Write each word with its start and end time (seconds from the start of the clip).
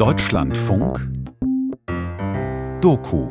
Deutschlandfunk 0.00 0.98
Doku. 2.80 3.28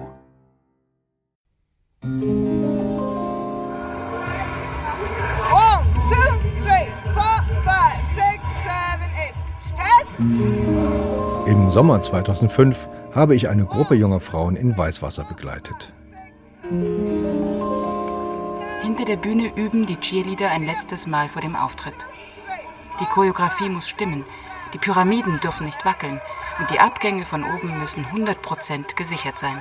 Im 11.47 11.71
Sommer 11.71 12.01
2005 12.03 12.87
habe 13.15 13.33
ich 13.33 13.49
eine 13.49 13.65
Gruppe 13.65 13.95
junger 13.95 14.19
Frauen 14.19 14.55
in 14.55 14.77
Weißwasser 14.77 15.23
begleitet. 15.23 15.91
Hinter 18.83 19.05
der 19.05 19.17
Bühne 19.17 19.51
üben 19.55 19.87
die 19.87 19.95
Cheerleader 19.95 20.51
ein 20.51 20.67
letztes 20.67 21.07
Mal 21.07 21.29
vor 21.29 21.41
dem 21.41 21.55
Auftritt. 21.55 22.05
Die 22.99 23.05
Choreografie 23.05 23.69
muss 23.69 23.89
stimmen, 23.89 24.23
die 24.75 24.77
Pyramiden 24.77 25.39
dürfen 25.39 25.65
nicht 25.65 25.83
wackeln 25.83 26.21
und 26.59 26.69
die 26.71 26.79
Abgänge 26.79 27.25
von 27.25 27.43
oben 27.43 27.79
müssen 27.79 28.05
100% 28.05 28.95
gesichert 28.95 29.39
sein. 29.39 29.57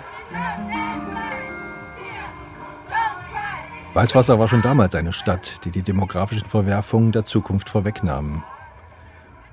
Weißwasser 3.94 4.38
war 4.38 4.48
schon 4.48 4.62
damals 4.62 4.94
eine 4.94 5.12
Stadt, 5.12 5.64
die 5.64 5.70
die 5.70 5.82
demografischen 5.82 6.46
Verwerfungen 6.46 7.12
der 7.12 7.24
Zukunft 7.24 7.70
vorwegnahmen. 7.70 8.44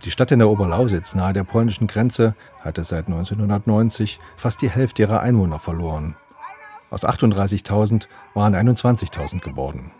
Die 0.04 0.12
Stadt 0.12 0.32
in 0.32 0.40
der 0.40 0.50
Oberlausitz 0.50 1.16
nahe 1.16 1.34
der 1.34 1.44
polnischen 1.44 1.88
Grenze 1.88 2.36
hatte 2.60 2.84
seit 2.84 3.08
1990 3.08 4.20
fast 4.36 4.62
die 4.62 4.70
Hälfte 4.70 5.04
ihrer 5.04 5.22
Einwohner 5.22 5.58
verloren. 5.58 6.16
Aus 6.92 7.04
38.000 7.04 8.08
waren 8.34 8.56
21.000 8.56 9.40
geworden. 9.40 9.92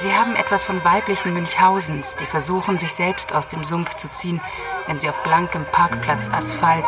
Sie 0.00 0.14
haben 0.14 0.36
etwas 0.36 0.62
von 0.62 0.84
weiblichen 0.84 1.32
Münchhausens, 1.34 2.14
die 2.14 2.24
versuchen, 2.24 2.78
sich 2.78 2.94
selbst 2.94 3.32
aus 3.32 3.48
dem 3.48 3.64
Sumpf 3.64 3.94
zu 3.94 4.08
ziehen, 4.08 4.40
wenn 4.86 5.00
sie 5.00 5.08
auf 5.08 5.20
blankem 5.24 5.64
Parkplatz 5.72 6.28
Asphalt 6.28 6.84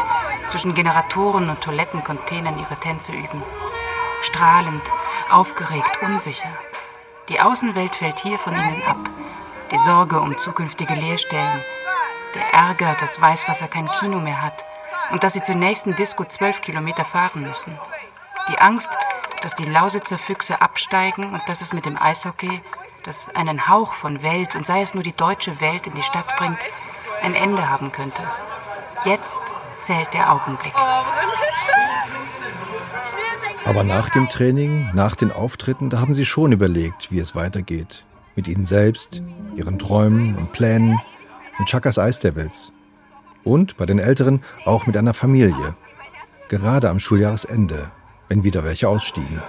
zwischen 0.46 0.76
Generatoren 0.76 1.50
und 1.50 1.60
Toilettencontainern 1.60 2.56
ihre 2.56 2.76
Tänze 2.76 3.10
üben. 3.10 3.42
Strahlend, 4.22 4.82
aufgeregt, 5.28 5.98
unsicher. 6.02 6.52
Die 7.28 7.40
Außenwelt 7.40 7.96
fällt 7.96 8.20
hier 8.20 8.38
von 8.38 8.54
ihnen 8.54 8.82
ab. 8.86 9.10
Die 9.72 9.78
Sorge 9.78 10.20
um 10.20 10.38
zukünftige 10.38 10.94
Lehrstellen. 10.94 11.64
Der 12.36 12.52
Ärger, 12.52 12.96
dass 13.00 13.20
Weißwasser 13.20 13.66
kein 13.66 13.90
Kino 13.90 14.20
mehr 14.20 14.40
hat 14.40 14.64
und 15.10 15.24
dass 15.24 15.32
sie 15.32 15.42
zur 15.42 15.56
nächsten 15.56 15.96
Disco 15.96 16.24
zwölf 16.24 16.60
Kilometer 16.60 17.04
fahren 17.04 17.42
müssen. 17.42 17.76
Die 18.48 18.58
Angst, 18.58 18.90
dass 19.42 19.56
die 19.56 19.64
Lausitzer 19.64 20.18
Füchse 20.18 20.60
absteigen 20.62 21.32
und 21.32 21.42
dass 21.48 21.60
es 21.60 21.72
mit 21.72 21.86
dem 21.86 22.00
Eishockey, 22.00 22.62
das 23.02 23.28
einen 23.34 23.68
Hauch 23.68 23.94
von 23.94 24.22
Welt 24.22 24.54
und 24.54 24.66
sei 24.66 24.82
es 24.82 24.94
nur 24.94 25.02
die 25.02 25.12
deutsche 25.12 25.60
Welt 25.60 25.86
in 25.86 25.94
die 25.94 26.02
Stadt 26.02 26.36
bringt, 26.36 26.58
ein 27.22 27.34
Ende 27.34 27.68
haben 27.68 27.92
könnte. 27.92 28.22
Jetzt 29.04 29.38
zählt 29.80 30.12
der 30.12 30.32
Augenblick. 30.32 30.74
Aber 33.64 33.84
nach 33.84 34.10
dem 34.10 34.28
Training, 34.28 34.90
nach 34.94 35.16
den 35.16 35.32
Auftritten, 35.32 35.90
da 35.90 36.00
haben 36.00 36.14
sie 36.14 36.24
schon 36.24 36.52
überlegt, 36.52 37.12
wie 37.12 37.18
es 37.18 37.34
weitergeht. 37.34 38.04
Mit 38.36 38.48
ihnen 38.48 38.66
selbst, 38.66 39.22
ihren 39.56 39.78
Träumen 39.78 40.36
und 40.36 40.52
Plänen, 40.52 41.00
mit 41.58 41.68
Chakas 41.68 41.98
Eisdevils. 41.98 42.72
Und 43.44 43.76
bei 43.76 43.86
den 43.86 43.98
Älteren 43.98 44.42
auch 44.64 44.86
mit 44.86 44.96
einer 44.96 45.14
Familie. 45.14 45.76
Gerade 46.48 46.90
am 46.90 46.98
Schuljahresende, 46.98 47.90
wenn 48.28 48.44
wieder 48.44 48.64
welche 48.64 48.88
ausstiegen. 48.88 49.40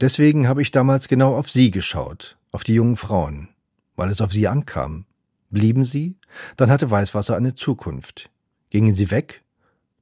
Deswegen 0.00 0.48
habe 0.48 0.62
ich 0.62 0.70
damals 0.70 1.08
genau 1.08 1.36
auf 1.36 1.50
sie 1.50 1.70
geschaut, 1.70 2.38
auf 2.52 2.64
die 2.64 2.74
jungen 2.74 2.96
Frauen, 2.96 3.50
weil 3.96 4.08
es 4.08 4.22
auf 4.22 4.32
sie 4.32 4.48
ankam. 4.48 5.04
Blieben 5.50 5.84
sie, 5.84 6.16
dann 6.56 6.70
hatte 6.70 6.90
Weißwasser 6.90 7.36
eine 7.36 7.54
Zukunft. 7.54 8.30
Gingen 8.70 8.94
sie 8.94 9.10
weg, 9.10 9.42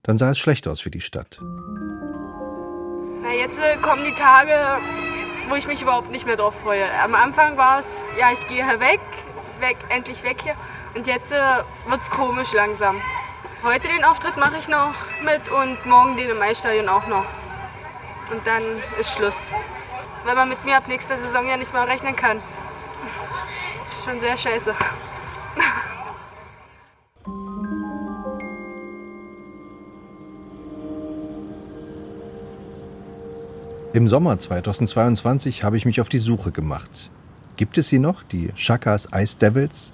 dann 0.05 0.17
sah 0.17 0.31
es 0.31 0.39
schlecht 0.39 0.69
aus 0.69 0.81
für 0.81 0.93
die 0.93 1.01
Stadt. 1.01 1.41
Na, 3.23 3.35
jetzt 3.35 3.59
äh, 3.59 3.77
kommen 3.79 4.05
die 4.05 4.13
Tage, 4.13 4.55
wo 5.49 5.57
ich 5.57 5.67
mich 5.67 5.83
überhaupt 5.83 6.13
nicht 6.13 6.27
mehr 6.27 6.37
drauf 6.37 6.55
freue. 6.63 6.85
Am 7.03 7.17
Anfang 7.17 7.57
war 7.57 7.81
es, 7.81 7.89
ja, 8.21 8.31
ich 8.33 8.47
gehe 8.47 8.65
hier 8.65 8.79
weg, 8.79 9.01
weg, 9.59 9.79
endlich 9.89 10.23
weg 10.23 10.37
hier. 10.43 10.55
Und 10.95 11.09
jetzt 11.09 11.33
äh, 11.33 11.37
wird 11.89 12.03
es 12.03 12.11
komisch 12.11 12.53
langsam. 12.53 13.01
Heute 13.65 13.89
den 13.89 14.05
Auftritt 14.05 14.37
mache 14.37 14.59
ich 14.59 14.69
noch 14.69 14.95
mit 15.25 15.49
und 15.49 15.85
morgen 15.87 16.17
den 16.17 16.31
im 16.31 16.41
Eisstadion 16.41 16.89
auch 16.89 17.09
noch. 17.09 17.25
Und 18.31 18.47
dann 18.47 18.63
ist 19.01 19.11
Schluss. 19.11 19.51
Weil 20.25 20.35
man 20.35 20.49
mit 20.49 20.65
mir 20.65 20.77
ab 20.77 20.89
nächster 20.89 21.19
Saison 21.19 21.47
ja 21.47 21.57
nicht 21.57 21.73
mal 21.73 21.85
rechnen 21.85 22.17
kann. 22.17 22.41
Schon 24.05 24.21
sehr 24.21 24.37
scheiße. 24.37 24.75
Im 33.95 34.07
Sommer 34.07 34.39
2022 34.39 35.65
habe 35.65 35.77
ich 35.77 35.85
mich 35.85 36.01
auf 36.01 36.09
die 36.09 36.19
Suche 36.19 36.53
gemacht. 36.53 37.11
Gibt 37.57 37.79
es 37.79 37.89
sie 37.89 37.99
noch, 37.99 38.23
die 38.23 38.53
Chakas 38.55 39.09
Ice 39.13 39.39
Devils? 39.39 39.93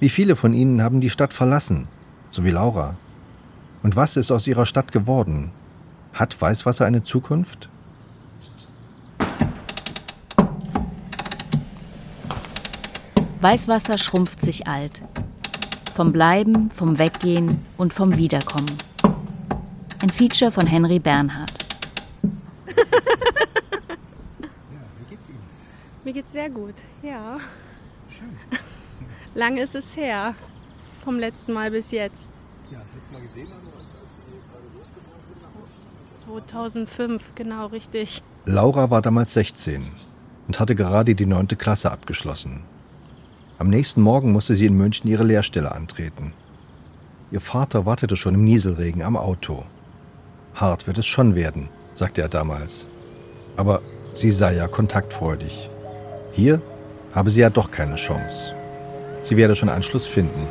Wie 0.00 0.08
viele 0.08 0.34
von 0.34 0.52
ihnen 0.52 0.82
haben 0.82 1.00
die 1.00 1.10
Stadt 1.10 1.32
verlassen, 1.32 1.86
so 2.30 2.44
wie 2.44 2.50
Laura? 2.50 2.96
Und 3.84 3.94
was 3.94 4.16
ist 4.16 4.32
aus 4.32 4.48
ihrer 4.48 4.66
Stadt 4.66 4.90
geworden? 4.90 5.52
Hat 6.14 6.40
Weißwasser 6.40 6.84
eine 6.84 7.04
Zukunft? 7.04 7.71
Weißwasser 13.42 13.98
schrumpft 13.98 14.40
sich 14.40 14.68
alt. 14.68 15.02
Vom 15.94 16.12
Bleiben, 16.12 16.70
vom 16.70 17.00
Weggehen 17.00 17.66
und 17.76 17.92
vom 17.92 18.16
Wiederkommen. 18.16 18.70
Ein 20.00 20.10
Feature 20.10 20.52
von 20.52 20.64
Henry 20.64 21.00
Bernhard. 21.00 21.50
Mir 26.04 26.12
geht's 26.12 26.30
sehr 26.30 26.50
gut, 26.50 26.74
ja. 27.02 27.38
Schön. 28.16 28.30
Lange 29.34 29.62
ist 29.62 29.74
es 29.74 29.96
her. 29.96 30.36
Vom 31.04 31.18
letzten 31.18 31.52
Mal 31.52 31.72
bis 31.72 31.90
jetzt. 31.90 32.28
Ja, 32.70 32.78
das 32.78 32.94
letzte 32.94 33.12
Mal 33.12 33.22
gesehen 33.22 33.48
haben 33.48 33.60
wir 33.60 33.74
uns, 33.80 33.92
als 33.92 34.02
Sie 34.14 34.20
gerade 34.52 34.66
losgefahren 34.78 35.20
sind? 35.26 35.38
2005, 36.26 37.34
genau, 37.34 37.66
richtig. 37.66 38.22
Laura 38.44 38.88
war 38.90 39.02
damals 39.02 39.34
16 39.34 39.84
und 40.46 40.60
hatte 40.60 40.76
gerade 40.76 41.16
die 41.16 41.26
neunte 41.26 41.56
Klasse 41.56 41.90
abgeschlossen. 41.90 42.62
Am 43.62 43.68
nächsten 43.68 44.02
Morgen 44.02 44.32
musste 44.32 44.56
sie 44.56 44.66
in 44.66 44.76
München 44.76 45.08
ihre 45.08 45.22
Lehrstelle 45.22 45.70
antreten. 45.70 46.32
Ihr 47.30 47.40
Vater 47.40 47.86
wartete 47.86 48.16
schon 48.16 48.34
im 48.34 48.42
Nieselregen 48.42 49.02
am 49.02 49.16
Auto. 49.16 49.62
Hart 50.56 50.88
wird 50.88 50.98
es 50.98 51.06
schon 51.06 51.36
werden, 51.36 51.68
sagte 51.94 52.22
er 52.22 52.28
damals. 52.28 52.88
Aber 53.56 53.80
sie 54.16 54.32
sei 54.32 54.56
ja 54.56 54.66
kontaktfreudig. 54.66 55.70
Hier 56.32 56.60
habe 57.14 57.30
sie 57.30 57.38
ja 57.38 57.50
doch 57.50 57.70
keine 57.70 57.94
Chance. 57.94 58.56
Sie 59.22 59.36
werde 59.36 59.54
schon 59.54 59.68
Anschluss 59.68 60.06
finden. 60.06 60.44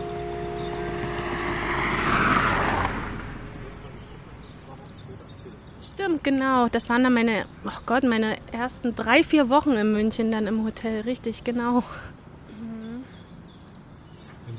Stimmt, 5.93 6.23
genau. 6.23 6.69
Das 6.69 6.87
waren 6.87 7.03
dann 7.03 7.13
meine, 7.13 7.43
oh 7.65 7.81
Gott, 7.85 8.05
meine 8.05 8.37
ersten 8.53 8.95
drei, 8.95 9.21
vier 9.21 9.49
Wochen 9.49 9.71
in 9.71 9.91
München 9.91 10.31
dann 10.31 10.47
im 10.47 10.63
Hotel. 10.63 11.01
Richtig, 11.01 11.43
genau. 11.43 11.83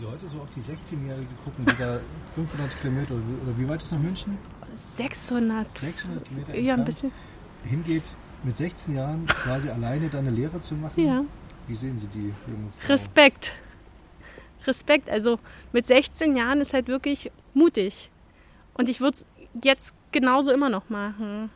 Sie 0.02 0.08
heute 0.08 0.28
so 0.28 0.38
auf 0.38 0.48
die 0.56 0.60
16-Jährige 0.60 1.28
gucken, 1.44 1.64
die 1.64 1.78
da 1.78 2.00
500 2.34 2.80
Kilometer 2.80 3.14
oder 3.14 3.56
wie 3.56 3.68
weit 3.68 3.82
ist 3.82 3.92
nach 3.92 4.00
München? 4.00 4.36
600. 4.68 5.78
600 5.78 6.24
Kilometer 6.24 6.58
Ja, 6.58 6.74
ein 6.74 6.84
bisschen. 6.84 7.12
Hingeht 7.62 8.16
mit 8.42 8.56
16 8.56 8.96
Jahren 8.96 9.26
quasi 9.26 9.68
alleine 9.68 10.08
da 10.08 10.18
eine 10.18 10.30
Lehre 10.30 10.60
zu 10.60 10.74
machen. 10.74 11.06
Ja. 11.06 11.24
Wie 11.68 11.76
sehen 11.76 11.96
Sie 12.00 12.08
die 12.08 12.34
junge 12.48 12.72
Frau? 12.80 12.92
Respekt. 12.92 13.52
Respekt. 14.66 15.08
Also 15.08 15.38
mit 15.72 15.86
16 15.86 16.34
Jahren 16.34 16.60
ist 16.60 16.74
halt 16.74 16.88
wirklich 16.88 17.30
mutig. 17.54 18.10
Und 18.74 18.88
ich 18.88 19.00
würde 19.00 19.18
es 19.18 19.24
jetzt 19.62 19.94
genauso 20.10 20.50
immer 20.50 20.68
noch 20.68 20.90
machen. 20.90 21.50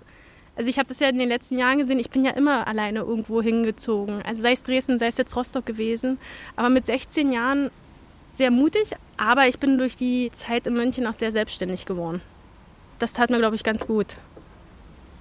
Also 0.55 0.71
ich 0.71 0.79
habe 0.79 0.89
das 0.89 1.01
ja 1.01 1.09
in 1.09 1.19
den 1.19 1.29
letzten 1.29 1.59
Jahren 1.59 1.79
gesehen, 1.79 1.99
ich 1.99 2.11
bin 2.11 2.25
ja 2.25 2.31
immer 2.31 2.69
alleine 2.69 3.01
irgendwo 3.01 3.43
hingezogen. 3.43 4.23
Also 4.23 4.41
sei 4.43 4.53
es 4.53 4.63
Dresden, 4.63 5.01
sei 5.01 5.09
es 5.09 5.17
jetzt 5.17 5.35
Rostock 5.35 5.67
gewesen. 5.67 6.19
Aber 6.55 6.69
mit 6.69 6.87
16 6.87 7.33
Jahren 7.33 7.71
sehr 8.37 8.51
mutig, 8.51 8.91
aber 9.17 9.49
ich 9.49 9.59
bin 9.59 9.79
durch 9.79 9.97
die 9.97 10.31
Zeit 10.33 10.67
in 10.67 10.75
München 10.75 11.07
auch 11.07 11.15
sehr 11.15 11.33
selbstständig 11.33 11.87
geworden. 11.87 12.21
Das 12.99 13.13
tat 13.13 13.31
mir, 13.31 13.39
glaube 13.39 13.57
ich, 13.57 13.65
ganz 13.65 13.87
gut. 13.87 14.17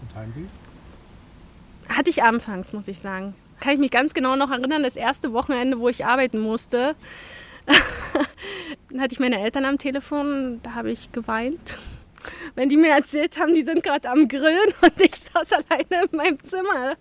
Und 0.01 0.15
Heimweh? 0.15 0.45
Hatte 1.89 2.09
ich 2.09 2.23
anfangs, 2.23 2.73
muss 2.73 2.87
ich 2.87 2.99
sagen. 2.99 3.35
Kann 3.59 3.73
ich 3.73 3.79
mich 3.79 3.91
ganz 3.91 4.13
genau 4.13 4.35
noch 4.35 4.51
erinnern, 4.51 4.83
das 4.83 4.95
erste 4.95 5.33
Wochenende, 5.33 5.79
wo 5.79 5.89
ich 5.89 6.05
arbeiten 6.05 6.39
musste. 6.39 6.95
Hatte 8.97 9.13
ich 9.13 9.19
meine 9.19 9.39
Eltern 9.39 9.65
am 9.65 9.77
Telefon, 9.77 10.59
da 10.63 10.73
habe 10.73 10.91
ich 10.91 11.11
geweint. 11.11 11.77
Wenn 12.55 12.69
die 12.69 12.77
mir 12.77 12.91
erzählt 12.91 13.39
haben, 13.39 13.53
die 13.53 13.63
sind 13.63 13.83
gerade 13.83 14.09
am 14.09 14.27
Grillen 14.27 14.73
und 14.81 15.01
ich 15.01 15.15
saß 15.15 15.51
alleine 15.53 16.07
in 16.09 16.17
meinem 16.17 16.43
Zimmer 16.43 16.95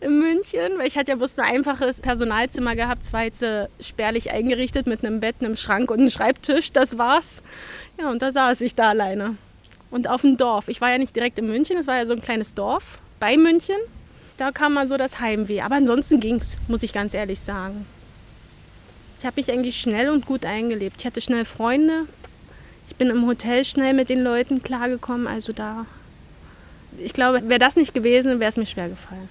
in 0.00 0.18
München, 0.18 0.78
weil 0.78 0.86
ich 0.86 0.96
hatte 0.96 1.10
ja 1.12 1.16
bloß 1.16 1.38
ein 1.38 1.44
einfaches 1.44 2.00
Personalzimmer 2.00 2.76
gehabt, 2.76 3.12
war 3.12 3.24
jetzt 3.24 3.42
äh, 3.42 3.68
spärlich 3.80 4.30
eingerichtet 4.30 4.86
mit 4.86 5.04
einem 5.04 5.20
Bett, 5.20 5.36
einem 5.40 5.56
Schrank 5.56 5.90
und 5.90 6.00
einem 6.00 6.10
Schreibtisch, 6.10 6.72
das 6.72 6.98
war's. 6.98 7.42
Ja, 7.98 8.10
und 8.10 8.22
da 8.22 8.32
saß 8.32 8.60
ich 8.62 8.74
da 8.74 8.90
alleine. 8.90 9.36
Und 9.90 10.08
auf 10.08 10.20
dem 10.22 10.36
Dorf. 10.36 10.68
Ich 10.68 10.80
war 10.80 10.90
ja 10.90 10.98
nicht 10.98 11.16
direkt 11.16 11.38
in 11.38 11.48
München, 11.48 11.76
es 11.76 11.86
war 11.86 11.96
ja 11.96 12.06
so 12.06 12.12
ein 12.12 12.22
kleines 12.22 12.54
Dorf 12.54 12.98
bei 13.18 13.36
München. 13.36 13.76
Da 14.36 14.52
kam 14.52 14.72
mal 14.72 14.88
so 14.88 14.96
das 14.96 15.20
Heimweh. 15.20 15.60
Aber 15.60 15.74
ansonsten 15.74 16.18
ging's, 16.20 16.56
muss 16.68 16.82
ich 16.82 16.92
ganz 16.92 17.12
ehrlich 17.12 17.40
sagen. 17.40 17.84
Ich 19.18 19.26
habe 19.26 19.38
mich 19.38 19.52
eigentlich 19.52 19.78
schnell 19.78 20.08
und 20.08 20.24
gut 20.24 20.46
eingelebt. 20.46 20.96
Ich 20.98 21.06
hatte 21.06 21.20
schnell 21.20 21.44
Freunde. 21.44 22.06
Ich 22.90 22.96
bin 22.96 23.08
im 23.08 23.24
Hotel 23.24 23.64
schnell 23.64 23.94
mit 23.94 24.10
den 24.10 24.20
Leuten 24.20 24.64
klargekommen. 24.64 25.28
Also 25.28 25.52
da, 25.52 25.86
ich 26.98 27.12
glaube, 27.12 27.48
wäre 27.48 27.60
das 27.60 27.76
nicht 27.76 27.94
gewesen, 27.94 28.40
wäre 28.40 28.48
es 28.48 28.56
mir 28.56 28.66
schwer 28.66 28.88
gefallen. 28.88 29.28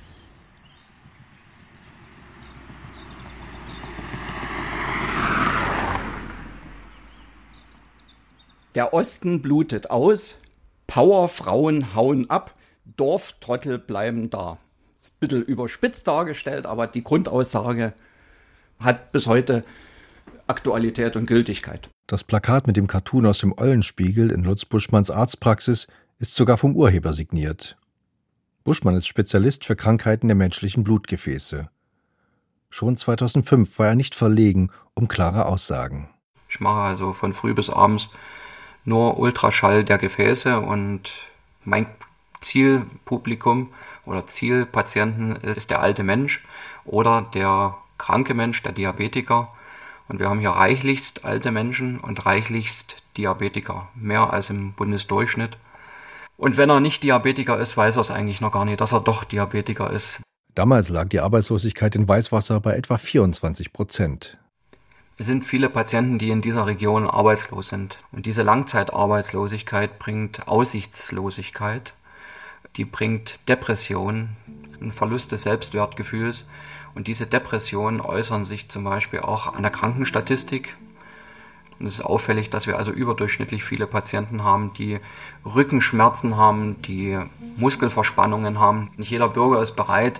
Der 8.76 8.94
Osten 8.94 9.42
blutet 9.42 9.92
aus, 9.92 10.38
Powerfrauen 10.88 11.94
hauen 11.94 12.30
ab, 12.30 12.56
Dorftrottel 12.86 13.78
bleiben 13.78 14.30
da. 14.30 14.58
Ist 15.02 15.14
ein 15.16 15.20
bisschen 15.20 15.44
überspitzt 15.44 16.08
dargestellt, 16.08 16.66
aber 16.66 16.88
die 16.88 17.04
Grundaussage 17.04 17.94
hat 18.80 19.12
bis 19.12 19.28
heute 19.28 19.66
Aktualität 20.48 21.18
und 21.18 21.26
Gültigkeit. 21.26 21.90
Das 22.10 22.24
Plakat 22.24 22.66
mit 22.66 22.76
dem 22.76 22.88
Cartoon 22.88 23.28
aus 23.28 23.38
dem 23.38 23.54
Eulenspiegel 23.56 24.32
in 24.32 24.44
Lutz 24.44 24.66
Buschmanns 24.66 25.12
Arztpraxis 25.12 25.86
ist 26.18 26.34
sogar 26.34 26.58
vom 26.58 26.76
Urheber 26.76 27.14
signiert. 27.14 27.78
Buschmann 28.64 28.96
ist 28.96 29.08
Spezialist 29.08 29.64
für 29.64 29.76
Krankheiten 29.76 30.28
der 30.28 30.36
menschlichen 30.36 30.84
Blutgefäße. 30.84 31.70
Schon 32.72 32.98
2005 32.98 33.78
war 33.78 33.90
er 33.90 33.96
nicht 33.96 34.16
verlegen 34.16 34.72
um 34.96 35.08
klare 35.08 35.46
Aussagen. 35.46 36.10
Ich 36.50 36.60
mache 36.60 36.82
also 36.82 37.14
von 37.14 37.32
früh 37.36 37.54
bis 37.54 37.70
abends 37.70 38.10
nur 38.86 39.20
Ultraschall 39.20 39.84
der 39.84 40.00
Gefäße 40.00 40.60
und 40.60 41.12
mein 41.64 41.86
Zielpublikum 42.42 43.72
oder 44.08 44.26
Zielpatienten 44.26 45.36
ist 45.36 45.70
der 45.70 45.82
alte 45.82 46.02
Mensch 46.04 46.44
oder 46.86 47.22
der 47.36 47.78
kranke 48.00 48.34
Mensch, 48.34 48.64
der 48.64 48.72
Diabetiker. 48.72 49.54
Und 50.10 50.20
wir 50.20 50.28
haben 50.28 50.40
hier 50.40 50.50
reichlichst 50.50 51.24
alte 51.24 51.52
Menschen 51.52 52.00
und 52.00 52.26
reichlichst 52.26 52.98
Diabetiker, 53.16 53.88
mehr 53.96 54.34
als 54.34 54.50
im 54.50 54.74
Bundesdurchschnitt. 54.74 55.58
Und 56.36 56.58
wenn 56.58 56.70
er 56.70 56.80
nicht 56.80 57.04
Diabetiker 57.04 57.60
ist, 57.60 57.78
weiß 57.78 57.98
er 57.98 58.02
es 58.02 58.12
eigentlich 58.12 58.42
noch 58.42 58.52
gar 58.52 58.66
nicht, 58.66 58.82
dass 58.82 58.92
er 58.92 59.02
doch 59.02 59.24
Diabetiker 59.24 59.92
ist. 59.92 60.22
Damals 60.56 60.90
lag 60.90 61.08
die 61.10 61.20
Arbeitslosigkeit 61.20 61.96
in 61.96 62.08
Weißwasser 62.08 62.60
bei 62.60 62.76
etwa 62.76 62.98
24 62.98 63.72
Prozent. 63.72 64.38
Es 65.18 65.28
sind 65.28 65.46
viele 65.46 65.70
Patienten, 65.70 66.18
die 66.18 66.32
in 66.32 66.42
dieser 66.42 66.66
Region 66.66 67.08
arbeitslos 67.08 67.68
sind. 67.68 68.00
Und 68.12 68.26
diese 68.26 68.42
Langzeitarbeitslosigkeit 68.42 70.00
bringt 70.00 70.48
Aussichtslosigkeit, 70.48 71.94
die 72.78 72.86
bringt 72.86 73.38
Depression, 73.48 74.30
einen 74.82 74.92
Verlust 74.92 75.32
des 75.32 75.44
Selbstwertgefühls 75.44 76.46
und 76.96 77.08
diese 77.08 77.28
Depressionen 77.28 78.02
äußern 78.02 78.46
sich 78.46 78.70
zum 78.70 78.84
Beispiel 78.84 79.20
auch 79.20 79.54
an 79.54 79.62
der 79.62 79.72
Krankenstatistik. 79.72 80.76
Und 81.80 81.86
es 81.86 82.00
ist 82.00 82.06
auffällig, 82.06 82.50
dass 82.50 82.68
wir 82.68 82.78
also 82.78 82.92
überdurchschnittlich 82.92 83.64
viele 83.64 83.88
Patienten 83.88 84.44
haben, 84.44 84.74
die 84.74 85.00
Rückenschmerzen 85.46 86.36
haben, 86.36 86.82
die 86.82 87.18
Muskelverspannungen 87.56 88.60
haben. 88.60 88.90
Nicht 88.98 89.12
jeder 89.12 89.30
Bürger 89.30 89.62
ist 89.62 89.78
bereit, 89.78 90.20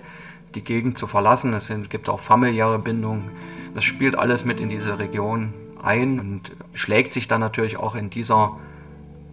die 0.54 0.64
Gegend 0.64 0.96
zu 0.96 1.06
verlassen. 1.06 1.52
Es 1.52 1.70
gibt 1.90 2.08
auch 2.08 2.20
familiäre 2.20 2.78
Bindungen. 2.78 3.30
Das 3.74 3.84
spielt 3.84 4.16
alles 4.16 4.44
mit 4.44 4.58
in 4.58 4.70
diese 4.70 4.98
Region 4.98 5.52
ein 5.82 6.18
und 6.18 6.50
schlägt 6.74 7.12
sich 7.12 7.28
dann 7.28 7.40
natürlich 7.40 7.76
auch 7.76 7.94
in 7.94 8.10
dieser 8.10 8.56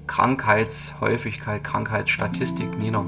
Krankheitshäufigkeit, 0.06 1.64
Krankheitsstatistik 1.64 2.78
nieder. 2.78 3.06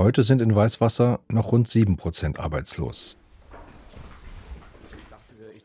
Heute 0.00 0.22
sind 0.22 0.40
in 0.40 0.54
Weißwasser 0.54 1.20
noch 1.28 1.52
rund 1.52 1.68
7% 1.68 2.38
arbeitslos. 2.38 3.18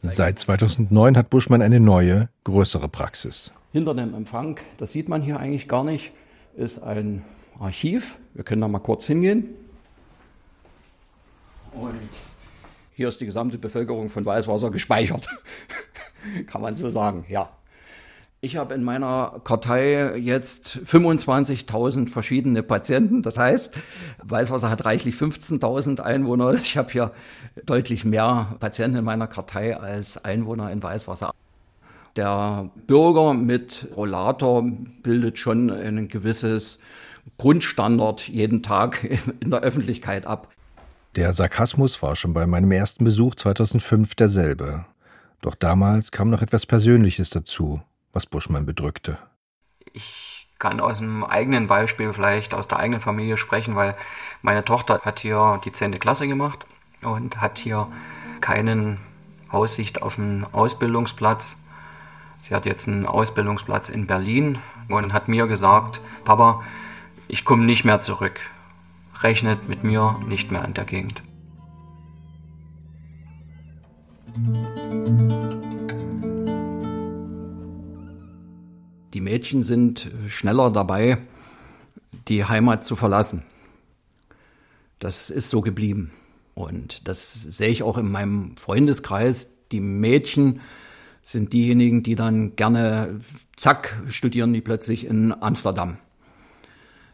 Seit 0.01 0.39
2009 0.39 1.15
hat 1.15 1.29
Buschmann 1.29 1.61
eine 1.61 1.79
neue, 1.79 2.27
größere 2.43 2.89
Praxis. 2.89 3.53
Hinter 3.71 3.95
dem 3.95 4.13
Empfang, 4.13 4.59
das 4.77 4.91
sieht 4.91 5.07
man 5.07 5.21
hier 5.21 5.39
eigentlich 5.39 5.69
gar 5.69 5.85
nicht, 5.85 6.11
ist 6.57 6.79
ein 6.79 7.23
Archiv. 7.61 8.17
Wir 8.33 8.43
können 8.43 8.59
da 8.59 8.67
mal 8.67 8.79
kurz 8.79 9.07
hingehen. 9.07 9.55
Und 11.71 12.01
hier 12.93 13.07
ist 13.07 13.21
die 13.21 13.25
gesamte 13.25 13.57
Bevölkerung 13.57 14.09
von 14.09 14.25
Weißwasser 14.25 14.69
gespeichert. 14.69 15.29
Kann 16.47 16.61
man 16.61 16.75
so 16.75 16.89
sagen, 16.89 17.23
ja. 17.29 17.53
Ich 18.45 18.57
habe 18.57 18.75
in 18.75 18.83
meiner 18.83 19.41
Kartei 19.43 20.17
jetzt 20.17 20.79
25.000 20.85 22.09
verschiedene 22.09 22.61
Patienten. 22.61 23.23
Das 23.23 23.39
heißt, 23.39 23.73
Weißwasser 24.21 24.69
hat 24.69 24.85
reichlich 24.85 25.15
15.000 25.15 25.99
Einwohner. 25.99 26.53
Ich 26.53 26.77
habe 26.77 26.91
hier 26.91 27.11
deutlich 27.65 28.05
mehr 28.05 28.55
Patienten 28.59 28.99
in 28.99 29.03
meiner 29.03 29.25
Kartei 29.25 29.75
als 29.75 30.23
Einwohner 30.23 30.71
in 30.71 30.83
Weißwasser. 30.83 31.31
Der 32.15 32.69
Bürger 32.85 33.33
mit 33.33 33.87
Rollator 33.95 34.63
bildet 35.01 35.39
schon 35.39 35.71
ein 35.71 36.07
gewisses 36.07 36.77
Grundstandard 37.39 38.27
jeden 38.27 38.61
Tag 38.61 39.03
in 39.39 39.49
der 39.49 39.61
Öffentlichkeit 39.61 40.27
ab. 40.27 40.49
Der 41.15 41.33
Sarkasmus 41.33 41.99
war 42.03 42.15
schon 42.15 42.35
bei 42.35 42.45
meinem 42.45 42.71
ersten 42.71 43.05
Besuch 43.05 43.33
2005 43.33 44.13
derselbe. 44.13 44.85
Doch 45.41 45.55
damals 45.55 46.11
kam 46.11 46.29
noch 46.29 46.43
etwas 46.43 46.67
Persönliches 46.67 47.31
dazu 47.31 47.81
was 48.15 48.25
Buschmann 48.25 48.65
bedrückte. 48.65 49.19
Ich 49.93 50.47
kann 50.57 50.79
aus 50.79 50.97
dem 50.97 51.23
eigenen 51.23 51.67
Beispiel 51.67 52.13
vielleicht 52.13 52.53
aus 52.53 52.65
der 52.65 52.79
eigenen 52.79 53.01
Familie 53.01 53.37
sprechen, 53.37 53.75
weil 53.75 53.95
meine 54.41 54.63
Tochter 54.63 55.01
hat 55.01 55.19
hier 55.19 55.61
die 55.65 55.73
10. 55.73 55.99
Klasse 55.99 56.27
gemacht 56.27 56.65
und 57.01 57.41
hat 57.41 57.59
hier 57.59 57.87
keinen 58.39 58.99
Aussicht 59.49 60.01
auf 60.01 60.17
einen 60.17 60.45
Ausbildungsplatz. 60.51 61.57
Sie 62.41 62.55
hat 62.55 62.65
jetzt 62.65 62.87
einen 62.87 63.05
Ausbildungsplatz 63.05 63.89
in 63.89 64.07
Berlin 64.07 64.59
und 64.87 65.13
hat 65.13 65.27
mir 65.27 65.47
gesagt, 65.47 65.99
Papa, 66.23 66.63
ich 67.27 67.43
komme 67.43 67.65
nicht 67.65 67.83
mehr 67.83 67.99
zurück. 68.01 68.39
Rechnet 69.21 69.67
mit 69.67 69.83
mir 69.83 70.19
nicht 70.25 70.51
mehr 70.51 70.63
in 70.63 70.73
der 70.73 70.85
Gegend. 70.85 71.21
Die 79.15 79.21
Mädchen 79.21 79.63
sind 79.63 80.11
schneller 80.27 80.69
dabei, 80.69 81.19
die 82.27 82.43
Heimat 82.43 82.83
zu 82.83 82.97
verlassen. 82.97 83.43
Das 84.99 85.29
ist 85.29 85.49
so 85.49 85.61
geblieben. 85.61 86.11
Und 86.53 87.07
das 87.07 87.31
sehe 87.41 87.69
ich 87.69 87.81
auch 87.81 87.97
in 87.97 88.11
meinem 88.11 88.57
Freundeskreis. 88.57 89.51
Die 89.71 89.79
Mädchen 89.79 90.59
sind 91.23 91.53
diejenigen, 91.53 92.03
die 92.03 92.15
dann 92.15 92.57
gerne, 92.57 93.21
zack, 93.55 93.97
studieren 94.09 94.51
die 94.51 94.59
plötzlich 94.59 95.05
in 95.05 95.31
Amsterdam. 95.31 95.97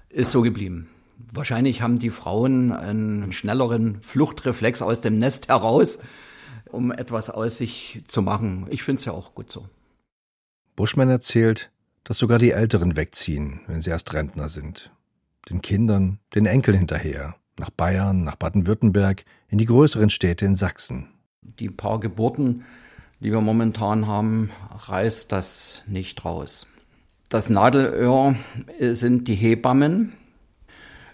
Ist 0.10 0.32
so 0.32 0.42
geblieben. 0.42 0.90
Wahrscheinlich 1.32 1.84
haben 1.84 2.00
die 2.00 2.10
Frauen 2.10 2.72
einen 2.72 3.32
schnelleren 3.32 4.02
Fluchtreflex 4.02 4.82
aus 4.82 5.02
dem 5.02 5.20
Nest 5.20 5.50
heraus, 5.50 6.00
um 6.72 6.92
etwas 6.92 7.30
aus 7.30 7.60
sich 7.60 8.02
zu 8.08 8.24
machen. 8.24 8.66
Ich 8.72 8.82
finde 8.82 9.02
es 9.02 9.06
ja 9.06 9.12
auch 9.12 9.36
gut 9.36 9.52
so. 9.52 9.70
Buschmann 10.76 11.08
erzählt, 11.10 11.70
dass 12.04 12.18
sogar 12.18 12.40
die 12.40 12.52
Älteren 12.52 12.96
wegziehen, 12.96 13.62
wenn 13.68 13.82
sie 13.82 13.90
erst 13.90 14.14
Rentner 14.14 14.50
sind. 14.50 14.92
Den 15.50 15.62
Kindern, 15.62 16.20
den 16.36 16.46
Enkeln 16.46 16.78
hinterher, 16.78 17.36
nach 17.60 17.70
Bayern, 17.70 18.24
nach 18.24 18.36
Baden-Württemberg, 18.36 19.24
in 19.50 19.58
die 19.58 19.66
größeren 19.66 20.10
Städte 20.10 20.46
in 20.46 20.56
Sachsen. 20.56 21.08
Die 21.42 21.70
paar 21.70 22.00
Geburten, 22.00 22.66
die 23.20 23.32
wir 23.32 23.42
momentan 23.42 24.08
haben, 24.08 24.52
reißt 24.72 25.32
das 25.32 25.84
nicht 25.88 26.24
raus. 26.26 26.68
Das 27.30 27.50
Nadelöhr 27.50 28.36
sind 28.80 29.28
die 29.28 29.36
Hebammen. 29.36 30.14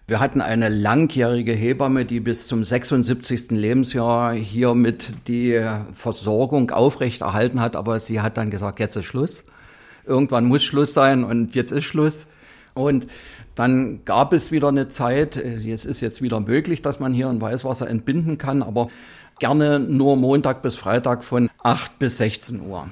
Wir 0.08 0.20
hatten 0.20 0.40
eine 0.40 0.70
langjährige 0.70 1.52
Hebamme, 1.52 2.06
die 2.06 2.22
bis 2.22 2.48
zum 2.48 2.64
76. 2.64 3.52
Lebensjahr 3.52 4.34
hier 4.34 4.74
mit 4.74 5.14
die 5.28 5.62
Versorgung 5.92 6.72
aufrechterhalten 6.72 7.60
hat, 7.60 7.76
aber 7.76 8.00
sie 8.00 8.22
hat 8.22 8.38
dann 8.38 8.50
gesagt, 8.50 8.80
jetzt 8.80 8.96
ist 8.96 9.06
Schluss 9.06 9.44
irgendwann 10.08 10.46
muss 10.46 10.64
Schluss 10.64 10.94
sein 10.94 11.24
und 11.24 11.56
jetzt 11.56 11.72
ist 11.72 11.84
Schluss. 11.84 12.28
Und 12.74 13.08
dann 13.56 14.06
gab 14.06 14.34
es 14.34 14.52
wieder 14.52 14.68
eine 14.68 14.88
Zeit, 14.88 15.36
es 15.36 15.86
ist 15.86 16.02
jetzt 16.02 16.22
wieder 16.22 16.40
möglich, 16.40 16.82
dass 16.82 17.00
man 17.00 17.14
hier 17.14 17.30
in 17.30 17.42
Weißwasser 17.42 17.90
entbinden 17.90 18.38
kann, 18.38 18.62
aber 18.62 18.90
Gerne 19.40 19.80
nur 19.80 20.18
Montag 20.18 20.64
bis 20.64 20.78
Freitag 20.78 21.24
von 21.24 21.52
8 21.62 22.00
bis 22.00 22.18
16 22.18 22.60
Uhr. 22.60 22.88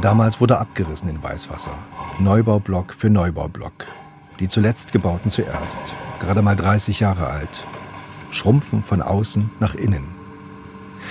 Damals 0.00 0.40
wurde 0.40 0.58
abgerissen 0.58 1.10
in 1.10 1.22
Weißwasser. 1.22 1.72
Neubaublock 2.20 2.94
für 2.94 3.10
Neubaublock. 3.10 3.84
Die 4.40 4.48
zuletzt 4.48 4.92
gebauten 4.92 5.30
zuerst. 5.30 5.78
Gerade 6.20 6.40
mal 6.40 6.56
30 6.56 7.00
Jahre 7.00 7.26
alt. 7.26 7.64
Schrumpfen 8.30 8.82
von 8.82 9.02
außen 9.02 9.50
nach 9.60 9.74
innen. 9.74 10.17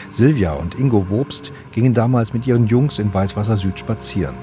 Silvia 0.10 0.54
und 0.54 0.80
Ingo 0.80 1.10
Wobst 1.10 1.52
gingen 1.72 1.94
damals 1.94 2.34
mit 2.34 2.48
ihren 2.48 2.68
Jungs 2.68 3.00
in 3.00 3.14
Weißwasser 3.14 3.58
Süd 3.58 3.80
spazieren. 3.80 4.36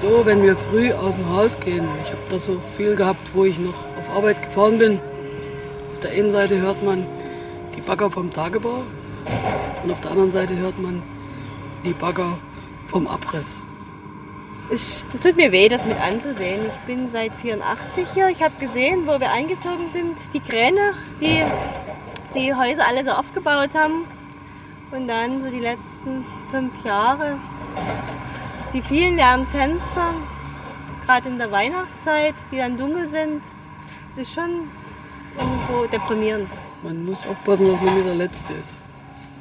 So, 0.00 0.24
wenn 0.24 0.42
wir 0.42 0.56
früh 0.56 0.92
aus 0.92 1.16
dem 1.16 1.28
Haus 1.28 1.58
gehen, 1.58 1.84
ich 2.04 2.10
habe 2.10 2.20
da 2.30 2.38
so 2.38 2.60
viel 2.76 2.94
gehabt, 2.94 3.34
wo 3.34 3.44
ich 3.44 3.58
noch 3.58 3.74
auf 3.98 4.16
Arbeit 4.16 4.40
gefahren 4.42 4.78
bin. 4.78 5.00
Auf 5.94 6.00
der 6.02 6.12
einen 6.12 6.30
Seite 6.30 6.60
hört 6.60 6.84
man 6.84 7.04
die 7.76 7.80
Bagger 7.80 8.10
vom 8.10 8.32
Tagebau 8.32 8.82
und 9.82 9.90
auf 9.90 10.00
der 10.00 10.12
anderen 10.12 10.30
Seite 10.30 10.56
hört 10.56 10.80
man 10.80 11.02
die 11.84 11.92
Bagger 11.92 12.38
vom 12.86 13.08
Abriss. 13.08 13.64
Es 14.70 15.08
tut 15.08 15.36
mir 15.36 15.50
weh, 15.50 15.68
das 15.68 15.86
mit 15.86 15.98
anzusehen. 16.00 16.60
Ich 16.66 16.86
bin 16.86 17.08
seit 17.08 17.32
84 17.32 18.06
hier. 18.12 18.28
Ich 18.28 18.42
habe 18.42 18.52
gesehen, 18.60 19.06
wo 19.06 19.18
wir 19.18 19.32
eingezogen 19.32 19.88
sind, 19.92 20.16
die 20.34 20.40
Kräne, 20.40 20.92
die 21.20 21.42
die 22.34 22.54
Häuser 22.54 22.86
alle 22.86 23.04
so 23.04 23.10
aufgebaut 23.12 23.70
haben. 23.74 24.04
Und 24.90 25.06
dann 25.06 25.42
so 25.42 25.50
die 25.50 25.60
letzten 25.60 26.24
fünf 26.50 26.82
Jahre, 26.82 27.36
die 28.72 28.80
vielen 28.80 29.16
leeren 29.16 29.46
Fenster, 29.46 30.14
gerade 31.04 31.28
in 31.28 31.36
der 31.36 31.50
Weihnachtszeit, 31.50 32.34
die 32.50 32.56
dann 32.56 32.76
dunkel 32.76 33.06
sind. 33.08 33.42
Es 34.10 34.18
ist 34.22 34.34
schon 34.34 34.68
irgendwo 35.38 35.86
deprimierend. 35.86 36.50
Man 36.82 37.04
muss 37.04 37.26
aufpassen, 37.26 37.70
dass 37.70 37.80
man 37.82 37.94
nicht 37.94 38.06
der 38.06 38.14
Letzte 38.14 38.52
ist. 38.54 38.78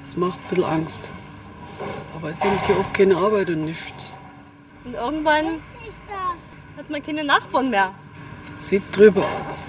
Das 0.02 0.18
macht 0.18 0.38
ein 0.38 0.50
bisschen 0.50 0.64
Angst. 0.66 1.10
Aber 2.16 2.32
es 2.32 2.40
sind 2.40 2.66
hier 2.66 2.76
auch 2.76 2.92
keine 2.92 3.16
Arbeit 3.16 3.50
und 3.50 3.66
nichts. 3.66 4.14
Und 4.84 4.96
irgendwann 4.96 5.62
hat 6.78 6.90
man 6.90 7.04
keine 7.04 7.24
Nachbarn 7.24 7.70
mehr. 7.70 7.94
Sieht 8.56 8.84
drüber 8.96 9.26
aus. 9.44 9.64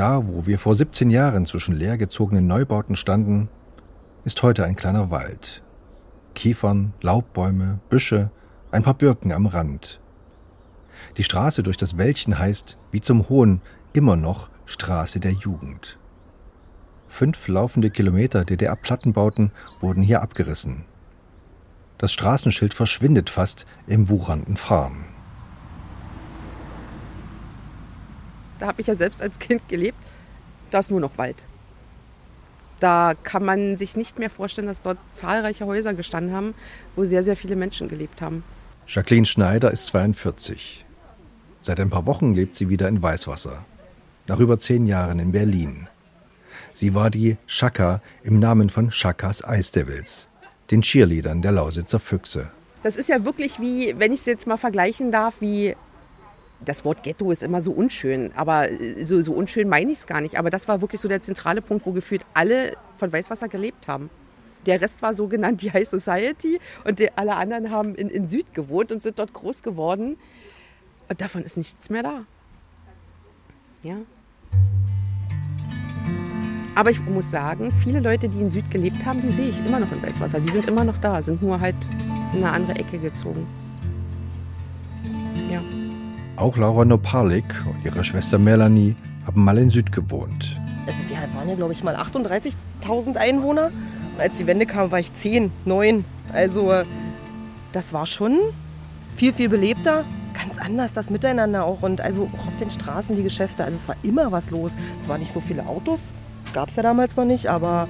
Da, 0.00 0.26
wo 0.26 0.46
wir 0.46 0.58
vor 0.58 0.74
17 0.74 1.10
Jahren 1.10 1.44
zwischen 1.44 1.74
leergezogenen 1.74 2.46
Neubauten 2.46 2.96
standen, 2.96 3.50
ist 4.24 4.42
heute 4.42 4.64
ein 4.64 4.74
kleiner 4.74 5.10
Wald. 5.10 5.62
Kiefern, 6.34 6.94
Laubbäume, 7.02 7.80
Büsche, 7.90 8.30
ein 8.70 8.82
paar 8.82 8.94
Birken 8.94 9.30
am 9.30 9.44
Rand. 9.44 10.00
Die 11.18 11.22
Straße 11.22 11.62
durch 11.62 11.76
das 11.76 11.98
Wäldchen 11.98 12.38
heißt, 12.38 12.78
wie 12.92 13.02
zum 13.02 13.28
Hohen, 13.28 13.60
immer 13.92 14.16
noch 14.16 14.48
Straße 14.64 15.20
der 15.20 15.32
Jugend. 15.32 15.98
Fünf 17.06 17.46
laufende 17.46 17.90
Kilometer 17.90 18.46
DDR-Plattenbauten 18.46 19.52
wurden 19.82 20.02
hier 20.02 20.22
abgerissen. 20.22 20.86
Das 21.98 22.10
Straßenschild 22.10 22.72
verschwindet 22.72 23.28
fast 23.28 23.66
im 23.86 24.08
wuchernden 24.08 24.56
Farn. 24.56 25.04
Da 28.60 28.66
habe 28.66 28.80
ich 28.80 28.86
ja 28.86 28.94
selbst 28.94 29.22
als 29.22 29.38
Kind 29.38 29.68
gelebt. 29.68 29.98
Da 30.70 30.78
ist 30.78 30.90
nur 30.90 31.00
noch 31.00 31.18
Wald. 31.18 31.36
Da 32.78 33.14
kann 33.22 33.44
man 33.44 33.76
sich 33.76 33.96
nicht 33.96 34.18
mehr 34.18 34.30
vorstellen, 34.30 34.66
dass 34.66 34.82
dort 34.82 34.98
zahlreiche 35.14 35.66
Häuser 35.66 35.94
gestanden 35.94 36.34
haben, 36.34 36.54
wo 36.94 37.04
sehr, 37.04 37.24
sehr 37.24 37.36
viele 37.36 37.56
Menschen 37.56 37.88
gelebt 37.88 38.22
haben. 38.22 38.44
Jacqueline 38.86 39.26
Schneider 39.26 39.70
ist 39.70 39.86
42. 39.86 40.86
Seit 41.62 41.80
ein 41.80 41.90
paar 41.90 42.06
Wochen 42.06 42.34
lebt 42.34 42.54
sie 42.54 42.68
wieder 42.68 42.88
in 42.88 43.02
Weißwasser. 43.02 43.64
Nach 44.26 44.38
über 44.38 44.58
zehn 44.58 44.86
Jahren 44.86 45.18
in 45.18 45.32
Berlin. 45.32 45.88
Sie 46.72 46.94
war 46.94 47.10
die 47.10 47.36
Schaka 47.46 48.00
im 48.22 48.38
Namen 48.38 48.70
von 48.70 48.90
Schakas 48.90 49.42
Ice 49.46 49.72
Devils, 49.72 50.28
den 50.70 50.82
Cheerleadern 50.82 51.42
der 51.42 51.52
Lausitzer 51.52 52.00
Füchse. 52.00 52.50
Das 52.82 52.96
ist 52.96 53.08
ja 53.08 53.24
wirklich 53.24 53.60
wie, 53.60 53.94
wenn 53.98 54.12
ich 54.12 54.20
es 54.20 54.26
jetzt 54.26 54.46
mal 54.46 54.56
vergleichen 54.56 55.12
darf, 55.12 55.40
wie 55.40 55.76
das 56.64 56.84
Wort 56.84 57.02
Ghetto 57.02 57.30
ist 57.30 57.42
immer 57.42 57.60
so 57.60 57.72
unschön, 57.72 58.32
aber 58.34 58.68
so, 59.00 59.20
so 59.22 59.32
unschön 59.32 59.68
meine 59.68 59.92
ich 59.92 59.98
es 59.98 60.06
gar 60.06 60.20
nicht. 60.20 60.38
Aber 60.38 60.50
das 60.50 60.68
war 60.68 60.80
wirklich 60.80 61.00
so 61.00 61.08
der 61.08 61.22
zentrale 61.22 61.62
Punkt, 61.62 61.86
wo 61.86 61.92
gefühlt 61.92 62.24
alle 62.34 62.76
von 62.96 63.12
Weißwasser 63.12 63.48
gelebt 63.48 63.88
haben. 63.88 64.10
Der 64.66 64.80
Rest 64.80 65.00
war 65.00 65.14
so 65.14 65.26
genannt 65.26 65.62
die 65.62 65.72
High 65.72 65.88
Society 65.88 66.60
und 66.84 66.98
die, 66.98 67.08
alle 67.16 67.36
anderen 67.36 67.70
haben 67.70 67.94
in, 67.94 68.10
in 68.10 68.28
Süd 68.28 68.52
gewohnt 68.52 68.92
und 68.92 69.02
sind 69.02 69.18
dort 69.18 69.32
groß 69.32 69.62
geworden. 69.62 70.18
Und 71.08 71.20
davon 71.20 71.42
ist 71.42 71.56
nichts 71.56 71.88
mehr 71.88 72.02
da. 72.02 72.24
Ja. 73.82 73.96
Aber 76.74 76.90
ich 76.90 77.00
muss 77.00 77.30
sagen, 77.30 77.72
viele 77.72 78.00
Leute, 78.00 78.28
die 78.28 78.40
in 78.40 78.50
Süd 78.50 78.70
gelebt 78.70 79.04
haben, 79.04 79.22
die 79.22 79.30
sehe 79.30 79.48
ich 79.48 79.58
immer 79.64 79.80
noch 79.80 79.90
in 79.92 80.02
Weißwasser. 80.02 80.40
Die 80.40 80.50
sind 80.50 80.66
immer 80.66 80.84
noch 80.84 80.98
da, 80.98 81.22
sind 81.22 81.42
nur 81.42 81.58
halt 81.58 81.76
in 82.32 82.44
eine 82.44 82.52
andere 82.52 82.78
Ecke 82.78 82.98
gezogen. 82.98 83.46
Auch 86.40 86.56
Laura 86.56 86.86
Nopalik 86.86 87.44
und 87.66 87.84
ihre 87.84 88.02
Schwester 88.02 88.38
Melanie 88.38 88.96
haben 89.26 89.44
mal 89.44 89.58
in 89.58 89.68
Süd 89.68 89.92
gewohnt. 89.92 90.58
Also 90.86 90.98
wir 91.06 91.18
waren 91.36 91.46
ja, 91.50 91.54
glaube 91.54 91.74
ich, 91.74 91.84
mal 91.84 91.94
38.000 91.96 93.16
Einwohner. 93.16 93.66
Und 93.66 94.20
als 94.22 94.36
die 94.36 94.46
Wende 94.46 94.64
kam, 94.64 94.90
war 94.90 95.00
ich 95.00 95.12
10, 95.12 95.52
9. 95.66 96.02
Also 96.32 96.72
das 97.72 97.92
war 97.92 98.06
schon 98.06 98.38
viel, 99.14 99.34
viel 99.34 99.50
belebter. 99.50 100.04
Ganz 100.32 100.56
anders 100.58 100.94
das 100.94 101.10
Miteinander 101.10 101.66
auch. 101.66 101.82
Und 101.82 102.00
also 102.00 102.30
auch 102.34 102.46
auf 102.46 102.56
den 102.56 102.70
Straßen 102.70 103.16
die 103.16 103.22
Geschäfte. 103.22 103.62
Also 103.62 103.76
es 103.76 103.86
war 103.86 103.96
immer 104.02 104.32
was 104.32 104.50
los. 104.50 104.72
Es 104.98 105.10
waren 105.10 105.20
nicht 105.20 105.34
so 105.34 105.40
viele 105.40 105.66
Autos, 105.66 106.10
gab 106.54 106.70
es 106.70 106.76
ja 106.76 106.82
damals 106.82 107.16
noch 107.16 107.26
nicht, 107.26 107.48
aber 107.48 107.86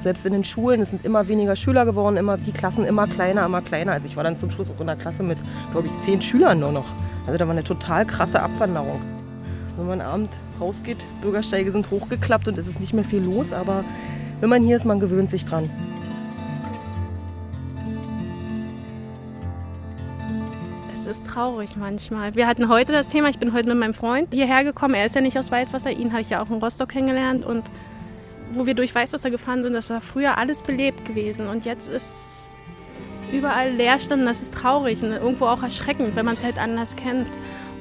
selbst 0.00 0.24
in 0.24 0.32
den 0.32 0.44
Schulen, 0.44 0.80
es 0.80 0.90
sind 0.90 1.04
immer 1.04 1.28
weniger 1.28 1.56
Schüler 1.56 1.84
geworden, 1.84 2.16
immer 2.16 2.38
die 2.38 2.52
Klassen 2.52 2.84
immer 2.84 3.06
kleiner, 3.06 3.44
immer 3.44 3.60
kleiner. 3.60 3.92
Also 3.92 4.08
ich 4.08 4.16
war 4.16 4.24
dann 4.24 4.36
zum 4.36 4.50
Schluss 4.50 4.70
auch 4.70 4.80
in 4.80 4.86
der 4.86 4.96
Klasse 4.96 5.22
mit, 5.22 5.38
glaube 5.72 5.88
ich, 5.88 6.00
zehn 6.00 6.22
Schülern 6.22 6.60
nur 6.60 6.72
noch. 6.72 6.86
Also 7.30 7.38
da 7.38 7.46
war 7.46 7.52
eine 7.52 7.62
total 7.62 8.04
krasse 8.06 8.42
Abwanderung. 8.42 9.00
Wenn 9.76 9.86
man 9.86 10.00
abend 10.00 10.30
rausgeht, 10.60 11.04
Bürgersteige 11.22 11.70
sind 11.70 11.88
hochgeklappt 11.88 12.48
und 12.48 12.58
es 12.58 12.66
ist 12.66 12.80
nicht 12.80 12.92
mehr 12.92 13.04
viel 13.04 13.22
los, 13.22 13.52
aber 13.52 13.84
wenn 14.40 14.48
man 14.48 14.64
hier 14.64 14.76
ist, 14.76 14.84
man 14.84 14.98
gewöhnt 14.98 15.30
sich 15.30 15.44
dran. 15.44 15.70
Es 20.92 21.06
ist 21.06 21.24
traurig 21.24 21.76
manchmal. 21.76 22.34
Wir 22.34 22.48
hatten 22.48 22.68
heute 22.68 22.90
das 22.90 23.06
Thema, 23.06 23.28
ich 23.28 23.38
bin 23.38 23.52
heute 23.52 23.68
mit 23.68 23.78
meinem 23.78 23.94
Freund 23.94 24.34
hierher 24.34 24.64
gekommen. 24.64 24.94
Er 24.94 25.06
ist 25.06 25.14
ja 25.14 25.20
nicht 25.20 25.38
aus 25.38 25.52
Weißwasser, 25.52 25.92
ihn 25.92 26.10
habe 26.10 26.22
ich 26.22 26.30
ja 26.30 26.42
auch 26.42 26.50
in 26.50 26.56
Rostock 26.56 26.88
kennengelernt 26.88 27.44
und 27.44 27.62
wo 28.54 28.66
wir 28.66 28.74
durch 28.74 28.92
Weißwasser 28.92 29.30
gefahren 29.30 29.62
sind, 29.62 29.74
das 29.74 29.88
war 29.88 30.00
früher 30.00 30.36
alles 30.36 30.62
belebt 30.62 31.04
gewesen 31.04 31.46
und 31.46 31.64
jetzt 31.64 31.88
ist 31.88 32.54
überall 33.32 33.72
Leerstand 33.72 34.22
und 34.22 34.26
das 34.26 34.42
ist 34.42 34.54
traurig 34.54 35.02
und 35.02 35.12
irgendwo 35.12 35.46
auch 35.46 35.62
erschreckend, 35.62 36.16
wenn 36.16 36.26
man 36.26 36.34
es 36.34 36.44
halt 36.44 36.58
anders 36.58 36.96
kennt. 36.96 37.28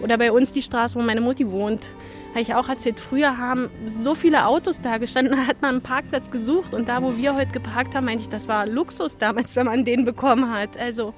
Oder 0.01 0.17
bei 0.17 0.31
uns 0.31 0.51
die 0.53 0.61
Straße, 0.61 0.95
wo 0.95 1.01
meine 1.01 1.21
Mutti 1.21 1.51
wohnt, 1.51 1.89
habe 2.29 2.41
ich 2.41 2.53
auch 2.53 2.69
erzählt, 2.69 2.99
früher 2.99 3.37
haben 3.37 3.69
so 3.87 4.15
viele 4.15 4.45
Autos 4.45 4.81
da 4.81 4.97
gestanden, 4.97 5.35
da 5.37 5.47
hat 5.47 5.61
man 5.61 5.75
einen 5.75 5.81
Parkplatz 5.81 6.31
gesucht 6.31 6.73
und 6.73 6.87
da, 6.87 7.01
wo 7.01 7.17
wir 7.17 7.35
heute 7.35 7.51
geparkt 7.51 7.95
haben, 7.95 8.05
meinte 8.05 8.23
ich, 8.23 8.29
das 8.29 8.47
war 8.47 8.65
Luxus 8.65 9.17
damals, 9.17 9.55
wenn 9.55 9.65
man 9.65 9.85
den 9.85 10.05
bekommen 10.05 10.51
hat. 10.51 10.77
Also 10.77 11.13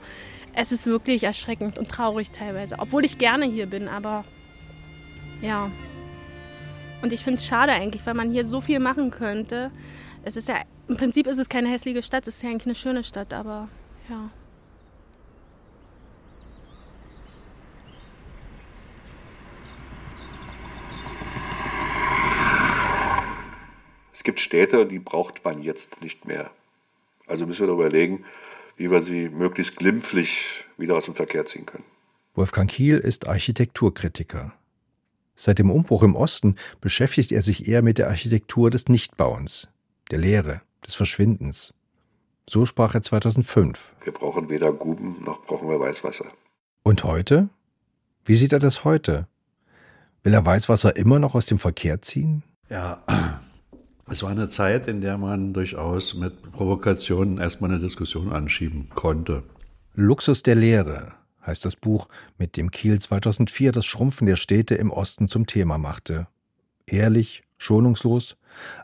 es 0.54 0.72
ist 0.72 0.86
wirklich 0.86 1.24
erschreckend 1.24 1.78
und 1.78 1.90
traurig 1.90 2.32
teilweise, 2.32 2.76
obwohl 2.80 3.06
ich 3.06 3.18
gerne 3.18 3.46
hier 3.46 3.68
bin, 3.68 3.88
aber 3.88 4.26
ja. 5.42 5.70
Und 7.02 7.14
ich 7.14 7.24
finde 7.24 7.40
es 7.40 7.46
schade 7.46 7.72
eigentlich, 7.72 8.06
weil 8.06 8.14
man 8.14 8.32
hier 8.32 8.46
so 8.46 8.62
viel 8.62 8.80
machen 8.80 9.12
könnte. 9.12 9.72
Es 10.24 10.38
ist 10.38 10.48
ja, 10.48 10.56
im 10.88 10.98
Prinzip 10.98 11.26
ist 11.26 11.40
es 11.40 11.50
keine 11.50 11.70
hässliche 11.70 12.04
Stadt, 12.04 12.28
es 12.28 12.36
ist 12.36 12.44
ja 12.44 12.50
eigentlich 12.50 12.68
eine 12.68 12.76
schöne 12.76 13.04
Stadt, 13.04 13.34
aber 13.34 13.70
ja. 14.12 14.30
Es 24.14 24.24
gibt 24.24 24.40
Städte, 24.40 24.86
die 24.86 25.00
braucht 25.00 25.44
man 25.44 25.64
jetzt 25.64 26.04
nicht 26.04 26.26
mehr. 26.26 26.52
Also 27.26 27.48
müssen 27.48 27.62
wir 27.62 27.68
darüber 27.68 27.88
überlegen, 27.88 28.26
wie 28.78 28.92
wir 28.92 29.02
sie 29.02 29.30
möglichst 29.30 29.78
glimpflich 29.78 30.66
wieder 30.78 30.96
aus 30.96 31.06
dem 31.06 31.16
Verkehr 31.16 31.46
ziehen 31.46 31.66
können. 31.66 31.86
Wolfgang 32.36 32.70
Kiel 32.70 32.98
ist 32.98 33.28
Architekturkritiker. 33.28 34.54
Seit 35.36 35.60
dem 35.60 35.72
Umbruch 35.72 36.04
im 36.04 36.16
Osten 36.16 36.56
beschäftigt 36.82 37.32
er 37.32 37.42
sich 37.42 37.68
eher 37.68 37.82
mit 37.82 37.98
der 37.98 38.10
Architektur 38.10 38.70
des 38.70 38.90
Nichtbauens, 38.90 39.70
der 40.12 40.20
Leere, 40.20 40.62
des 40.86 40.96
Verschwindens. 40.96 41.74
So 42.50 42.66
sprach 42.66 42.96
er 42.96 43.02
2005. 43.02 43.94
Wir 44.04 44.14
brauchen 44.14 44.50
weder 44.50 44.74
Guben 44.74 45.24
noch 45.24 45.44
brauchen 45.46 45.70
wir 45.70 45.80
Weißwasser. 45.80 46.26
Und 46.84 47.04
heute? 47.04 47.50
Wie 48.26 48.36
sieht 48.36 48.54
er 48.54 48.60
das 48.60 48.84
heute? 48.84 49.28
Will 50.24 50.34
er 50.34 50.46
Weißwasser 50.46 50.96
immer 50.96 51.20
noch 51.20 51.36
aus 51.36 51.46
dem 51.46 51.60
Verkehr 51.60 52.02
ziehen? 52.02 52.44
Ja, 52.70 53.02
Es 54.12 54.24
war 54.24 54.30
eine 54.32 54.50
Zeit, 54.50 54.88
in 54.88 55.00
der 55.00 55.18
man 55.18 55.54
durchaus 55.54 56.16
mit 56.16 56.52
Provokationen 56.52 57.38
erstmal 57.38 57.72
eine 57.72 57.80
Diskussion 57.80 58.34
anschieben 58.34 58.90
konnte. 58.94 59.44
Luxus 59.94 60.44
der 60.44 60.56
Lehre 60.56 61.14
heißt 61.46 61.64
das 61.64 61.78
Buch, 61.78 62.10
mit 62.38 62.58
dem 62.58 62.72
Kiel 62.72 63.00
2004 63.00 63.72
das 63.72 63.86
Schrumpfen 63.86 64.28
der 64.28 64.36
Städte 64.36 64.76
im 64.76 64.92
Osten 64.92 65.30
zum 65.30 65.48
Thema 65.48 65.78
machte. 65.78 66.28
Ehrlich, 66.88 67.44
schonungslos, 67.58 68.36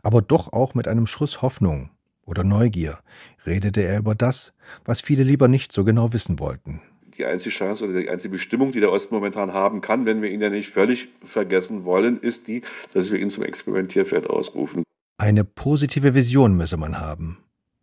aber 0.01 0.21
doch 0.21 0.53
auch 0.53 0.75
mit 0.75 0.87
einem 0.87 1.07
Schuss 1.07 1.41
Hoffnung 1.41 1.89
oder 2.27 2.43
Neugier 2.43 2.99
redete 3.45 3.81
er 3.81 3.97
über 3.97 4.13
das, 4.13 4.53
was 4.85 5.01
viele 5.01 5.23
lieber 5.23 5.47
nicht 5.47 5.71
so 5.71 5.83
genau 5.83 6.13
wissen 6.13 6.39
wollten. 6.39 6.81
Die 7.17 7.25
einzige 7.25 7.55
Chance 7.55 7.85
oder 7.85 7.99
die 7.99 8.09
einzige 8.09 8.33
Bestimmung, 8.33 8.71
die 8.71 8.79
der 8.79 8.91
Osten 8.91 9.15
momentan 9.15 9.51
haben 9.51 9.81
kann, 9.81 10.05
wenn 10.05 10.21
wir 10.21 10.29
ihn 10.29 10.41
ja 10.41 10.51
nicht 10.51 10.69
völlig 10.69 11.07
vergessen 11.23 11.83
wollen, 11.83 12.19
ist 12.19 12.47
die, 12.47 12.61
dass 12.93 13.11
wir 13.11 13.19
ihn 13.19 13.31
zum 13.31 13.43
Experimentierfeld 13.43 14.29
ausrufen. 14.29 14.83
Eine 15.17 15.43
positive 15.43 16.13
Vision 16.13 16.55
müsse 16.55 16.77
man 16.77 16.99
haben. 16.99 17.39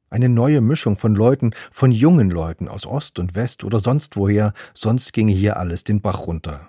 Eine 0.09 0.29
neue 0.29 0.61
Mischung 0.61 0.97
von 0.97 1.17
Leuten, 1.17 1.53
von 1.73 1.91
jungen 1.91 2.31
Leuten 2.31 2.69
aus 2.69 2.87
Ost 2.87 3.19
und 3.19 3.35
West 3.35 3.65
oder 3.65 3.81
sonst 3.81 4.17
woher, 4.17 4.53
sonst 4.73 5.13
ginge 5.13 5.33
hier 5.33 5.57
alles 5.57 5.83
den 5.83 6.01
Bach 6.01 6.29
runter. 6.29 6.69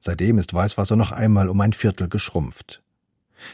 Seitdem 0.00 0.38
ist 0.38 0.52
Weißwasser 0.52 0.96
noch 0.96 1.12
einmal 1.12 1.48
um 1.48 1.60
ein 1.60 1.72
Viertel 1.72 2.08
geschrumpft. 2.08 2.82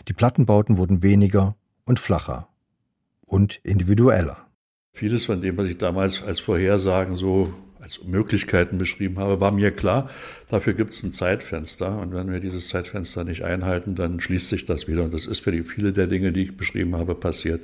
Die 0.06 0.14
Plattenbauten 0.14 0.78
wurden 0.78 1.02
weniger 1.02 1.56
und 1.84 1.98
flacher 1.98 2.47
und 3.28 3.60
individueller. 3.62 4.48
Vieles 4.92 5.26
von 5.26 5.40
dem, 5.40 5.56
was 5.56 5.68
ich 5.68 5.78
damals 5.78 6.22
als 6.22 6.40
Vorhersagen 6.40 7.14
so 7.14 7.54
als 7.80 8.02
Möglichkeiten 8.02 8.76
beschrieben 8.76 9.18
habe, 9.18 9.40
war 9.40 9.52
mir 9.52 9.70
klar, 9.70 10.10
dafür 10.48 10.74
gibt 10.74 10.90
es 10.90 11.02
ein 11.04 11.12
Zeitfenster. 11.12 11.98
Und 11.98 12.12
wenn 12.12 12.30
wir 12.32 12.40
dieses 12.40 12.68
Zeitfenster 12.68 13.22
nicht 13.22 13.44
einhalten, 13.44 13.94
dann 13.94 14.20
schließt 14.20 14.48
sich 14.48 14.66
das 14.66 14.88
wieder. 14.88 15.04
Und 15.04 15.14
das 15.14 15.26
ist 15.26 15.40
für 15.40 15.52
die 15.52 15.62
viele 15.62 15.92
der 15.92 16.08
Dinge, 16.08 16.32
die 16.32 16.44
ich 16.44 16.56
beschrieben 16.56 16.96
habe, 16.96 17.14
passiert. 17.14 17.60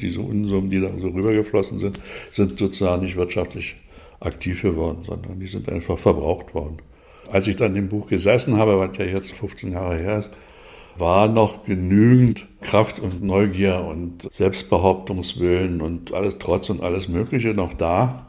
Diese 0.00 0.20
Unsummen, 0.20 0.70
die 0.70 0.80
da 0.80 0.96
so 0.98 1.08
rübergeflossen 1.08 1.80
sind, 1.80 2.00
sind 2.30 2.58
sozusagen 2.58 3.02
nicht 3.02 3.16
wirtschaftlich 3.16 3.76
aktiv 4.20 4.62
geworden, 4.62 5.02
sondern 5.04 5.40
die 5.40 5.46
sind 5.46 5.68
einfach 5.68 5.98
verbraucht 5.98 6.54
worden. 6.54 6.78
Als 7.30 7.46
ich 7.48 7.56
dann 7.56 7.74
im 7.74 7.88
Buch 7.88 8.08
gesessen 8.08 8.56
habe, 8.56 8.78
was 8.78 8.96
ja 8.98 9.04
jetzt 9.04 9.32
15 9.32 9.72
Jahre 9.72 9.98
her 9.98 10.18
ist, 10.20 10.30
war 10.98 11.28
noch 11.28 11.64
genügend 11.64 12.46
Kraft 12.60 13.00
und 13.00 13.22
Neugier 13.22 13.84
und 13.84 14.32
Selbstbehauptungswillen 14.32 15.80
und 15.80 16.12
alles 16.12 16.38
Trotz 16.38 16.70
und 16.70 16.82
alles 16.82 17.08
Mögliche 17.08 17.54
noch 17.54 17.74
da. 17.74 18.26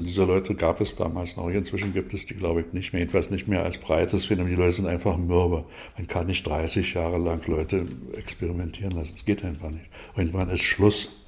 Diese 0.00 0.24
Leute 0.24 0.54
gab 0.54 0.80
es 0.80 0.96
damals 0.96 1.36
noch. 1.36 1.48
Inzwischen 1.48 1.92
gibt 1.92 2.12
es 2.14 2.26
die, 2.26 2.34
glaube 2.34 2.62
ich, 2.62 2.72
nicht 2.72 2.92
mehr. 2.92 3.00
Jedenfalls 3.00 3.30
nicht 3.30 3.46
mehr 3.46 3.62
als 3.62 3.78
breites 3.78 4.26
Phänomen. 4.26 4.50
Die 4.50 4.60
Leute 4.60 4.72
sind 4.72 4.86
einfach 4.86 5.16
mürbe. 5.16 5.64
Man 5.96 6.08
kann 6.08 6.26
nicht 6.26 6.46
30 6.46 6.94
Jahre 6.94 7.18
lang 7.18 7.40
Leute 7.46 7.86
experimentieren 8.16 8.92
lassen. 8.92 9.12
Das 9.14 9.24
geht 9.24 9.44
einfach 9.44 9.70
nicht. 9.70 9.86
Irgendwann 10.16 10.50
ist 10.50 10.62
Schluss. 10.62 11.23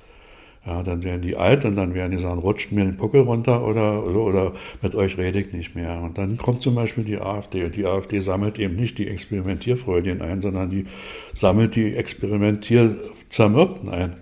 Ja, 0.67 0.83
dann 0.83 1.05
werden 1.05 1.23
die 1.23 1.37
alt 1.37 1.65
und 1.65 1.77
dann 1.77 1.95
werden 1.95 2.11
die 2.11 2.19
sagen, 2.19 2.41
rutscht 2.41 2.73
mir 2.73 2.85
den 2.85 2.97
Puckel 2.97 3.21
runter 3.21 3.65
oder, 3.65 4.05
oder, 4.05 4.19
oder 4.19 4.53
mit 4.83 4.97
euch 4.97 5.17
rede 5.17 5.39
ich 5.39 5.53
nicht 5.53 5.77
mehr. 5.77 6.01
Und 6.03 6.19
dann 6.19 6.37
kommt 6.39 6.61
zum 6.61 6.75
Beispiel 6.75 7.05
die 7.05 7.19
AfD 7.19 7.63
und 7.65 7.77
die 7.77 7.87
AfD 7.87 8.19
sammelt 8.19 8.59
eben 8.59 8.75
nicht 8.75 8.99
die 8.99 9.07
Experimentierfreudien 9.07 10.23
ein, 10.23 10.43
sondern 10.43 10.69
die 10.69 10.87
sammelt 11.35 11.77
die 11.77 11.95
Experimentierzermürbten 11.95 13.91
ein. 13.91 14.17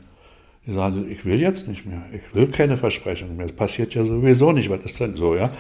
Die 0.67 0.73
sagen, 0.73 1.07
ich 1.11 1.25
will 1.25 1.41
jetzt 1.41 1.67
nicht 1.69 1.87
mehr, 1.87 2.03
ich 2.13 2.35
will 2.35 2.47
keine 2.49 2.77
Versprechungen 2.77 3.37
mehr. 3.37 3.47
Das 3.47 3.57
passiert 3.57 3.95
ja 3.95 4.05
sowieso 4.05 4.53
nicht. 4.53 4.69
Was 4.69 4.81
ist 4.85 5.01
denn 5.01 5.15
so, 5.15 5.35
ja? 5.35 5.51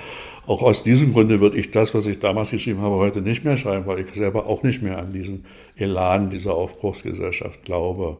Auch 0.46 0.62
aus 0.62 0.82
diesem 0.82 1.14
Grunde 1.14 1.40
würde 1.40 1.58
ich 1.58 1.70
das, 1.70 1.94
was 1.94 2.06
ich 2.06 2.18
damals 2.18 2.50
geschrieben 2.50 2.82
habe, 2.82 2.96
heute 2.96 3.22
nicht 3.22 3.44
mehr 3.44 3.56
schreiben, 3.56 3.86
weil 3.86 4.00
ich 4.00 4.14
selber 4.14 4.46
auch 4.46 4.62
nicht 4.62 4.82
mehr 4.82 4.98
an 4.98 5.14
diesen 5.14 5.46
Elan 5.76 6.28
dieser 6.28 6.54
Aufbruchsgesellschaft 6.54 7.64
glaube. 7.64 8.18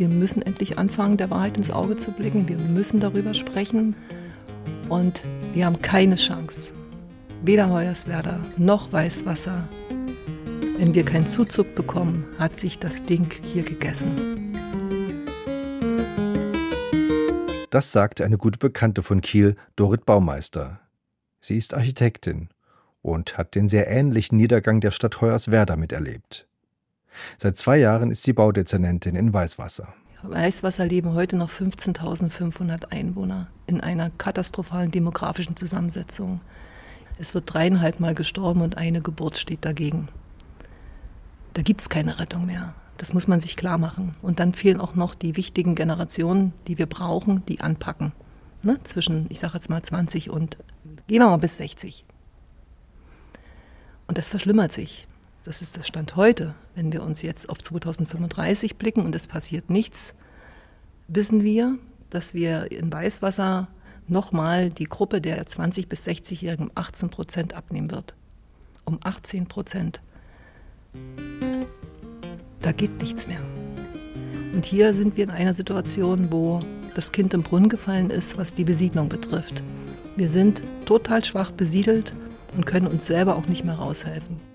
Wir 0.00 0.08
müssen 0.08 0.40
endlich 0.40 0.78
anfangen, 0.78 1.18
der 1.18 1.28
Wahrheit 1.28 1.58
ins 1.58 1.70
Auge 1.70 1.94
zu 1.94 2.10
blicken. 2.10 2.48
Wir 2.48 2.56
müssen 2.56 3.00
darüber 3.00 3.34
sprechen. 3.34 3.94
Und 4.88 5.20
wir 5.52 5.66
haben 5.66 5.82
keine 5.82 6.16
Chance. 6.16 6.72
Weder 7.42 7.68
Hoyerswerda 7.68 8.40
noch 8.56 8.90
Weißwasser. 8.94 9.68
Wenn 10.78 10.94
wir 10.94 11.04
keinen 11.04 11.26
Zuzug 11.26 11.74
bekommen, 11.74 12.24
hat 12.38 12.58
sich 12.58 12.78
das 12.78 13.02
Ding 13.02 13.30
hier 13.42 13.62
gegessen. 13.62 14.54
Das 17.68 17.92
sagte 17.92 18.24
eine 18.24 18.38
gute 18.38 18.58
Bekannte 18.58 19.02
von 19.02 19.20
Kiel, 19.20 19.54
Dorit 19.76 20.06
Baumeister. 20.06 20.80
Sie 21.42 21.58
ist 21.58 21.74
Architektin 21.74 22.48
und 23.02 23.36
hat 23.36 23.54
den 23.54 23.68
sehr 23.68 23.86
ähnlichen 23.90 24.38
Niedergang 24.38 24.80
der 24.80 24.92
Stadt 24.92 25.20
Hoyerswerda 25.20 25.76
miterlebt. 25.76 26.48
Seit 27.38 27.56
zwei 27.56 27.78
Jahren 27.78 28.10
ist 28.10 28.22
sie 28.22 28.32
Baudezernentin 28.32 29.14
in 29.14 29.32
Weißwasser. 29.32 29.88
Weißwasser 30.22 30.86
leben 30.86 31.14
heute 31.14 31.36
noch 31.36 31.50
15.500 31.50 32.90
Einwohner 32.90 33.48
in 33.66 33.80
einer 33.80 34.10
katastrophalen 34.10 34.90
demografischen 34.90 35.56
Zusammensetzung. 35.56 36.40
Es 37.18 37.34
wird 37.34 37.52
dreieinhalb 37.52 38.00
Mal 38.00 38.14
gestorben 38.14 38.60
und 38.60 38.76
eine 38.76 39.00
Geburt 39.00 39.38
steht 39.38 39.64
dagegen. 39.64 40.08
Da 41.54 41.62
gibt 41.62 41.80
es 41.80 41.88
keine 41.88 42.18
Rettung 42.18 42.46
mehr. 42.46 42.74
Das 42.98 43.14
muss 43.14 43.28
man 43.28 43.40
sich 43.40 43.56
klar 43.56 43.78
machen. 43.78 44.14
Und 44.20 44.40
dann 44.40 44.52
fehlen 44.52 44.80
auch 44.80 44.94
noch 44.94 45.14
die 45.14 45.36
wichtigen 45.36 45.74
Generationen, 45.74 46.52
die 46.66 46.76
wir 46.76 46.86
brauchen, 46.86 47.44
die 47.46 47.60
anpacken. 47.60 48.12
Ne? 48.62 48.78
Zwischen, 48.84 49.26
ich 49.30 49.40
sage 49.40 49.54
jetzt 49.54 49.70
mal 49.70 49.82
20 49.82 50.28
und, 50.28 50.58
gehen 51.06 51.20
wir 51.20 51.30
mal 51.30 51.38
bis 51.38 51.56
60. 51.56 52.04
Und 54.06 54.18
das 54.18 54.28
verschlimmert 54.28 54.72
sich 54.72 55.06
das 55.44 55.62
ist 55.62 55.76
der 55.76 55.82
Stand 55.82 56.16
heute, 56.16 56.54
wenn 56.74 56.92
wir 56.92 57.02
uns 57.02 57.22
jetzt 57.22 57.48
auf 57.48 57.62
2035 57.62 58.76
blicken 58.76 59.04
und 59.04 59.14
es 59.14 59.26
passiert 59.26 59.70
nichts, 59.70 60.14
wissen 61.08 61.42
wir, 61.42 61.78
dass 62.10 62.34
wir 62.34 62.70
in 62.70 62.92
Weißwasser 62.92 63.68
nochmal 64.06 64.70
die 64.70 64.84
Gruppe 64.84 65.20
der 65.20 65.46
20- 65.46 65.88
bis 65.88 66.06
60-Jährigen 66.06 66.66
um 66.66 66.72
18 66.74 67.10
Prozent 67.10 67.54
abnehmen 67.54 67.90
wird. 67.90 68.14
Um 68.84 68.98
18 69.02 69.46
Prozent. 69.46 70.00
Da 72.60 72.72
geht 72.72 73.00
nichts 73.00 73.26
mehr. 73.26 73.40
Und 74.52 74.66
hier 74.66 74.92
sind 74.92 75.16
wir 75.16 75.24
in 75.24 75.30
einer 75.30 75.54
Situation, 75.54 76.32
wo 76.32 76.60
das 76.94 77.12
Kind 77.12 77.32
im 77.34 77.42
Brunnen 77.42 77.68
gefallen 77.68 78.10
ist, 78.10 78.36
was 78.36 78.52
die 78.52 78.64
Besiedlung 78.64 79.08
betrifft. 79.08 79.62
Wir 80.16 80.28
sind 80.28 80.62
total 80.86 81.24
schwach 81.24 81.52
besiedelt 81.52 82.12
und 82.56 82.66
können 82.66 82.88
uns 82.88 83.06
selber 83.06 83.36
auch 83.36 83.46
nicht 83.46 83.64
mehr 83.64 83.76
raushelfen. 83.76 84.49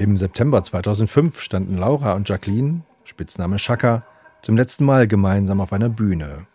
Im 0.00 0.16
September 0.16 0.62
2005 0.62 1.42
standen 1.42 1.76
Laura 1.76 2.14
und 2.14 2.26
Jacqueline, 2.26 2.80
Spitzname 3.04 3.58
Shaka, 3.58 4.02
zum 4.40 4.56
letzten 4.56 4.86
Mal 4.86 5.06
gemeinsam 5.06 5.60
auf 5.60 5.74
einer 5.74 5.90
Bühne. 5.90 6.46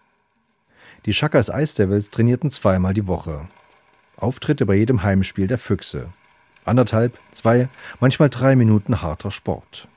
Die 1.05 1.13
Shakas 1.13 1.49
Ice 1.49 1.75
Devils 1.75 2.09
trainierten 2.09 2.49
zweimal 2.49 2.95
die 2.95 3.05
Woche. 3.05 3.47
Auftritte 4.17 4.65
bei 4.65 4.73
jedem 4.73 5.03
Heimspiel 5.03 5.45
der 5.45 5.59
Füchse. 5.59 6.07
Anderthalb, 6.63 7.19
zwei, 7.33 7.69
manchmal 7.99 8.31
drei 8.31 8.55
Minuten 8.55 9.03
harter 9.03 9.29
Sport. 9.29 9.87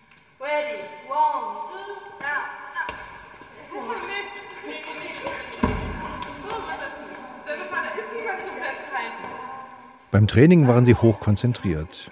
Beim 10.10 10.26
Training 10.26 10.68
waren 10.68 10.84
sie 10.84 10.94
hoch 10.94 11.18
konzentriert. 11.18 12.10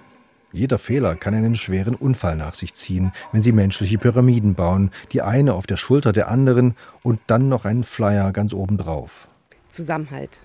Jeder 0.53 0.79
Fehler 0.79 1.15
kann 1.15 1.33
einen 1.33 1.55
schweren 1.55 1.93
Unfall 1.93 2.37
nach 2.37 2.53
sich 2.53 2.73
ziehen, 2.73 3.11
wenn 3.33 3.41
Sie 3.41 3.51
menschliche 3.51 3.97
Pyramiden 3.97 4.55
bauen, 4.55 4.91
die 5.11 5.21
eine 5.21 5.53
auf 5.53 5.67
der 5.67 5.75
Schulter 5.75 6.13
der 6.13 6.29
anderen 6.29 6.75
und 7.03 7.19
dann 7.27 7.49
noch 7.49 7.65
einen 7.65 7.83
Flyer 7.83 8.31
ganz 8.31 8.53
oben 8.53 8.77
drauf. 8.77 9.27
Zusammenhalt. 9.67 10.39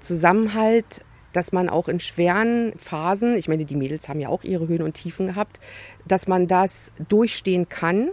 Zusammenhalt, 0.00 1.02
dass 1.34 1.52
man 1.52 1.68
auch 1.68 1.88
in 1.88 2.00
schweren 2.00 2.72
Phasen, 2.78 3.36
ich 3.36 3.48
meine, 3.48 3.66
die 3.66 3.76
Mädels 3.76 4.08
haben 4.08 4.18
ja 4.18 4.28
auch 4.28 4.44
ihre 4.44 4.66
Höhen 4.66 4.82
und 4.82 4.94
Tiefen 4.94 5.26
gehabt, 5.26 5.60
dass 6.06 6.26
man 6.26 6.46
das 6.46 6.92
durchstehen 7.08 7.68
kann. 7.68 8.10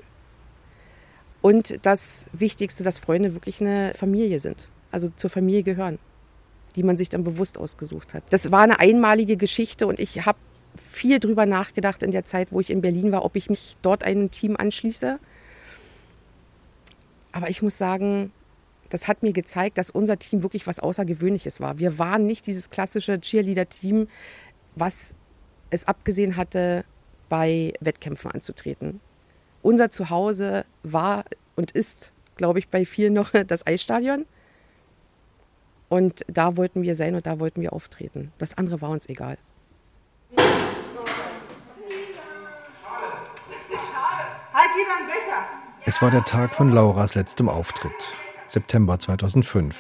Und 1.42 1.80
das 1.86 2.26
Wichtigste, 2.34 2.84
dass 2.84 2.98
Freunde 2.98 3.34
wirklich 3.34 3.62
eine 3.62 3.94
Familie 3.96 4.42
sind, 4.42 4.68
also 4.92 5.10
zur 5.16 5.30
Familie 5.30 5.64
gehören, 5.64 5.98
die 6.76 6.84
man 6.84 6.98
sich 6.98 7.08
dann 7.08 7.24
bewusst 7.24 7.58
ausgesucht 7.58 8.14
hat. 8.14 8.24
Das 8.32 8.52
war 8.52 8.62
eine 8.62 8.80
einmalige 8.80 9.38
Geschichte 9.38 9.88
und 9.88 10.02
ich 10.02 10.26
habe 10.26 10.38
viel 10.78 11.20
drüber 11.20 11.46
nachgedacht 11.46 12.04
in 12.04 12.12
der 12.12 12.26
Zeit, 12.26 12.52
wo 12.52 12.60
ich 12.60 12.70
in 12.70 12.82
Berlin 12.82 13.12
war, 13.12 13.26
ob 13.26 13.36
ich 13.36 13.50
mich 13.50 13.78
dort 13.82 14.04
einem 14.04 14.32
Team 14.32 14.56
anschließe. 14.58 15.20
Aber 17.32 17.50
ich 17.50 17.62
muss 17.62 17.78
sagen, 17.78 18.32
das 18.90 19.08
hat 19.08 19.24
mir 19.24 19.34
gezeigt, 19.34 19.78
dass 19.78 19.90
unser 19.90 20.18
Team 20.18 20.42
wirklich 20.42 20.68
was 20.68 20.80
Außergewöhnliches 20.80 21.60
war. 21.60 21.78
Wir 21.78 22.00
waren 22.00 22.26
nicht 22.26 22.48
dieses 22.48 22.70
klassische 22.70 23.20
Cheerleader-Team, 23.20 24.08
was 24.76 25.16
es 25.70 25.88
abgesehen 25.88 26.36
hatte, 26.36 26.84
bei 27.30 27.74
Wettkämpfen 27.80 28.32
anzutreten. 28.32 29.00
Unser 29.62 29.92
Zuhause 29.92 30.66
war 30.84 31.26
und 31.56 31.72
ist, 31.72 32.12
glaube 32.36 32.60
ich, 32.60 32.70
bei 32.70 32.86
vielen 32.86 33.14
noch 33.14 33.32
das 33.48 33.66
Eisstadion. 33.66 34.26
Und 35.90 36.24
da 36.28 36.56
wollten 36.58 36.84
wir 36.84 36.96
sein 36.96 37.16
und 37.16 37.26
da 37.26 37.40
wollten 37.40 37.62
wir 37.62 37.74
auftreten. 37.74 38.32
Das 38.38 38.58
andere 38.58 38.82
war 38.82 38.90
uns 38.90 39.10
egal. 39.10 39.38
Es 45.86 46.04
war 46.04 46.12
der 46.12 46.24
Tag 46.24 46.54
von 46.54 46.72
Lauras 46.72 47.16
letztem 47.16 47.50
Auftritt, 47.50 48.14
September 48.48 49.00
2005. 49.00 49.76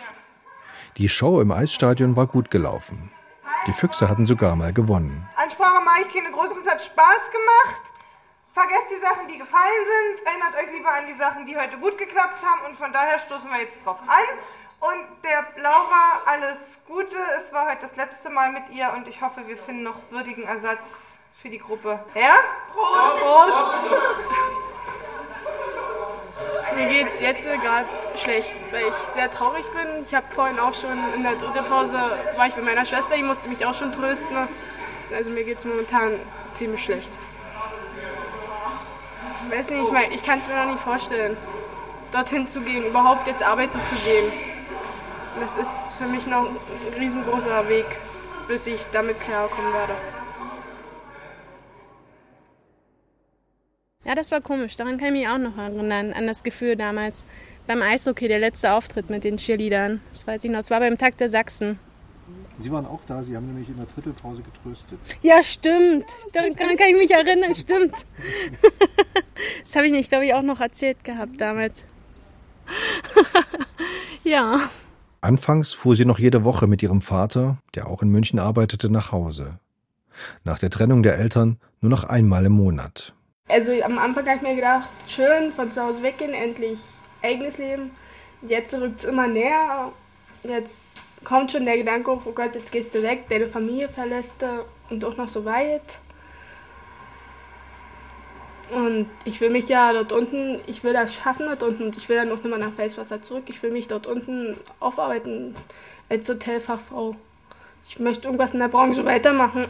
Die 0.97 1.07
Show 1.07 1.39
im 1.39 1.51
Eisstadion 1.51 2.15
war 2.15 2.25
gut 2.25 2.49
gelaufen. 2.49 3.11
Die 3.67 3.73
Füchse 3.73 4.09
hatten 4.09 4.25
sogar 4.25 4.55
mal 4.55 4.73
gewonnen. 4.73 5.29
Ansprache 5.35 5.83
mache 5.85 6.01
ich 6.01 6.13
keine 6.13 6.31
große, 6.31 6.55
es 6.59 6.71
hat 6.71 6.81
Spaß 6.81 7.29
gemacht. 7.31 7.81
Vergesst 8.53 8.89
die 8.89 8.99
Sachen, 8.99 9.27
die 9.27 9.37
gefallen 9.37 9.83
sind. 9.85 10.27
Erinnert 10.27 10.55
euch 10.55 10.73
lieber 10.73 10.91
an 10.91 11.05
die 11.07 11.17
Sachen, 11.17 11.45
die 11.45 11.55
heute 11.55 11.77
gut 11.77 11.97
geklappt 11.97 12.43
haben. 12.43 12.71
Und 12.71 12.77
von 12.77 12.91
daher 12.91 13.19
stoßen 13.19 13.49
wir 13.49 13.61
jetzt 13.61 13.77
drauf 13.85 13.99
an. 14.07 14.39
Und 14.79 15.05
der 15.25 15.45
Laura, 15.61 16.21
alles 16.25 16.79
Gute. 16.87 17.17
Es 17.37 17.51
war 17.51 17.69
heute 17.69 17.81
das 17.81 17.95
letzte 17.97 18.29
Mal 18.29 18.51
mit 18.53 18.69
ihr 18.69 18.93
und 18.95 19.09
ich 19.09 19.21
hoffe, 19.21 19.45
wir 19.45 19.57
finden 19.57 19.83
noch 19.83 19.97
würdigen 20.09 20.43
Ersatz 20.43 20.79
für 21.41 21.49
die 21.49 21.57
Gruppe. 21.57 21.99
Ja? 22.15 22.35
Prost! 22.73 23.21
Prost. 23.21 23.55
Mir 26.75 26.87
geht 26.87 27.07
es 27.09 27.19
jetzt 27.19 27.45
gerade 27.45 27.89
schlecht, 28.15 28.55
weil 28.71 28.87
ich 28.87 28.95
sehr 29.13 29.29
traurig 29.29 29.65
bin. 29.71 30.03
Ich 30.03 30.15
habe 30.15 30.25
vorhin 30.33 30.57
auch 30.59 30.73
schon 30.73 30.97
in 31.13 31.23
der 31.23 31.35
dritten 31.35 31.65
Pause, 31.65 31.99
war 32.37 32.47
ich 32.47 32.53
bei 32.53 32.61
meiner 32.61 32.85
Schwester, 32.85 33.17
die 33.17 33.23
musste 33.23 33.49
mich 33.49 33.65
auch 33.65 33.73
schon 33.73 33.91
trösten. 33.91 34.47
Also 35.13 35.31
mir 35.31 35.43
geht 35.43 35.57
es 35.57 35.65
momentan 35.65 36.19
ziemlich 36.53 36.81
schlecht. 36.81 37.11
Ich 39.45 39.57
weiß 39.57 39.71
nicht, 39.71 39.83
ich, 39.83 39.91
mein, 39.91 40.11
ich 40.13 40.23
kann 40.23 40.39
es 40.39 40.47
mir 40.47 40.55
noch 40.55 40.71
nicht 40.71 40.81
vorstellen, 40.81 41.35
dorthin 42.13 42.47
zu 42.47 42.61
gehen, 42.61 42.85
überhaupt 42.85 43.27
jetzt 43.27 43.43
arbeiten 43.43 43.83
zu 43.85 43.95
gehen. 43.95 44.31
Das 45.39 45.55
ist 45.55 45.97
für 45.97 46.05
mich 46.05 46.27
noch 46.27 46.49
ein 46.49 46.57
riesengroßer 46.99 47.67
Weg, 47.69 47.85
bis 48.47 48.67
ich 48.67 48.85
damit 48.91 49.19
klarkommen 49.19 49.73
werde. 49.73 49.93
Ja, 54.05 54.15
das 54.15 54.31
war 54.31 54.41
komisch. 54.41 54.75
Daran 54.75 54.97
kann 54.97 55.07
ich 55.07 55.21
mich 55.21 55.27
auch 55.27 55.37
noch 55.37 55.57
erinnern, 55.57 56.13
an 56.13 56.27
das 56.27 56.43
Gefühl 56.43 56.75
damals 56.75 57.23
beim 57.67 57.81
Eishockey, 57.81 58.27
der 58.27 58.39
letzte 58.39 58.73
Auftritt 58.73 59.09
mit 59.09 59.23
den 59.23 59.37
Cheerleadern. 59.37 60.01
Das 60.11 60.25
weiß 60.25 60.43
ich 60.43 60.51
noch. 60.51 60.59
Es 60.59 60.71
war 60.71 60.79
beim 60.79 60.97
Tag 60.97 61.17
der 61.17 61.29
Sachsen. 61.29 61.79
Sie 62.57 62.71
waren 62.71 62.85
auch 62.85 63.01
da, 63.07 63.23
Sie 63.23 63.35
haben 63.35 63.47
nämlich 63.47 63.69
in 63.69 63.77
der 63.77 63.85
Drittelpause 63.85 64.41
getröstet. 64.41 64.99
Ja, 65.21 65.41
stimmt. 65.41 66.05
Daran 66.33 66.55
kann 66.55 66.89
ich 66.89 66.95
mich 66.95 67.11
erinnern, 67.11 67.55
stimmt. 67.55 67.93
Das 69.63 69.75
habe 69.77 69.87
ich 69.87 69.93
nicht, 69.93 70.09
glaube 70.09 70.25
ich, 70.25 70.33
auch 70.33 70.41
noch 70.41 70.59
erzählt 70.59 71.03
gehabt 71.03 71.39
damals. 71.39 71.83
Ja. 74.23 74.69
Anfangs 75.21 75.73
fuhr 75.73 75.95
sie 75.95 76.05
noch 76.05 76.19
jede 76.19 76.43
Woche 76.45 76.67
mit 76.67 76.81
ihrem 76.81 77.01
Vater, 77.01 77.57
der 77.75 77.87
auch 77.87 78.01
in 78.01 78.09
München 78.09 78.39
arbeitete, 78.39 78.89
nach 78.89 79.11
Hause. 79.11 79.59
Nach 80.43 80.59
der 80.59 80.69
Trennung 80.69 81.03
der 81.03 81.17
Eltern 81.17 81.57
nur 81.81 81.89
noch 81.89 82.03
einmal 82.03 82.45
im 82.45 82.53
Monat. 82.53 83.13
Also 83.47 83.71
am 83.83 83.97
Anfang 83.97 84.25
habe 84.27 84.37
ich 84.37 84.41
mir 84.41 84.55
gedacht, 84.55 84.89
schön, 85.07 85.51
von 85.51 85.71
zu 85.71 85.81
Hause 85.81 86.03
weggehen, 86.03 86.33
endlich 86.33 86.79
eigenes 87.21 87.57
Leben. 87.57 87.91
Jetzt 88.41 88.73
rückt 88.73 88.99
es 88.99 89.05
immer 89.05 89.27
näher. 89.27 89.91
Jetzt 90.43 91.01
kommt 91.23 91.51
schon 91.51 91.65
der 91.65 91.77
Gedanke 91.77 92.11
oh 92.11 92.31
Gott, 92.31 92.55
jetzt 92.55 92.71
gehst 92.71 92.95
du 92.95 93.03
weg, 93.03 93.25
deine 93.29 93.47
Familie 93.47 93.89
verlässt 93.89 94.41
du 94.41 94.65
und 94.89 95.03
auch 95.03 95.17
noch 95.17 95.27
so 95.27 95.43
weit. 95.43 95.99
Und 98.71 99.07
ich 99.25 99.41
will 99.41 99.49
mich 99.49 99.67
ja 99.67 99.93
dort 99.93 100.11
unten, 100.11 100.59
ich 100.67 100.83
will 100.83 100.93
das 100.93 101.15
schaffen 101.15 101.47
dort 101.47 101.63
unten 101.63 101.83
und 101.83 101.97
ich 101.97 102.07
will 102.07 102.17
dann 102.17 102.29
auch 102.31 102.35
nicht 102.35 102.45
mehr 102.45 102.57
nach 102.57 102.77
Weißwasser 102.77 103.21
zurück. 103.21 103.45
Ich 103.47 103.61
will 103.63 103.71
mich 103.71 103.87
dort 103.87 104.05
unten 104.05 104.57
aufarbeiten 104.79 105.55
als 106.07 106.29
Hotelfachfrau. 106.29 107.15
Ich 107.87 107.99
möchte 107.99 108.27
irgendwas 108.27 108.53
in 108.53 108.59
der 108.59 108.67
Branche 108.67 109.03
weitermachen. 109.05 109.67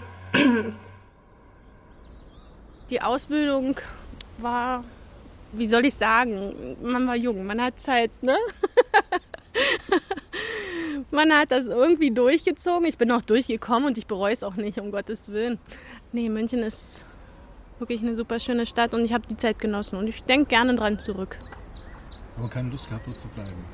Die 2.90 3.02
Ausbildung 3.02 3.76
war, 4.40 4.84
wie 5.54 5.68
soll 5.68 5.86
ich 5.86 5.94
sagen, 5.94 6.76
man 6.82 7.08
war 7.08 7.16
jung, 7.16 7.46
man 7.46 7.62
hat 7.62 7.80
Zeit, 7.80 8.12
ne? 8.22 8.36
man 11.12 11.32
hat 11.32 11.52
das 11.52 11.68
irgendwie 11.68 12.12
durchgezogen. 12.12 12.86
Ich 12.88 12.98
bin 12.98 13.12
auch 13.12 13.22
durchgekommen 13.22 13.90
und 13.90 13.98
ich 13.98 14.08
bereue 14.08 14.34
es 14.34 14.44
auch 14.44 14.56
nicht, 14.56 14.80
um 14.80 14.92
Gottes 14.92 15.32
Willen. 15.32 15.60
Nee, 16.12 16.30
München 16.30 16.64
ist 16.64 17.06
wirklich 17.80 18.02
eine 18.02 18.15
super 18.15 18.39
schöne 18.39 18.65
Stadt 18.65 18.94
und 18.94 19.04
ich 19.06 19.13
habe 19.13 19.28
die 19.28 19.38
Zeit 19.38 19.60
genossen 19.60 19.98
und 19.98 20.08
ich 20.08 20.24
denke 20.24 20.50
gerne 20.50 20.76
dran 20.76 21.00
zurück. 21.00 21.38
Aber 22.38 22.50
keine 22.50 22.70
Lust 22.70 22.88
gehabt, 22.88 23.08
dort 23.08 23.20
zu 23.20 23.28
bleiben. 23.30 23.65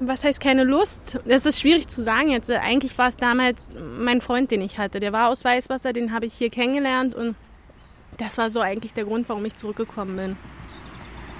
Was 0.00 0.24
heißt 0.24 0.40
keine 0.40 0.64
Lust? 0.64 1.20
Das 1.26 1.46
ist 1.46 1.60
schwierig 1.60 1.86
zu 1.86 2.02
sagen 2.02 2.30
jetzt. 2.30 2.50
Eigentlich 2.50 2.96
war 2.98 3.08
es 3.08 3.16
damals 3.16 3.70
mein 3.98 4.20
Freund, 4.20 4.50
den 4.50 4.60
ich 4.60 4.78
hatte. 4.78 4.98
Der 4.98 5.12
war 5.12 5.30
aus 5.30 5.44
Weißwasser, 5.44 5.92
den 5.92 6.12
habe 6.12 6.26
ich 6.26 6.34
hier 6.34 6.50
kennengelernt 6.50 7.14
und 7.14 7.36
das 8.18 8.36
war 8.36 8.50
so 8.50 8.60
eigentlich 8.60 8.92
der 8.94 9.04
Grund, 9.04 9.28
warum 9.28 9.44
ich 9.44 9.56
zurückgekommen 9.56 10.16
bin. 10.16 10.36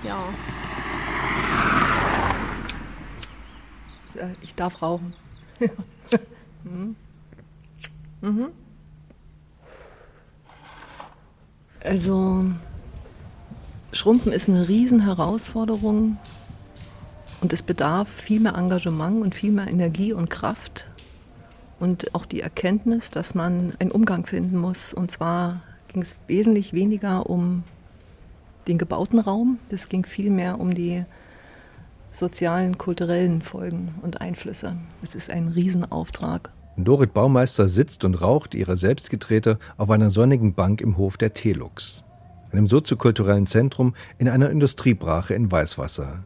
Ja. 0.04 0.28
Ich 4.42 4.54
darf 4.54 4.80
rauchen. 4.82 5.14
mhm. 6.64 6.96
Mhm. 8.20 8.52
Also, 11.84 12.44
Schrumpfen 13.92 14.32
ist 14.32 14.48
eine 14.48 14.68
Riesenherausforderung 14.68 16.16
und 17.40 17.52
es 17.52 17.62
bedarf 17.62 18.08
viel 18.08 18.40
mehr 18.40 18.54
Engagement 18.54 19.22
und 19.22 19.34
viel 19.34 19.50
mehr 19.50 19.66
Energie 19.66 20.12
und 20.12 20.30
Kraft 20.30 20.86
und 21.80 22.14
auch 22.14 22.24
die 22.24 22.40
Erkenntnis, 22.40 23.10
dass 23.10 23.34
man 23.34 23.74
einen 23.80 23.90
Umgang 23.90 24.24
finden 24.24 24.56
muss. 24.56 24.94
Und 24.94 25.10
zwar 25.10 25.62
ging 25.88 26.02
es 26.02 26.16
wesentlich 26.28 26.72
weniger 26.72 27.28
um 27.28 27.64
den 28.68 28.78
gebauten 28.78 29.18
Raum, 29.18 29.58
es 29.68 29.88
ging 29.88 30.06
vielmehr 30.06 30.60
um 30.60 30.74
die 30.74 31.04
sozialen, 32.12 32.78
kulturellen 32.78 33.42
Folgen 33.42 33.94
und 34.02 34.20
Einflüsse. 34.20 34.76
Es 35.02 35.16
ist 35.16 35.30
ein 35.30 35.48
Riesenauftrag. 35.48 36.52
Dorit 36.76 37.12
Baumeister 37.12 37.68
sitzt 37.68 38.04
und 38.04 38.14
raucht 38.14 38.54
ihre 38.54 38.76
Selbstgedrehte 38.76 39.58
auf 39.76 39.90
einer 39.90 40.10
sonnigen 40.10 40.54
Bank 40.54 40.80
im 40.80 40.96
Hof 40.96 41.18
der 41.18 41.34
Telux, 41.34 42.04
einem 42.50 42.66
soziokulturellen 42.66 43.46
Zentrum 43.46 43.94
in 44.18 44.28
einer 44.28 44.50
Industriebrache 44.50 45.34
in 45.34 45.52
Weißwasser. 45.52 46.24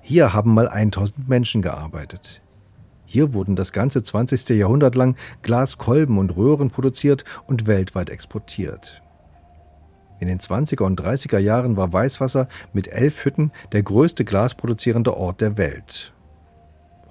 Hier 0.00 0.32
haben 0.32 0.54
mal 0.54 0.68
1000 0.68 1.28
Menschen 1.28 1.60
gearbeitet. 1.60 2.40
Hier 3.04 3.34
wurden 3.34 3.56
das 3.56 3.72
ganze 3.72 4.02
20. 4.02 4.50
Jahrhundert 4.50 4.94
lang 4.94 5.16
Glaskolben 5.42 6.18
und 6.18 6.36
Röhren 6.36 6.70
produziert 6.70 7.24
und 7.46 7.66
weltweit 7.66 8.10
exportiert. 8.10 9.02
In 10.20 10.28
den 10.28 10.38
20er 10.38 10.84
und 10.84 11.00
30er 11.00 11.38
Jahren 11.38 11.76
war 11.76 11.92
Weißwasser 11.92 12.46
mit 12.72 12.86
elf 12.88 13.24
Hütten 13.24 13.50
der 13.72 13.82
größte 13.82 14.24
glasproduzierende 14.24 15.16
Ort 15.16 15.40
der 15.40 15.58
Welt. 15.58 16.14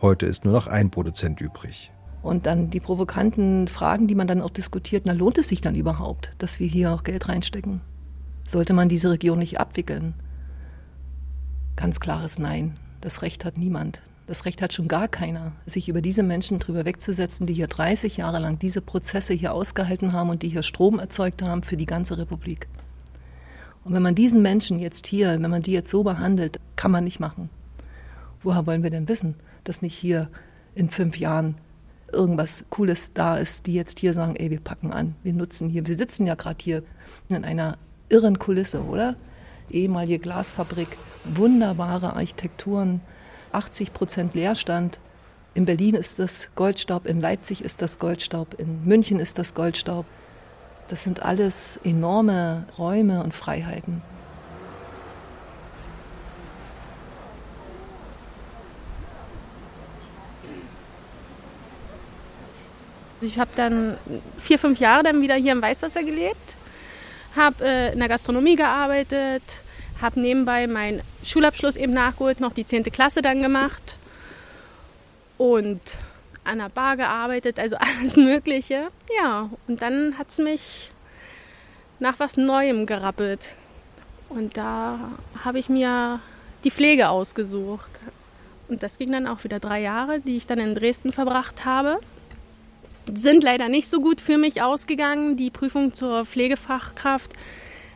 Heute 0.01 0.25
ist 0.25 0.45
nur 0.45 0.53
noch 0.53 0.67
ein 0.67 0.89
Produzent 0.89 1.41
übrig. 1.41 1.91
Und 2.21 2.45
dann 2.45 2.69
die 2.69 2.79
provokanten 2.79 3.67
Fragen, 3.67 4.07
die 4.07 4.15
man 4.15 4.27
dann 4.27 4.41
auch 4.41 4.51
diskutiert, 4.51 5.05
na 5.05 5.13
lohnt 5.13 5.37
es 5.37 5.49
sich 5.49 5.61
dann 5.61 5.75
überhaupt, 5.75 6.31
dass 6.37 6.59
wir 6.59 6.67
hier 6.67 6.89
noch 6.89 7.03
Geld 7.03 7.27
reinstecken? 7.27 7.81
Sollte 8.45 8.73
man 8.73 8.89
diese 8.89 9.09
Region 9.09 9.39
nicht 9.39 9.59
abwickeln? 9.59 10.13
Ganz 11.75 11.99
klares 11.99 12.37
Nein. 12.37 12.77
Das 13.01 13.23
Recht 13.23 13.45
hat 13.45 13.57
niemand. 13.57 14.01
Das 14.27 14.45
Recht 14.45 14.61
hat 14.61 14.71
schon 14.71 14.87
gar 14.87 15.07
keiner, 15.07 15.53
sich 15.65 15.89
über 15.89 16.01
diese 16.01 16.21
Menschen 16.21 16.59
drüber 16.59 16.85
wegzusetzen, 16.85 17.47
die 17.47 17.53
hier 17.53 17.67
30 17.67 18.17
Jahre 18.17 18.39
lang 18.39 18.59
diese 18.59 18.81
Prozesse 18.81 19.33
hier 19.33 19.53
ausgehalten 19.53 20.13
haben 20.13 20.29
und 20.29 20.43
die 20.43 20.49
hier 20.49 20.63
Strom 20.63 20.99
erzeugt 20.99 21.41
haben 21.41 21.63
für 21.63 21.75
die 21.75 21.87
ganze 21.87 22.17
Republik. 22.17 22.67
Und 23.83 23.93
wenn 23.93 24.03
man 24.03 24.15
diesen 24.15 24.41
Menschen 24.41 24.79
jetzt 24.79 25.07
hier, 25.07 25.41
wenn 25.41 25.49
man 25.49 25.63
die 25.63 25.71
jetzt 25.71 25.89
so 25.89 26.03
behandelt, 26.03 26.59
kann 26.75 26.91
man 26.91 27.03
nicht 27.03 27.19
machen. 27.19 27.49
Woher 28.43 28.67
wollen 28.67 28.83
wir 28.83 28.89
denn 28.91 29.09
wissen, 29.09 29.35
dass 29.63 29.81
nicht 29.81 29.97
hier 29.97 30.29
in 30.75 30.89
fünf 30.89 31.17
Jahren 31.17 31.55
irgendwas 32.13 32.65
Cooles 32.69 33.13
da 33.13 33.37
ist, 33.37 33.67
die 33.67 33.73
jetzt 33.73 33.99
hier 33.99 34.13
sagen, 34.13 34.35
ey, 34.35 34.49
wir 34.49 34.59
packen 34.59 34.91
an, 34.91 35.15
wir 35.23 35.33
nutzen 35.33 35.69
hier, 35.69 35.87
wir 35.87 35.95
sitzen 35.95 36.27
ja 36.27 36.35
gerade 36.35 36.61
hier 36.61 36.83
in 37.29 37.43
einer 37.45 37.77
irren 38.09 38.39
Kulisse, 38.39 38.83
oder? 38.83 39.15
Ehemalige 39.69 40.19
Glasfabrik, 40.19 40.89
wunderbare 41.23 42.13
Architekturen, 42.13 43.01
80 43.51 43.93
Prozent 43.93 44.33
Leerstand. 44.33 44.99
In 45.53 45.65
Berlin 45.65 45.95
ist 45.95 46.19
das 46.19 46.49
Goldstaub, 46.55 47.05
in 47.05 47.21
Leipzig 47.21 47.63
ist 47.63 47.81
das 47.81 47.99
Goldstaub, 47.99 48.59
in 48.59 48.85
München 48.85 49.19
ist 49.19 49.37
das 49.37 49.53
Goldstaub. 49.53 50.05
Das 50.87 51.03
sind 51.03 51.23
alles 51.23 51.79
enorme 51.83 52.65
Räume 52.77 53.23
und 53.23 53.33
Freiheiten. 53.33 54.01
Ich 63.21 63.37
habe 63.37 63.51
dann 63.55 63.97
vier, 64.37 64.57
fünf 64.57 64.79
Jahre 64.79 65.03
dann 65.03 65.21
wieder 65.21 65.35
hier 65.35 65.51
im 65.51 65.61
Weißwasser 65.61 66.03
gelebt, 66.03 66.55
habe 67.35 67.63
äh, 67.63 67.93
in 67.93 67.99
der 67.99 68.09
Gastronomie 68.09 68.55
gearbeitet, 68.55 69.43
habe 70.01 70.19
nebenbei 70.19 70.65
meinen 70.67 71.01
Schulabschluss 71.23 71.75
eben 71.75 71.93
nachgeholt, 71.93 72.39
noch 72.39 72.51
die 72.51 72.65
10. 72.65 72.83
Klasse 72.85 73.21
dann 73.21 73.41
gemacht 73.41 73.97
und 75.37 75.97
an 76.43 76.57
der 76.57 76.69
Bar 76.69 76.97
gearbeitet, 76.97 77.59
also 77.59 77.75
alles 77.79 78.15
Mögliche. 78.15 78.87
Ja, 79.21 79.49
und 79.67 79.81
dann 79.81 80.17
hat 80.17 80.29
es 80.29 80.39
mich 80.39 80.91
nach 81.99 82.19
was 82.19 82.37
Neuem 82.37 82.85
gerappelt. 82.87 83.53
Und 84.29 84.57
da 84.57 84.99
habe 85.43 85.59
ich 85.59 85.69
mir 85.69 86.19
die 86.63 86.71
Pflege 86.71 87.09
ausgesucht. 87.09 87.91
Und 88.67 88.81
das 88.81 88.97
ging 88.97 89.11
dann 89.11 89.27
auch 89.27 89.43
wieder 89.43 89.59
drei 89.59 89.81
Jahre, 89.81 90.21
die 90.21 90.37
ich 90.37 90.47
dann 90.47 90.59
in 90.59 90.73
Dresden 90.73 91.11
verbracht 91.11 91.65
habe. 91.65 91.99
Sind 93.13 93.43
leider 93.43 93.67
nicht 93.67 93.89
so 93.89 94.01
gut 94.01 94.21
für 94.21 94.37
mich 94.37 94.61
ausgegangen. 94.61 95.37
Die 95.37 95.49
Prüfung 95.49 95.93
zur 95.93 96.25
Pflegefachkraft 96.25 97.31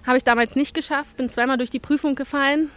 habe 0.06 0.18
ich 0.18 0.24
damals 0.24 0.56
nicht 0.56 0.74
geschafft, 0.74 1.18
bin 1.18 1.30
zweimal 1.30 1.58
durch 1.58 1.70
die 1.70 1.80
Prüfung 1.80 2.16
gefallen. 2.16 2.72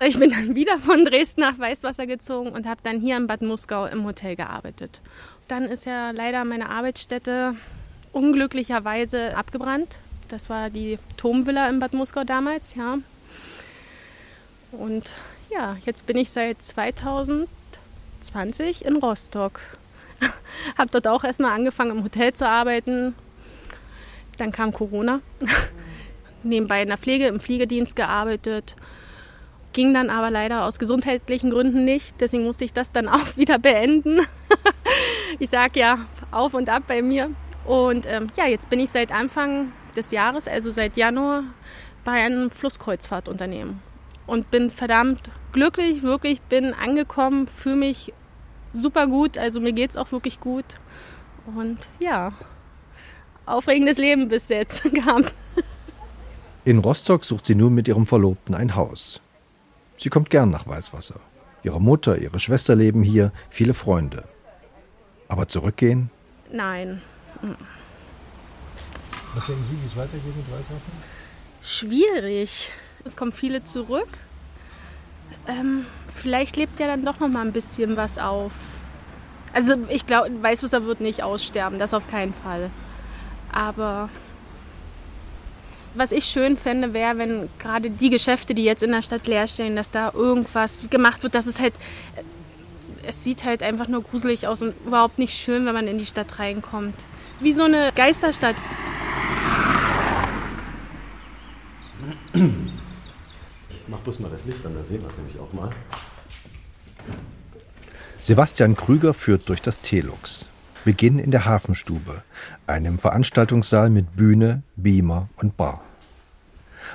Ich 0.00 0.18
bin 0.18 0.30
dann 0.30 0.56
wieder 0.56 0.78
von 0.78 1.04
Dresden 1.04 1.42
nach 1.42 1.58
Weißwasser 1.58 2.06
gezogen 2.06 2.50
und 2.50 2.66
habe 2.66 2.80
dann 2.82 3.00
hier 3.00 3.16
in 3.16 3.26
Bad 3.26 3.42
Muskau 3.42 3.86
im 3.86 4.04
Hotel 4.04 4.36
gearbeitet. 4.36 5.00
Dann 5.46 5.64
ist 5.64 5.86
ja 5.86 6.10
leider 6.10 6.44
meine 6.44 6.68
Arbeitsstätte 6.68 7.54
unglücklicherweise 8.12 9.36
abgebrannt. 9.36 9.98
Das 10.28 10.50
war 10.50 10.70
die 10.70 10.98
Turmvilla 11.16 11.68
in 11.68 11.78
Bad 11.78 11.92
Muskau 11.92 12.24
damals, 12.24 12.74
ja. 12.74 12.98
Und 14.72 15.10
ja, 15.50 15.76
jetzt 15.84 16.06
bin 16.06 16.16
ich 16.16 16.30
seit 16.30 16.62
2020 16.62 18.84
in 18.84 18.96
Rostock. 18.96 19.60
habe 20.78 20.90
dort 20.90 21.08
auch 21.08 21.24
erstmal 21.24 21.52
angefangen 21.52 21.98
im 21.98 22.04
Hotel 22.04 22.32
zu 22.32 22.48
arbeiten. 22.48 23.14
Dann 24.38 24.52
kam 24.52 24.72
Corona. 24.72 25.20
Nebenbei 26.42 26.82
in 26.82 26.88
der 26.88 26.98
Pflege, 26.98 27.26
im 27.26 27.40
Pflegedienst 27.40 27.96
gearbeitet. 27.96 28.74
Ging 29.72 29.94
dann 29.94 30.10
aber 30.10 30.30
leider 30.30 30.64
aus 30.64 30.78
gesundheitlichen 30.78 31.50
Gründen 31.50 31.84
nicht. 31.84 32.14
Deswegen 32.20 32.44
musste 32.44 32.64
ich 32.64 32.72
das 32.72 32.92
dann 32.92 33.08
auch 33.08 33.36
wieder 33.36 33.58
beenden. 33.58 34.20
ich 35.38 35.50
sage 35.50 35.80
ja 35.80 35.98
auf 36.30 36.54
und 36.54 36.68
ab 36.68 36.84
bei 36.86 37.02
mir. 37.02 37.30
Und 37.64 38.06
ähm, 38.06 38.26
ja, 38.36 38.46
jetzt 38.46 38.68
bin 38.68 38.78
ich 38.78 38.90
seit 38.90 39.10
Anfang 39.10 39.72
des 39.96 40.10
Jahres, 40.10 40.48
also 40.48 40.70
seit 40.70 40.96
Januar, 40.96 41.44
bei 42.04 42.12
einem 42.12 42.50
Flusskreuzfahrtunternehmen. 42.50 43.80
Und 44.26 44.50
bin 44.50 44.70
verdammt 44.70 45.30
glücklich, 45.52 46.02
wirklich 46.02 46.42
bin 46.42 46.74
angekommen, 46.74 47.46
fühle 47.46 47.76
mich 47.76 48.12
super 48.74 49.06
gut. 49.06 49.38
Also 49.38 49.60
mir 49.60 49.72
geht 49.72 49.90
es 49.90 49.96
auch 49.96 50.12
wirklich 50.12 50.40
gut. 50.40 50.64
Und 51.46 51.88
ja, 51.98 52.32
aufregendes 53.46 53.96
Leben 53.96 54.28
bis 54.28 54.48
jetzt 54.48 54.82
gehabt. 54.92 55.32
In 56.64 56.78
Rostock 56.78 57.24
sucht 57.24 57.46
sie 57.46 57.54
nun 57.54 57.74
mit 57.74 57.88
ihrem 57.88 58.06
Verlobten 58.06 58.54
ein 58.54 58.74
Haus. 58.74 59.20
Sie 59.96 60.10
kommt 60.10 60.30
gern 60.30 60.50
nach 60.50 60.66
Weißwasser. 60.66 61.20
Ihre 61.62 61.80
Mutter, 61.80 62.18
ihre 62.18 62.38
Schwester 62.40 62.74
leben 62.74 63.02
hier, 63.02 63.32
viele 63.48 63.74
Freunde. 63.74 64.24
Aber 65.28 65.48
zurückgehen? 65.48 66.10
Nein. 66.52 67.00
Was 69.34 69.46
denken 69.46 69.64
Sie, 69.64 69.72
wie 69.72 69.86
es 69.86 69.96
weitergeht 69.96 70.36
mit 70.36 70.50
Weißwasser? 70.50 70.90
Schwierig. 71.62 72.70
Es 73.04 73.16
kommen 73.16 73.32
viele 73.32 73.64
zurück. 73.64 74.08
Ähm, 75.46 75.86
vielleicht 76.14 76.56
lebt 76.56 76.80
ja 76.80 76.86
dann 76.86 77.04
doch 77.04 77.20
noch 77.20 77.28
mal 77.28 77.44
ein 77.44 77.52
bisschen 77.52 77.96
was 77.96 78.18
auf. 78.18 78.52
Also 79.52 79.74
ich 79.88 80.06
glaube, 80.06 80.30
Weißwasser 80.42 80.84
wird 80.84 81.00
nicht 81.00 81.22
aussterben, 81.22 81.78
das 81.78 81.94
auf 81.94 82.10
keinen 82.10 82.34
Fall. 82.34 82.70
Aber 83.52 84.08
was 85.94 86.10
ich 86.10 86.24
schön 86.24 86.56
fände, 86.56 86.92
wäre, 86.92 87.18
wenn 87.18 87.48
gerade 87.58 87.88
die 87.90 88.10
Geschäfte, 88.10 88.54
die 88.54 88.64
jetzt 88.64 88.82
in 88.82 88.90
der 88.90 89.02
Stadt 89.02 89.26
leer 89.26 89.46
stehen, 89.46 89.76
dass 89.76 89.90
da 89.92 90.12
irgendwas 90.12 90.84
gemacht 90.90 91.22
wird, 91.22 91.36
dass 91.36 91.46
es 91.46 91.60
halt, 91.60 91.74
es 93.06 93.22
sieht 93.22 93.44
halt 93.44 93.62
einfach 93.62 93.86
nur 93.86 94.02
gruselig 94.02 94.48
aus 94.48 94.62
und 94.62 94.74
überhaupt 94.84 95.18
nicht 95.18 95.34
schön, 95.34 95.66
wenn 95.66 95.74
man 95.74 95.86
in 95.86 95.98
die 95.98 96.06
Stadt 96.06 96.38
reinkommt. 96.38 96.96
Wie 97.38 97.52
so 97.52 97.64
eine 97.64 97.92
Geisterstadt. 97.94 98.56
Ich 103.84 103.90
mach 103.90 103.98
bloß 103.98 104.20
mal 104.20 104.30
das 104.30 104.46
Licht 104.46 104.64
an, 104.64 104.74
da 104.74 104.82
sehen 104.82 105.02
wir 105.02 105.10
es 105.10 105.18
nämlich 105.18 105.38
auch 105.38 105.52
mal. 105.52 105.68
Sebastian 108.18 108.76
Krüger 108.76 109.12
führt 109.12 109.46
durch 109.50 109.60
das 109.60 109.80
Telux. 109.80 110.48
Beginn 110.86 111.18
in 111.18 111.30
der 111.30 111.44
Hafenstube, 111.44 112.22
einem 112.66 112.98
Veranstaltungssaal 112.98 113.90
mit 113.90 114.16
Bühne, 114.16 114.62
Beamer 114.76 115.28
und 115.36 115.58
Bar. 115.58 115.84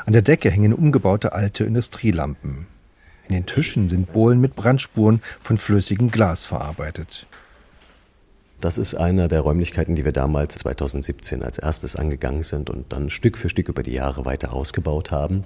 An 0.08 0.14
der 0.14 0.24
Decke 0.24 0.50
hängen 0.50 0.74
umgebaute 0.74 1.34
alte 1.34 1.64
Industrielampen. 1.64 2.66
In 3.28 3.36
den 3.36 3.46
Tischen 3.46 3.88
sind 3.88 4.12
Bohlen 4.12 4.42
mit 4.42 4.56
Brandspuren 4.56 5.22
von 5.42 5.60
flüssigem 5.60 6.10
Glas 6.10 6.48
verarbeitet. 6.48 7.28
Das 8.62 8.80
ist 8.80 8.96
einer 8.96 9.28
der 9.28 9.42
Räumlichkeiten, 9.42 9.94
die 9.94 10.06
wir 10.06 10.12
damals 10.12 10.56
2017 10.56 11.44
als 11.44 11.60
erstes 11.60 11.96
angegangen 11.96 12.42
sind 12.42 12.72
und 12.72 12.92
dann 12.92 13.12
Stück 13.12 13.38
für 13.38 13.50
Stück 13.50 13.70
über 13.70 13.84
die 13.84 13.94
Jahre 13.94 14.26
weiter 14.26 14.54
ausgebaut 14.54 15.12
haben. 15.12 15.44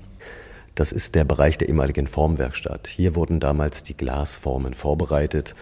Das 0.76 0.92
ist 0.92 1.14
der 1.14 1.24
Bereich 1.24 1.60
der 1.60 1.70
ehemaligen 1.70 2.08
Formwerkstatt. 2.08 2.88
Hier 2.88 3.16
wurden 3.16 3.40
damals 3.40 3.84
die 3.84 3.96
Glasformen 3.96 4.74
vorbereitet 4.74 5.54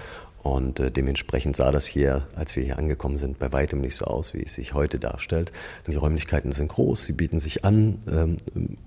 und 0.42 0.80
äh, 0.80 0.90
dementsprechend 0.90 1.58
sah 1.58 1.72
das 1.72 1.86
hier, 1.86 2.28
als 2.36 2.56
wir 2.56 2.64
hier 2.64 2.80
angekommen 2.80 3.18
sind, 3.18 3.38
bei 3.38 3.52
weitem 3.52 3.82
nicht 3.82 3.98
so 3.98 4.06
aus, 4.06 4.34
wie 4.34 4.44
es 4.44 4.54
sich 4.54 4.74
heute 4.74 5.00
darstellt. 5.00 5.52
Die 5.86 5.96
Räumlichkeiten 5.96 6.54
sind 6.54 6.70
groß, 6.70 7.04
sie 7.04 7.12
bieten 7.12 7.40
sich 7.40 7.66
an, 7.66 8.00
ähm, 8.10 8.38